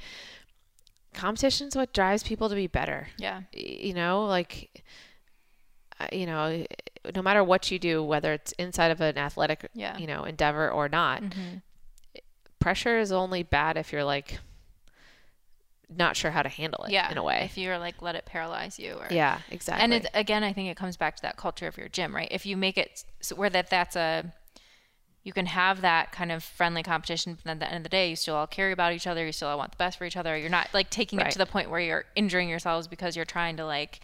competition's 1.14 1.76
what 1.76 1.92
drives 1.92 2.22
people 2.22 2.48
to 2.48 2.54
be 2.54 2.66
better. 2.66 3.08
yeah. 3.18 3.42
You 3.52 3.94
know, 3.94 4.24
like. 4.26 4.84
Uh, 6.00 6.06
You 6.12 6.26
know, 6.26 6.64
no 7.14 7.22
matter 7.22 7.42
what 7.44 7.70
you 7.70 7.78
do, 7.78 8.02
whether 8.02 8.32
it's 8.32 8.52
inside 8.52 8.90
of 8.90 9.00
an 9.00 9.16
athletic, 9.18 9.68
Yeah. 9.74 9.92
Mm-hmm. 9.92 10.00
you 10.00 10.06
know, 10.06 10.24
endeavor 10.24 10.70
or 10.70 10.88
not, 10.88 11.22
pressure 12.58 12.98
is 12.98 13.12
only 13.12 13.42
bad 13.42 13.76
if 13.76 13.92
you're 13.92 14.04
like 14.04 14.38
not 15.88 16.16
sure 16.16 16.32
how 16.32 16.42
to 16.42 16.48
handle 16.48 16.82
it 16.84 16.90
yeah 16.90 17.08
in 17.12 17.16
a 17.16 17.22
way. 17.22 17.42
if 17.44 17.56
you're 17.56 17.78
like 17.78 18.02
let 18.02 18.16
it 18.16 18.26
paralyze 18.26 18.76
you 18.76 18.94
or 18.94 19.06
yeah, 19.08 19.38
exactly. 19.50 19.84
and 19.84 19.94
it, 19.94 20.06
again 20.14 20.42
i 20.42 20.52
think 20.52 20.68
it 20.68 20.76
comes 20.76 20.96
back 20.96 21.14
to 21.14 21.22
that 21.22 21.36
culture 21.36 21.68
of 21.68 21.76
your 21.78 21.86
gym 21.88 22.12
right 22.12 22.26
if 22.32 22.44
you 22.44 22.56
make 22.56 22.76
it 22.76 23.04
so 23.20 23.36
where 23.36 23.48
that 23.50 23.70
that's 23.70 23.94
a 23.94 24.24
you 25.22 25.32
can 25.32 25.46
have 25.46 25.82
that 25.82 26.10
kind 26.10 26.32
of 26.32 26.42
friendly 26.42 26.82
competition 26.82 27.34
but 27.34 27.44
then 27.44 27.56
at 27.58 27.60
the 27.60 27.66
end 27.68 27.76
of 27.76 27.82
the 27.84 27.88
day 27.88 28.10
you 28.10 28.16
still 28.16 28.34
all 28.34 28.48
care 28.48 28.72
about 28.72 28.92
each 28.94 29.06
other 29.06 29.24
you 29.24 29.30
still 29.30 29.46
all 29.46 29.58
want 29.58 29.70
the 29.70 29.76
best 29.76 29.96
for 29.96 30.04
each 30.04 30.16
other 30.16 30.36
you're 30.36 30.50
not 30.50 30.68
like 30.74 30.90
taking 30.90 31.20
it 31.20 31.30
to 31.30 31.38
the 31.38 31.46
point 31.46 31.70
where 31.70 31.78
you're 31.80 32.04
injuring 32.16 32.48
yourselves 32.48 32.88
because 32.88 33.14
you're 33.14 33.24
trying 33.24 33.56
to 33.56 33.64
like 33.64 34.00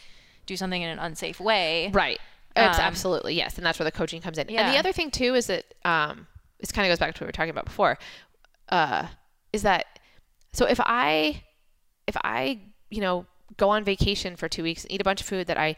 do 0.47 0.57
something 0.57 0.82
in 0.82 0.88
an 0.90 0.99
unsafe 0.99 1.40
way 1.40 1.90
right. 1.93 2.18
It's 2.55 2.78
Um, 2.78 2.84
absolutely 2.84 3.34
yes, 3.34 3.57
and 3.57 3.64
that's 3.64 3.78
where 3.78 3.84
the 3.84 3.93
coaching 3.93 4.20
comes 4.20 4.36
in. 4.38 4.49
And 4.51 4.74
the 4.74 4.78
other 4.78 4.93
thing 4.93 5.11
too 5.11 5.34
is 5.34 5.47
that 5.47 5.64
um, 5.84 6.26
this 6.61 6.70
kind 6.70 6.86
of 6.86 6.90
goes 6.90 6.99
back 6.99 7.14
to 7.14 7.18
what 7.18 7.26
we 7.26 7.28
were 7.28 7.32
talking 7.32 7.51
about 7.51 7.64
before. 7.64 7.99
Uh, 8.68 9.07
is 9.53 9.62
that 9.62 9.86
so? 10.53 10.66
If 10.66 10.78
I 10.82 11.43
if 12.07 12.16
I 12.22 12.61
you 12.90 13.01
know 13.01 13.24
go 13.57 13.70
on 13.70 13.84
vacation 13.84 14.36
for 14.36 14.49
two 14.49 14.62
weeks 14.62 14.82
and 14.84 14.93
eat 14.93 15.01
a 15.01 15.05
bunch 15.05 15.20
of 15.22 15.26
food 15.26 15.47
that 15.47 15.57
I 15.59 15.76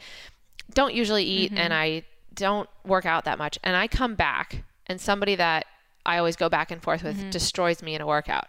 don't 0.73 0.95
usually 0.95 1.25
eat 1.25 1.51
Mm-hmm. 1.53 1.61
and 1.61 1.75
I 1.75 2.03
don't 2.35 2.69
work 2.85 3.07
out 3.07 3.25
that 3.25 3.39
much, 3.39 3.59
and 3.63 3.77
I 3.77 3.87
come 3.87 4.15
back 4.17 4.65
and 4.89 5.01
somebody 5.01 5.37
that 5.37 5.67
I 6.05 6.19
always 6.19 6.35
go 6.37 6.49
back 6.49 6.71
and 6.73 6.83
forth 6.83 7.03
Mm-hmm. 7.03 7.23
with 7.25 7.31
destroys 7.31 7.83
me 7.83 7.95
in 7.95 8.01
a 8.01 8.07
workout. 8.07 8.47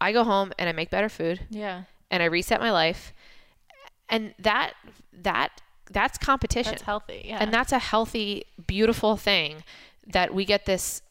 I 0.00 0.12
go 0.12 0.24
home 0.24 0.52
and 0.58 0.68
I 0.68 0.72
make 0.72 0.90
better 0.90 1.08
food 1.08 1.40
Yeah. 1.50 1.84
and 2.10 2.22
I 2.22 2.26
reset 2.26 2.60
my 2.60 2.70
life. 2.70 3.12
And 4.10 4.34
that 4.38 4.74
that 5.12 5.60
that's 5.90 6.18
competition. 6.18 6.72
That's 6.72 6.82
healthy. 6.82 7.22
Yeah. 7.24 7.38
And 7.40 7.52
that's 7.52 7.72
a 7.72 7.78
healthy, 7.78 8.44
beautiful 8.66 9.16
thing 9.16 9.64
that 10.06 10.34
we 10.34 10.44
get 10.44 10.66
this 10.66 11.02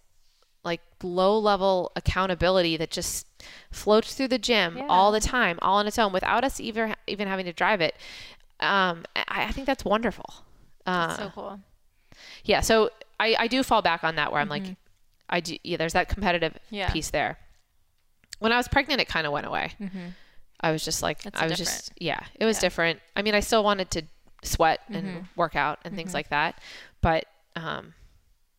like 0.63 0.81
low 1.01 1.37
level 1.39 1.91
accountability 1.95 2.75
that 2.77 2.91
just 2.91 3.25
floats 3.71 4.13
through 4.13 4.27
the 4.27 4.37
gym 4.37 4.77
Yeah. 4.77 4.87
all 4.89 5.11
the 5.11 5.19
time, 5.21 5.57
all 5.61 5.77
on 5.77 5.87
its 5.87 5.97
own, 5.97 6.11
without 6.13 6.43
us 6.43 6.59
even 6.59 6.95
even 7.07 7.27
having 7.27 7.45
to 7.45 7.53
drive 7.53 7.81
it. 7.81 7.95
Um, 8.59 9.05
I, 9.15 9.45
I 9.45 9.51
think 9.51 9.65
that's 9.67 9.85
wonderful. 9.85 10.25
Uh, 10.85 11.07
That's 11.07 11.19
so 11.19 11.31
cool. 11.33 11.59
yeah, 12.43 12.59
so 12.61 12.89
I, 13.19 13.35
I 13.39 13.47
do 13.47 13.63
fall 13.63 13.81
back 13.81 14.03
on 14.03 14.15
that 14.15 14.31
where 14.33 14.41
I'm 14.41 14.49
like, 14.49 14.75
I 15.29 15.39
do. 15.39 15.55
Yeah, 15.63 15.77
there's 15.77 15.93
that 15.93 16.09
competitive 16.09 16.53
Mm-hmm. 16.53 16.75
Yeah. 16.75 16.89
piece 16.91 17.09
there. 17.11 17.37
When 18.39 18.51
I 18.51 18.57
was 18.57 18.67
pregnant, 18.67 18.99
it 19.01 19.07
kind 19.07 19.25
of 19.27 19.31
went 19.33 19.45
away. 19.45 19.71
I 20.61 20.71
was 20.71 20.83
just 20.83 21.01
like, 21.01 21.25
It's 21.25 21.39
I 21.39 21.45
was 21.45 21.57
different. 21.57 21.67
just, 21.77 21.91
yeah, 21.99 22.19
it 22.39 22.45
was 22.45 22.57
Yeah. 22.57 22.61
different. 22.61 22.99
I 23.15 23.21
mean, 23.21 23.33
I 23.35 23.39
still 23.39 23.63
wanted 23.63 23.89
to 23.91 24.03
sweat 24.43 24.81
and 24.89 25.05
Mm-hmm. 25.07 25.19
work 25.35 25.55
out 25.55 25.79
and 25.83 25.95
things 25.95 26.13
like 26.13 26.29
that, 26.29 26.59
but 27.01 27.25
um, 27.55 27.93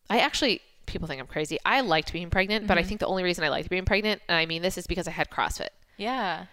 I 0.09 0.19
actually, 0.19 0.61
people 0.85 1.07
think 1.07 1.19
I'm 1.21 1.27
crazy. 1.27 1.57
I 1.65 1.81
liked 1.81 2.11
being 2.13 2.29
pregnant, 2.29 2.63
Mm-hmm. 2.63 2.67
but 2.67 2.77
I 2.77 2.83
think 2.83 2.99
the 2.99 3.07
only 3.07 3.23
reason 3.23 3.43
I 3.43 3.49
liked 3.49 3.69
being 3.69 3.85
pregnant, 3.85 4.21
and 4.27 4.37
I 4.37 4.45
mean 4.45 4.61
this 4.61 4.77
is 4.77 4.87
because 4.87 5.07
I 5.07 5.11
had 5.11 5.29
CrossFit. 5.29 5.69
Yeah. 5.97 6.45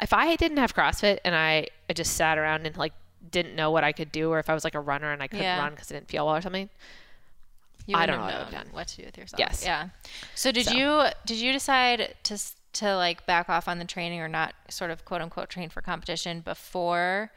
If 0.00 0.12
I 0.12 0.34
didn't 0.36 0.56
have 0.58 0.74
CrossFit 0.74 1.18
and 1.24 1.34
I, 1.34 1.66
I 1.88 1.92
just 1.92 2.14
sat 2.16 2.38
around 2.38 2.66
and 2.66 2.76
like 2.76 2.92
didn't 3.30 3.54
know 3.54 3.70
what 3.70 3.84
I 3.84 3.92
could 3.92 4.10
do, 4.12 4.30
or 4.30 4.38
if 4.38 4.48
I 4.50 4.54
was 4.54 4.64
like 4.64 4.74
a 4.74 4.80
runner 4.80 5.12
and 5.12 5.22
I 5.22 5.26
couldn't 5.28 5.44
Yeah. 5.44 5.58
run 5.60 5.72
because 5.72 5.90
I 5.92 5.94
didn't 5.94 6.08
feel 6.08 6.26
well 6.26 6.36
or 6.36 6.40
something, 6.40 6.68
You 7.86 7.96
I 7.96 8.06
don't 8.06 8.18
know 8.18 8.24
what 8.24 8.34
I 8.34 8.38
would've 8.38 8.52
known 8.52 8.64
done. 8.64 8.72
what 8.72 8.88
to 8.88 8.96
do 8.96 9.04
with 9.04 9.18
yourself. 9.18 9.38
Yes. 9.38 9.62
Yeah. 9.64 9.88
So 10.34 10.52
did 10.52 10.66
So. 10.66 10.72
you 10.74 11.04
did 11.26 11.36
you 11.38 11.52
decide 11.52 12.14
to 12.24 12.38
to 12.74 12.96
like 12.96 13.26
back 13.26 13.48
off 13.48 13.66
on 13.68 13.78
the 13.78 13.84
training 13.84 14.20
or 14.20 14.28
not 14.28 14.54
sort 14.68 14.90
of 14.90 15.04
quote 15.04 15.20
unquote 15.20 15.48
train 15.50 15.68
for 15.68 15.80
competition 15.80 16.40
before 16.40 17.30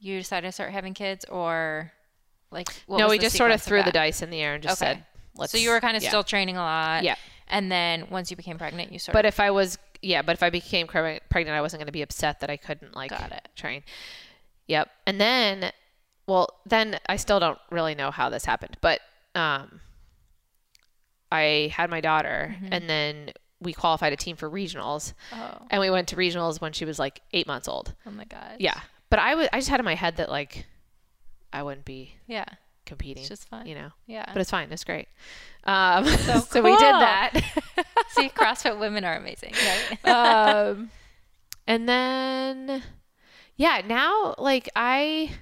you 0.00 0.18
decided 0.18 0.46
to 0.48 0.52
start 0.52 0.70
having 0.70 0.94
kids 0.94 1.24
or 1.26 1.92
like 2.50 2.68
no, 2.88 3.08
we 3.08 3.18
just 3.18 3.36
sort 3.36 3.50
of 3.50 3.60
threw 3.62 3.82
the 3.82 3.92
dice 3.92 4.22
in 4.22 4.30
the 4.30 4.40
air 4.40 4.54
and 4.54 4.62
just 4.62 4.80
Okay. 4.80 4.92
said, 4.94 5.04
let's. 5.36 5.52
So 5.52 5.58
you 5.58 5.70
were 5.70 5.80
kind 5.80 5.96
of 5.96 6.02
yeah. 6.02 6.08
still 6.08 6.24
training 6.24 6.56
a 6.56 6.60
lot. 6.60 7.04
Yeah. 7.04 7.16
And 7.48 7.70
then 7.70 8.06
once 8.10 8.30
you 8.30 8.36
became 8.36 8.56
pregnant, 8.58 8.92
you 8.92 8.98
sort 8.98 9.12
But 9.14 9.24
of 9.24 9.28
if 9.34 9.40
I 9.40 9.50
was, 9.50 9.78
yeah, 10.02 10.22
but 10.22 10.32
if 10.34 10.42
I 10.42 10.50
became 10.50 10.86
pregnant, 10.86 11.22
I 11.48 11.60
wasn't 11.60 11.80
going 11.80 11.86
to 11.86 11.92
be 11.92 12.02
upset 12.02 12.40
that 12.40 12.48
I 12.50 12.56
couldn't 12.56 12.94
like 12.94 13.10
Got 13.10 13.32
it. 13.32 13.48
train. 13.56 13.82
Yep. 14.66 14.88
And 15.06 15.20
then, 15.20 15.72
well, 16.26 16.60
then 16.66 16.98
I 17.08 17.16
still 17.16 17.40
don't 17.40 17.58
really 17.70 17.94
know 17.94 18.10
how 18.10 18.28
this 18.28 18.44
happened, 18.44 18.76
but 18.82 19.00
um, 19.34 19.80
I 21.30 21.72
had 21.74 21.90
my 21.90 22.00
daughter, 22.00 22.54
Mm-hmm. 22.54 22.72
and 22.72 22.88
then 22.90 23.30
we 23.60 23.72
qualified 23.72 24.12
a 24.12 24.16
team 24.16 24.36
for 24.36 24.48
regionals, 24.48 25.12
Oh. 25.32 25.66
and 25.70 25.80
we 25.80 25.90
went 25.90 26.08
to 26.08 26.16
regionals 26.16 26.60
when 26.60 26.72
she 26.72 26.84
was 26.84 26.98
like 26.98 27.20
eight 27.32 27.46
months 27.46 27.66
old. 27.68 27.94
Oh 28.06 28.10
my 28.10 28.24
god. 28.24 28.56
Yeah. 28.58 28.80
But 29.10 29.18
I 29.18 29.34
was, 29.34 29.48
I 29.52 29.58
just 29.58 29.68
had 29.68 29.80
in 29.80 29.84
my 29.84 29.94
head 29.94 30.16
that 30.18 30.28
like 30.30 30.66
I 31.52 31.62
wouldn't 31.62 31.84
be 31.84 32.14
Yeah. 32.26 32.44
competing. 32.86 33.22
It's 33.22 33.28
just 33.28 33.48
fun. 33.48 33.66
you 33.66 33.74
know. 33.74 33.90
Yeah. 34.06 34.26
But 34.32 34.40
it's 34.40 34.50
fine. 34.50 34.70
It's 34.70 34.84
great. 34.84 35.08
Um, 35.64 36.04
so, 36.06 36.40
So 36.50 36.62
we 36.62 36.70
did 36.70 36.80
that. 36.80 37.32
See, 38.10 38.28
CrossFit 38.28 38.78
women 38.78 39.04
are 39.04 39.16
amazing. 39.16 39.54
Right? 40.04 40.08
um, 40.70 40.90
and 41.66 41.88
then, 41.88 42.82
yeah, 43.56 43.82
now 43.86 44.34
like 44.38 44.68
I, 44.76 45.32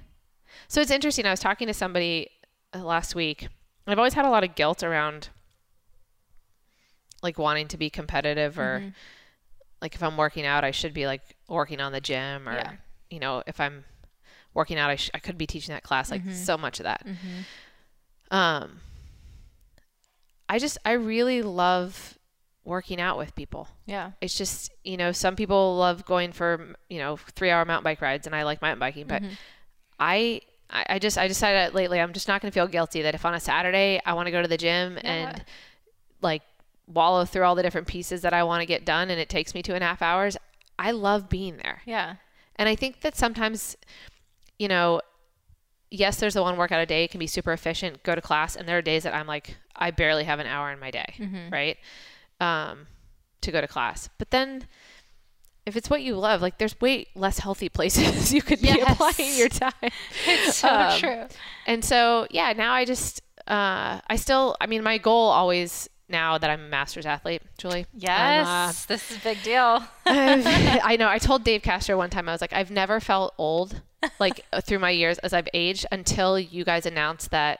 so 0.67 0.81
it's 0.81 0.91
interesting. 0.91 1.25
I 1.25 1.31
was 1.31 1.39
talking 1.39 1.67
to 1.67 1.73
somebody 1.73 2.29
uh, 2.73 2.79
last 2.83 3.15
week, 3.15 3.47
I've 3.85 3.97
always 3.97 4.13
had 4.15 4.25
a 4.25 4.29
lot 4.29 4.43
of 4.43 4.55
guilt 4.55 4.83
around 4.83 5.29
like 7.23 7.37
wanting 7.39 7.67
to 7.69 7.77
be 7.77 7.89
competitive 7.89 8.57
or 8.59 8.79
Mm-hmm. 8.79 8.89
like 9.81 9.95
if 9.95 10.03
I'm 10.03 10.17
working 10.17 10.45
out, 10.45 10.63
I 10.63 10.71
should 10.71 10.93
be 10.93 11.05
like 11.05 11.21
working 11.47 11.79
on 11.81 11.91
the 11.91 12.01
gym 12.01 12.47
or, 12.47 12.53
Yeah. 12.53 12.71
you 13.09 13.19
know, 13.19 13.43
if 13.47 13.59
I'm 13.59 13.85
working 14.53 14.77
out, 14.77 14.89
I, 14.89 14.95
sh- 14.95 15.11
I 15.13 15.19
could 15.19 15.37
be 15.37 15.45
teaching 15.47 15.73
that 15.73 15.83
class, 15.83 16.09
Mm-hmm. 16.11 16.27
like 16.29 16.35
so 16.37 16.57
much 16.57 16.79
of 16.79 16.83
that. 16.85 17.05
Um, 18.31 18.79
I 20.49 20.59
just, 20.59 20.77
I 20.85 20.93
really 20.93 21.41
love 21.41 22.17
working 22.63 22.99
out 22.99 23.17
with 23.17 23.33
people 23.33 23.65
yeah. 23.85 24.11
it's 24.19 24.37
just 24.37 24.69
you 24.83 24.97
know 24.97 25.13
some 25.13 25.37
people 25.37 25.77
love 25.77 26.03
going 26.03 26.33
for 26.33 26.75
you 26.89 26.99
know 26.99 27.15
three 27.15 27.49
hour 27.49 27.63
mountain 27.63 27.85
bike 27.85 28.01
rides 28.01 28.27
and 28.27 28.35
i 28.35 28.43
like 28.43 28.61
mountain 28.61 28.77
biking 28.77 29.07
but 29.07 29.23
I, 30.01 30.41
I 30.69 30.85
i 30.89 30.99
just 30.99 31.17
i 31.17 31.29
decided 31.29 31.73
lately 31.73 32.01
i'm 32.01 32.11
just 32.11 32.27
not 32.27 32.41
going 32.41 32.51
to 32.51 32.53
feel 32.53 32.67
guilty 32.67 33.03
that 33.03 33.15
if 33.15 33.23
on 33.23 33.33
a 33.33 33.39
saturday 33.39 34.01
i 34.05 34.11
want 34.11 34.27
to 34.27 34.31
go 34.31 34.41
to 34.41 34.49
the 34.49 34.57
gym 34.57 34.99
and 35.01 35.45
like 36.21 36.41
wallow 36.87 37.25
through 37.25 37.43
all 37.43 37.55
the 37.55 37.63
different 37.63 37.87
pieces 37.87 38.21
that 38.21 38.33
i 38.33 38.41
want 38.43 38.61
to 38.61 38.65
get 38.65 38.85
done 38.85 39.09
and 39.09 39.19
it 39.19 39.29
takes 39.29 39.53
me 39.53 39.61
two 39.61 39.73
and 39.75 39.83
a 39.83 39.87
half 39.87 40.01
hours 40.01 40.37
i 40.79 40.89
love 40.91 41.27
being 41.29 41.57
there 41.57 41.81
Yeah. 41.85 42.15
and 42.55 42.67
i 42.69 42.75
think 42.75 43.01
that 43.01 43.15
sometimes 43.15 43.75
you 44.57 44.67
know 44.67 45.01
yes 45.91 46.17
there's 46.19 46.33
the 46.33 46.41
one 46.41 46.57
workout 46.57 46.79
a 46.81 46.85
day 46.85 47.03
it 47.03 47.11
can 47.11 47.19
be 47.19 47.27
super 47.27 47.51
efficient 47.53 48.03
go 48.03 48.15
to 48.15 48.21
class 48.21 48.55
and 48.55 48.67
there 48.67 48.77
are 48.77 48.81
days 48.81 49.03
that 49.03 49.13
i'm 49.13 49.27
like 49.27 49.57
i 49.75 49.91
barely 49.91 50.23
have 50.23 50.39
an 50.39 50.47
hour 50.47 50.71
in 50.71 50.79
my 50.79 50.91
day 50.91 51.13
right 51.51 51.77
um, 52.39 52.85
to 53.41 53.51
go 53.51 53.61
to 53.61 53.67
class. 53.67 54.09
But 54.19 54.29
then 54.29 54.67
if 55.65 55.75
it's 55.75 55.89
what 55.89 56.01
you 56.03 56.15
love, 56.17 56.39
like 56.41 56.59
there's 56.59 56.79
way 56.79 57.07
less 57.15 57.39
healthy 57.39 57.67
places 57.77 58.31
you 58.33 58.41
could 58.43 58.61
be 58.61 58.67
Yes. 58.67 58.91
applying 58.91 59.35
your 59.37 59.49
time. 59.49 59.73
It's 60.27 60.55
so 60.57 60.69
Um, 60.69 60.99
true. 60.99 61.23
And 61.65 61.83
so, 61.83 62.27
yeah, 62.29 62.53
now 62.53 62.73
I 62.73 62.85
just, 62.85 63.21
uh, 63.47 64.01
I 64.07 64.15
still, 64.17 64.55
I 64.61 64.67
mean, 64.67 64.83
my 64.83 64.97
goal 64.99 65.29
always 65.29 65.89
now 66.09 66.37
that 66.37 66.49
I'm 66.49 66.61
a 66.65 66.67
master's 66.69 67.05
athlete, 67.05 67.41
Julie. 67.57 67.81
Uh, 67.83 67.87
Yes. 67.97 68.85
this 68.85 69.11
is 69.11 69.17
a 69.17 69.21
big 69.21 69.43
deal. 69.43 69.83
I've- 70.05 70.97
know. 70.97 71.07
I 71.09 71.17
told 71.17 71.43
Dave 71.43 71.61
Castro 71.61 71.97
one 71.97 72.09
time, 72.09 72.29
I 72.29 72.31
was 72.31 72.41
like, 72.41 72.53
I've 72.53 72.71
never 72.71 72.99
felt 72.99 73.33
old, 73.37 73.81
like 74.19 74.45
uh, 74.53 74.61
through 74.65 74.79
my 74.79 74.89
years 74.91 75.17
as 75.19 75.33
I've 75.33 75.47
aged 75.53 75.85
until 75.91 76.39
you 76.39 76.63
guys 76.63 76.85
announced 76.85 77.31
that 77.31 77.59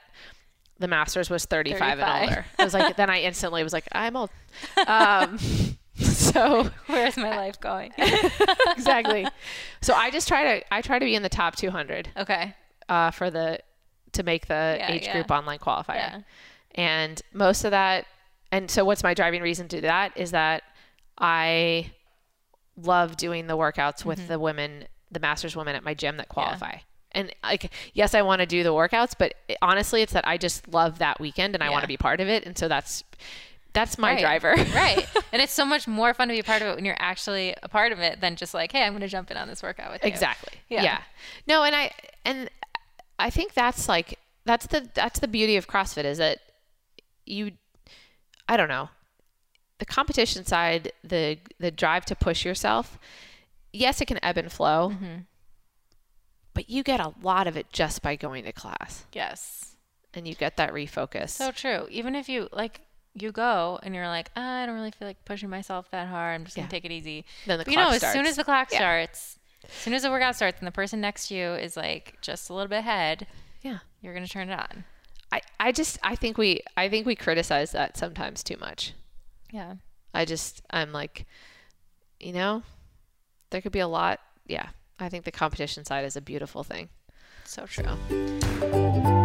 the 0.78 0.88
Masters 0.88 1.28
was 1.28 1.44
35, 1.44 1.78
35. 1.78 1.98
and 1.98 2.28
older. 2.30 2.46
I 2.58 2.64
was 2.64 2.74
like, 2.74 2.96
then 2.96 3.10
I 3.10 3.20
instantly 3.22 3.62
was 3.64 3.72
like, 3.72 3.88
I'm 3.92 4.16
old. 4.16 4.30
Um, 4.86 5.38
so 5.96 6.70
Where's 6.86 7.16
my 7.16 7.36
life 7.36 7.60
going? 7.60 7.92
exactly. 7.98 9.26
So 9.82 9.94
I 9.94 10.10
just 10.10 10.28
try 10.28 10.60
to, 10.60 10.74
I 10.74 10.80
try 10.82 10.98
to 10.98 11.04
be 11.04 11.14
in 11.16 11.22
the 11.22 11.28
top 11.28 11.56
200 11.56 12.10
okay. 12.16 12.54
uh, 12.88 13.10
for 13.10 13.28
the, 13.30 13.58
to 14.12 14.22
make 14.22 14.46
the 14.46 14.76
Yeah, 14.78 14.92
age 14.92 15.02
yeah. 15.04 15.12
group 15.14 15.30
online 15.32 15.58
qualifier. 15.58 15.94
Yeah. 15.96 16.20
And 16.76 17.20
most 17.32 17.64
of 17.64 17.72
that, 17.72 18.06
and 18.52 18.70
so 18.70 18.84
what's 18.84 19.02
my 19.02 19.14
driving 19.14 19.42
reason 19.42 19.68
to 19.68 19.76
do 19.76 19.80
that 19.82 20.16
is 20.16 20.30
that 20.32 20.62
I 21.16 21.90
love 22.76 23.16
doing 23.16 23.46
the 23.46 23.56
workouts 23.56 24.04
with 24.04 24.18
Mm-hmm. 24.18 24.28
the 24.28 24.38
women, 24.38 24.84
the 25.10 25.20
masters 25.20 25.56
women 25.56 25.74
at 25.74 25.82
my 25.84 25.94
gym 25.94 26.16
that 26.18 26.28
qualify. 26.28 26.76
And 27.12 27.34
like, 27.42 27.70
yes, 27.94 28.14
I 28.14 28.22
want 28.22 28.40
to 28.40 28.46
do 28.46 28.62
the 28.62 28.70
workouts, 28.72 29.14
but 29.18 29.34
it- 29.48 29.58
honestly, 29.62 30.02
it's 30.02 30.12
that 30.12 30.26
I 30.28 30.36
just 30.36 30.68
love 30.68 30.98
that 30.98 31.18
weekend 31.20 31.54
and 31.54 31.64
I 31.64 31.70
want 31.70 31.82
to 31.82 31.88
be 31.88 31.96
part 31.96 32.20
of 32.20 32.28
it. 32.28 32.44
And 32.46 32.56
so 32.56 32.68
that's, 32.68 33.02
that's 33.72 33.98
my 33.98 34.12
Right. 34.12 34.20
driver. 34.20 34.54
right. 34.74 35.06
And 35.32 35.42
it's 35.42 35.52
so 35.52 35.64
much 35.66 35.86
more 35.86 36.14
fun 36.14 36.28
to 36.28 36.32
be 36.34 36.40
a 36.40 36.44
part 36.44 36.62
of 36.62 36.68
it 36.68 36.76
when 36.76 36.84
you're 36.86 36.96
actually 36.98 37.54
a 37.62 37.68
part 37.68 37.92
of 37.92 37.98
it 37.98 38.20
than 38.20 38.34
just 38.36 38.54
like, 38.54 38.72
hey, 38.72 38.82
I'm 38.82 38.92
going 38.92 39.02
to 39.02 39.08
jump 39.08 39.30
in 39.30 39.36
on 39.36 39.46
this 39.46 39.62
workout 39.62 39.92
with 39.92 40.02
you. 40.02 40.08
Exactly. 40.08 40.54
Yeah. 40.70 40.82
Yeah. 40.82 41.00
No, 41.46 41.64
and 41.64 41.74
I 41.76 41.90
and 42.24 42.48
I 43.18 43.28
think 43.28 43.52
that's 43.52 43.88
like 43.90 44.18
that's 44.46 44.66
the 44.68 44.88
that's 44.94 45.20
the 45.20 45.28
beauty 45.28 45.56
of 45.58 45.66
CrossFit 45.68 46.04
is 46.04 46.16
that 46.16 46.38
you 47.26 47.50
I 48.48 48.56
don't 48.56 48.68
know. 48.68 48.88
The 49.78 49.84
competition 49.86 50.44
side, 50.44 50.92
the 51.04 51.38
the 51.60 51.70
drive 51.70 52.04
to 52.06 52.16
push 52.16 52.44
yourself, 52.44 52.98
yes, 53.72 54.00
it 54.00 54.06
can 54.06 54.18
ebb 54.24 54.36
and 54.38 54.50
flow. 54.50 54.90
Mm-hmm. 54.90 55.16
But 56.54 56.68
you 56.68 56.82
get 56.82 56.98
a 57.00 57.12
lot 57.22 57.46
of 57.46 57.56
it 57.56 57.72
just 57.72 58.02
by 58.02 58.16
going 58.16 58.44
to 58.44 58.52
class 58.52 59.04
Yes. 59.12 59.76
and 60.14 60.26
you 60.26 60.34
get 60.34 60.56
that 60.56 60.72
refocus. 60.72 61.30
So 61.30 61.52
true. 61.52 61.86
Even 61.90 62.14
if 62.16 62.28
you 62.28 62.48
like, 62.52 62.80
you 63.14 63.30
go 63.30 63.78
and 63.82 63.94
you're 63.94 64.08
like, 64.08 64.30
"Ah, 64.36 64.62
I 64.62 64.66
don't 64.66 64.74
really 64.74 64.90
feel 64.90 65.06
like 65.06 65.24
pushing 65.24 65.48
myself 65.50 65.88
that 65.92 66.08
hard. 66.08 66.34
I'm 66.34 66.44
just 66.44 66.56
Yeah. 66.56 66.62
gonna 66.64 66.70
take 66.70 66.84
it 66.84 66.90
easy. 66.90 67.24
Then 67.46 67.58
the 67.58 67.64
But 67.64 67.72
you 67.72 67.78
know, 67.78 67.88
clock 67.90 68.02
as 68.02 68.12
soon 68.12 68.26
as 68.26 68.36
the 68.36 68.44
clock 68.44 68.72
Yeah. 68.72 68.78
starts, 68.78 69.38
as 69.64 69.70
soon 69.72 69.94
as 69.94 70.02
the 70.02 70.10
workout 70.10 70.34
starts, 70.34 70.58
and 70.58 70.66
the 70.66 70.72
person 70.72 71.00
next 71.00 71.28
to 71.28 71.34
you 71.34 71.52
is 71.54 71.76
like 71.76 72.18
just 72.22 72.50
a 72.50 72.54
little 72.54 72.68
bit 72.68 72.78
ahead, 72.80 73.26
yeah. 73.62 73.78
you're 74.00 74.14
gonna 74.14 74.26
turn 74.28 74.50
it 74.50 74.58
on. 74.58 74.84
I, 75.30 75.40
I 75.60 75.72
just 75.72 75.98
I 76.02 76.14
think 76.14 76.38
we 76.38 76.62
I 76.76 76.88
think 76.88 77.06
we 77.06 77.14
criticize 77.14 77.72
that 77.72 77.96
sometimes 77.96 78.42
too 78.42 78.56
much. 78.58 78.94
Yeah. 79.52 79.74
I 80.14 80.24
just 80.24 80.62
I'm 80.70 80.92
like, 80.92 81.26
you 82.18 82.32
know, 82.32 82.62
there 83.50 83.60
could 83.60 83.72
be 83.72 83.80
a 83.80 83.88
lot. 83.88 84.20
Yeah, 84.46 84.68
I 84.98 85.08
think 85.08 85.24
the 85.24 85.30
competition 85.30 85.84
side 85.84 86.04
is 86.04 86.16
a 86.16 86.20
beautiful 86.20 86.64
thing. 86.64 86.88
So 87.44 87.66
true. 87.66 89.17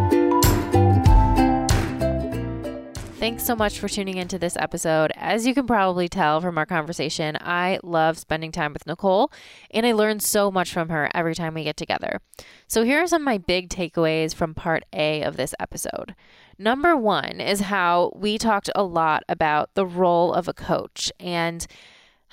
Thanks 3.23 3.45
so 3.45 3.55
much 3.55 3.79
for 3.79 3.87
tuning 3.87 4.17
into 4.17 4.37
this 4.37 4.57
episode. 4.57 5.13
As 5.15 5.47
you 5.47 5.53
can 5.53 5.65
probably 5.65 6.09
tell 6.09 6.41
from 6.41 6.57
our 6.57 6.65
conversation, 6.65 7.37
I 7.39 7.79
love 7.81 8.17
spending 8.17 8.51
time 8.51 8.73
with 8.73 8.85
Nicole, 8.85 9.31
and 9.71 9.85
I 9.85 9.93
learn 9.93 10.19
so 10.19 10.51
much 10.51 10.73
from 10.73 10.89
her 10.89 11.09
every 11.15 11.33
time 11.33 11.53
we 11.53 11.63
get 11.63 11.77
together. 11.77 12.19
So, 12.67 12.83
here 12.83 13.01
are 13.01 13.07
some 13.07 13.21
of 13.21 13.25
my 13.25 13.37
big 13.37 13.69
takeaways 13.69 14.35
from 14.35 14.53
part 14.53 14.83
A 14.91 15.21
of 15.21 15.37
this 15.37 15.55
episode. 15.57 16.15
Number 16.59 16.97
one 16.97 17.39
is 17.39 17.61
how 17.61 18.11
we 18.13 18.37
talked 18.37 18.69
a 18.75 18.83
lot 18.83 19.23
about 19.29 19.73
the 19.73 19.85
role 19.85 20.33
of 20.33 20.49
a 20.49 20.53
coach 20.53 21.09
and 21.17 21.65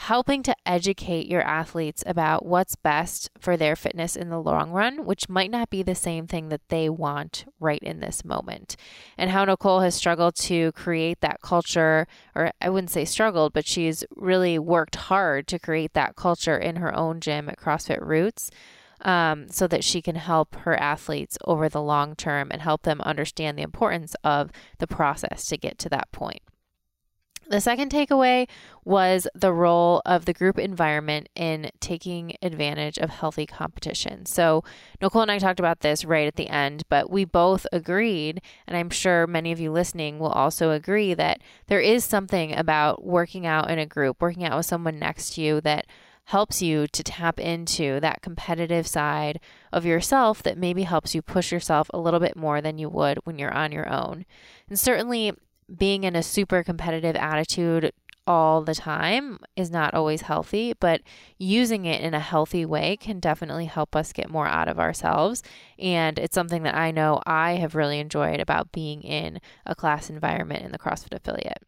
helping 0.05 0.42
to 0.42 0.57
educate 0.64 1.26
your 1.26 1.42
athletes 1.42 2.03
about 2.07 2.46
what's 2.46 2.74
best 2.74 3.28
for 3.38 3.55
their 3.55 3.76
fitness 3.76 4.16
in 4.16 4.30
the 4.30 4.40
long 4.40 4.70
run, 4.70 5.05
which 5.05 5.28
might 5.28 5.51
not 5.51 5.68
be 5.68 5.82
the 5.82 5.94
same 5.94 6.26
thing 6.26 6.48
that 6.48 6.66
they 6.70 6.88
want 6.88 7.44
right 7.61 7.82
in 7.82 8.01
this 8.01 8.24
moment. 8.24 8.76
And 9.18 9.28
how 9.28 9.44
Nicole 9.44 9.80
has 9.80 9.94
struggled 9.94 10.36
to 10.36 10.72
create 10.72 11.20
that 11.20 11.42
culture, 11.42 12.07
or 12.34 12.51
I 12.62 12.70
wouldn't 12.70 12.90
say 12.90 13.05
struggled, 13.05 13.53
but 13.53 13.66
she's 13.66 14.03
really 14.16 14.59
worked 14.59 14.96
hard 14.96 15.46
to 15.48 15.59
create 15.59 15.92
that 15.92 16.16
culture 16.16 16.57
in 16.57 16.76
her 16.76 16.96
own 16.96 17.20
gym 17.20 17.51
at 17.51 17.59
CrossFit 17.59 18.01
Roots. 18.01 18.51
Um, 19.03 19.48
so 19.48 19.66
that 19.66 19.82
she 19.82 20.03
can 20.03 20.16
help 20.16 20.55
her 20.57 20.78
athletes 20.78 21.38
over 21.46 21.70
the 21.70 21.80
long 21.80 22.14
term 22.14 22.51
and 22.51 22.61
help 22.61 22.82
them 22.82 23.01
understand 23.01 23.57
the 23.57 23.62
importance 23.62 24.14
of 24.22 24.51
the 24.76 24.86
process 24.86 25.46
to 25.46 25.57
get 25.57 25.78
to 25.78 25.88
that 25.88 26.12
point. 26.12 26.42
The 27.51 27.61
second 27.61 27.90
takeaway 27.90 28.48
was 28.84 29.26
the 29.34 29.53
role 29.53 30.03
of 30.07 30.24
the 30.24 30.32
group 30.32 30.57
environment 30.57 31.28
in 31.34 31.70
taking 31.80 32.36
advantage 32.42 32.96
of 32.96 33.11
healthy 33.11 33.44
competition. 33.44 34.24
So, 34.24 34.62
Nicole 35.03 35.22
and 35.22 35.32
I 35.32 35.40
talked 35.40 35.59
about 35.59 35.80
this 35.80 36.05
right 36.05 36.28
at 36.28 36.36
the 36.36 36.48
end, 36.48 36.84
but 36.88 37.11
we 37.11 37.24
both 37.24 37.66
agreed, 37.72 38.40
and 38.68 38.76
I'm 38.76 38.88
sure 38.88 39.26
many 39.26 39.51
of 39.51 39.59
you 39.59 39.72
listening 39.72 40.20
will 40.20 40.30
also 40.30 40.70
agree, 40.70 41.12
that 41.14 41.40
there 41.66 41.80
is 41.80 42.05
something 42.05 42.55
about 42.57 43.05
working 43.05 43.46
out 43.46 43.68
in 43.68 43.80
a 43.80 43.86
group, 43.86 44.22
working 44.22 44.44
out 44.44 44.57
with 44.57 44.66
someone 44.66 45.01
next 45.01 45.34
to 45.34 45.40
you 45.40 45.61
that 45.62 45.86
helps 46.26 46.62
you 46.62 46.86
to 46.86 47.03
tap 47.03 47.40
into 47.40 47.98
that 47.98 48.22
competitive 48.22 48.86
side 48.86 49.40
of 49.72 49.84
yourself 49.84 50.40
that 50.44 50.57
maybe 50.57 50.84
helps 50.84 51.16
you 51.16 51.20
push 51.20 51.51
yourself 51.51 51.90
a 51.92 51.98
little 51.98 52.20
bit 52.20 52.36
more 52.36 52.61
than 52.61 52.78
you 52.78 52.88
would 52.88 53.18
when 53.24 53.40
you're 53.40 53.53
on 53.53 53.72
your 53.72 53.88
own. 53.92 54.24
And 54.68 54.78
certainly, 54.78 55.32
being 55.77 56.05
in 56.05 56.16
a 56.16 56.23
super 56.23 56.62
competitive 56.62 57.16
attitude 57.16 57.93
all 58.27 58.62
the 58.62 58.75
time 58.75 59.39
is 59.57 59.71
not 59.71 59.95
always 59.95 60.23
healthy, 60.23 60.73
but 60.79 61.01
using 61.39 61.85
it 61.85 62.01
in 62.01 62.14
a 62.14 62.21
healthy 62.21 62.64
way 62.64 62.97
can 62.97 63.18
definitely 63.18 63.64
help 63.64 63.97
us 63.97 64.12
get 64.12 64.31
more 64.31 64.47
out 64.47 64.68
of 64.68 64.79
ourselves. 64.79 65.43
And 65.79 66.18
it's 66.18 66.35
something 66.35 66.62
that 66.62 66.77
I 66.77 66.91
know 66.91 67.21
I 67.27 67.53
have 67.53 67.75
really 67.75 67.99
enjoyed 67.99 68.39
about 68.39 68.73
being 68.73 69.03
in 69.03 69.41
a 69.66 69.75
class 69.75 70.11
environment 70.11 70.64
in 70.64 70.71
the 70.71 70.79
CrossFit 70.79 71.16
affiliate. 71.16 71.62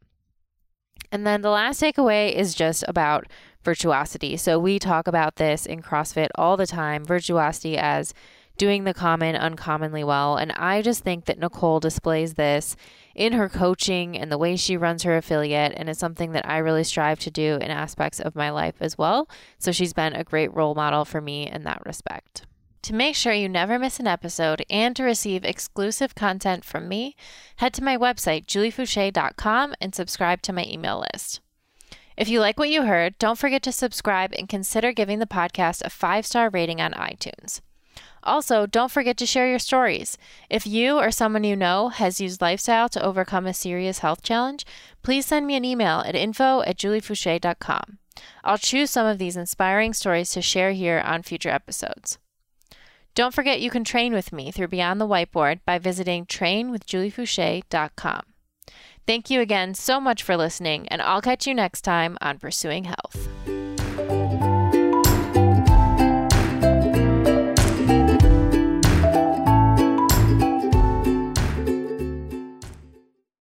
And 1.10 1.26
then 1.26 1.42
the 1.42 1.50
last 1.50 1.82
takeaway 1.82 2.32
is 2.32 2.54
just 2.54 2.84
about 2.88 3.26
virtuosity. 3.64 4.36
So 4.36 4.58
we 4.58 4.78
talk 4.78 5.06
about 5.06 5.36
this 5.36 5.66
in 5.66 5.82
CrossFit 5.82 6.28
all 6.36 6.56
the 6.56 6.66
time 6.66 7.04
virtuosity 7.04 7.76
as 7.76 8.14
doing 8.56 8.84
the 8.84 8.94
common 8.94 9.36
uncommonly 9.36 10.04
well. 10.04 10.36
And 10.36 10.52
I 10.52 10.82
just 10.82 11.02
think 11.02 11.24
that 11.26 11.38
Nicole 11.38 11.80
displays 11.80 12.34
this 12.34 12.76
in 13.14 13.32
her 13.32 13.48
coaching 13.48 14.16
and 14.16 14.30
the 14.30 14.38
way 14.38 14.56
she 14.56 14.76
runs 14.76 15.02
her 15.02 15.16
affiliate. 15.16 15.72
And 15.76 15.88
it's 15.88 15.98
something 15.98 16.32
that 16.32 16.48
I 16.48 16.58
really 16.58 16.84
strive 16.84 17.18
to 17.20 17.30
do 17.30 17.58
in 17.60 17.70
aspects 17.70 18.20
of 18.20 18.36
my 18.36 18.50
life 18.50 18.76
as 18.80 18.96
well. 18.96 19.28
So 19.58 19.72
she's 19.72 19.92
been 19.92 20.14
a 20.14 20.24
great 20.24 20.54
role 20.54 20.74
model 20.74 21.04
for 21.04 21.20
me 21.20 21.48
in 21.48 21.64
that 21.64 21.84
respect. 21.84 22.46
To 22.82 22.94
make 22.94 23.14
sure 23.14 23.32
you 23.32 23.48
never 23.48 23.78
miss 23.78 24.00
an 24.00 24.08
episode 24.08 24.64
and 24.68 24.96
to 24.96 25.04
receive 25.04 25.44
exclusive 25.44 26.16
content 26.16 26.64
from 26.64 26.88
me, 26.88 27.14
head 27.56 27.72
to 27.74 27.84
my 27.84 27.96
website, 27.96 28.46
juliefoucher.com, 28.46 29.74
and 29.80 29.94
subscribe 29.94 30.42
to 30.42 30.52
my 30.52 30.64
email 30.64 31.04
list. 31.14 31.40
If 32.16 32.28
you 32.28 32.40
like 32.40 32.58
what 32.58 32.68
you 32.68 32.82
heard, 32.82 33.16
don't 33.18 33.38
forget 33.38 33.62
to 33.62 33.72
subscribe 33.72 34.32
and 34.36 34.48
consider 34.48 34.92
giving 34.92 35.20
the 35.20 35.26
podcast 35.26 35.82
a 35.84 35.90
five 35.90 36.26
star 36.26 36.50
rating 36.50 36.80
on 36.80 36.92
iTunes. 36.92 37.60
Also, 38.22 38.66
don't 38.66 38.90
forget 38.90 39.16
to 39.16 39.26
share 39.26 39.48
your 39.48 39.58
stories. 39.58 40.16
If 40.48 40.66
you 40.66 40.98
or 40.98 41.10
someone 41.10 41.44
you 41.44 41.56
know 41.56 41.88
has 41.88 42.20
used 42.20 42.40
lifestyle 42.40 42.88
to 42.90 43.02
overcome 43.02 43.46
a 43.46 43.54
serious 43.54 43.98
health 43.98 44.22
challenge, 44.22 44.64
please 45.02 45.26
send 45.26 45.46
me 45.46 45.56
an 45.56 45.64
email 45.64 46.00
at 46.06 46.14
info 46.14 46.62
at 46.62 46.78
juliefoucher.com. 46.78 47.98
I'll 48.44 48.58
choose 48.58 48.90
some 48.90 49.06
of 49.06 49.18
these 49.18 49.36
inspiring 49.36 49.92
stories 49.92 50.30
to 50.30 50.42
share 50.42 50.72
here 50.72 51.02
on 51.04 51.22
future 51.22 51.50
episodes. 51.50 52.18
Don't 53.14 53.34
forget 53.34 53.60
you 53.60 53.70
can 53.70 53.84
train 53.84 54.14
with 54.14 54.32
me 54.32 54.50
through 54.50 54.68
Beyond 54.68 55.00
the 55.00 55.06
Whiteboard 55.06 55.60
by 55.66 55.78
visiting 55.78 56.24
trainwithjuliefoucher.com. 56.26 58.22
Thank 59.06 59.30
you 59.30 59.40
again 59.40 59.74
so 59.74 60.00
much 60.00 60.22
for 60.22 60.36
listening, 60.36 60.88
and 60.88 61.02
I'll 61.02 61.20
catch 61.20 61.46
you 61.46 61.54
next 61.54 61.82
time 61.82 62.16
on 62.20 62.38
Pursuing 62.38 62.84
Health. 62.84 63.28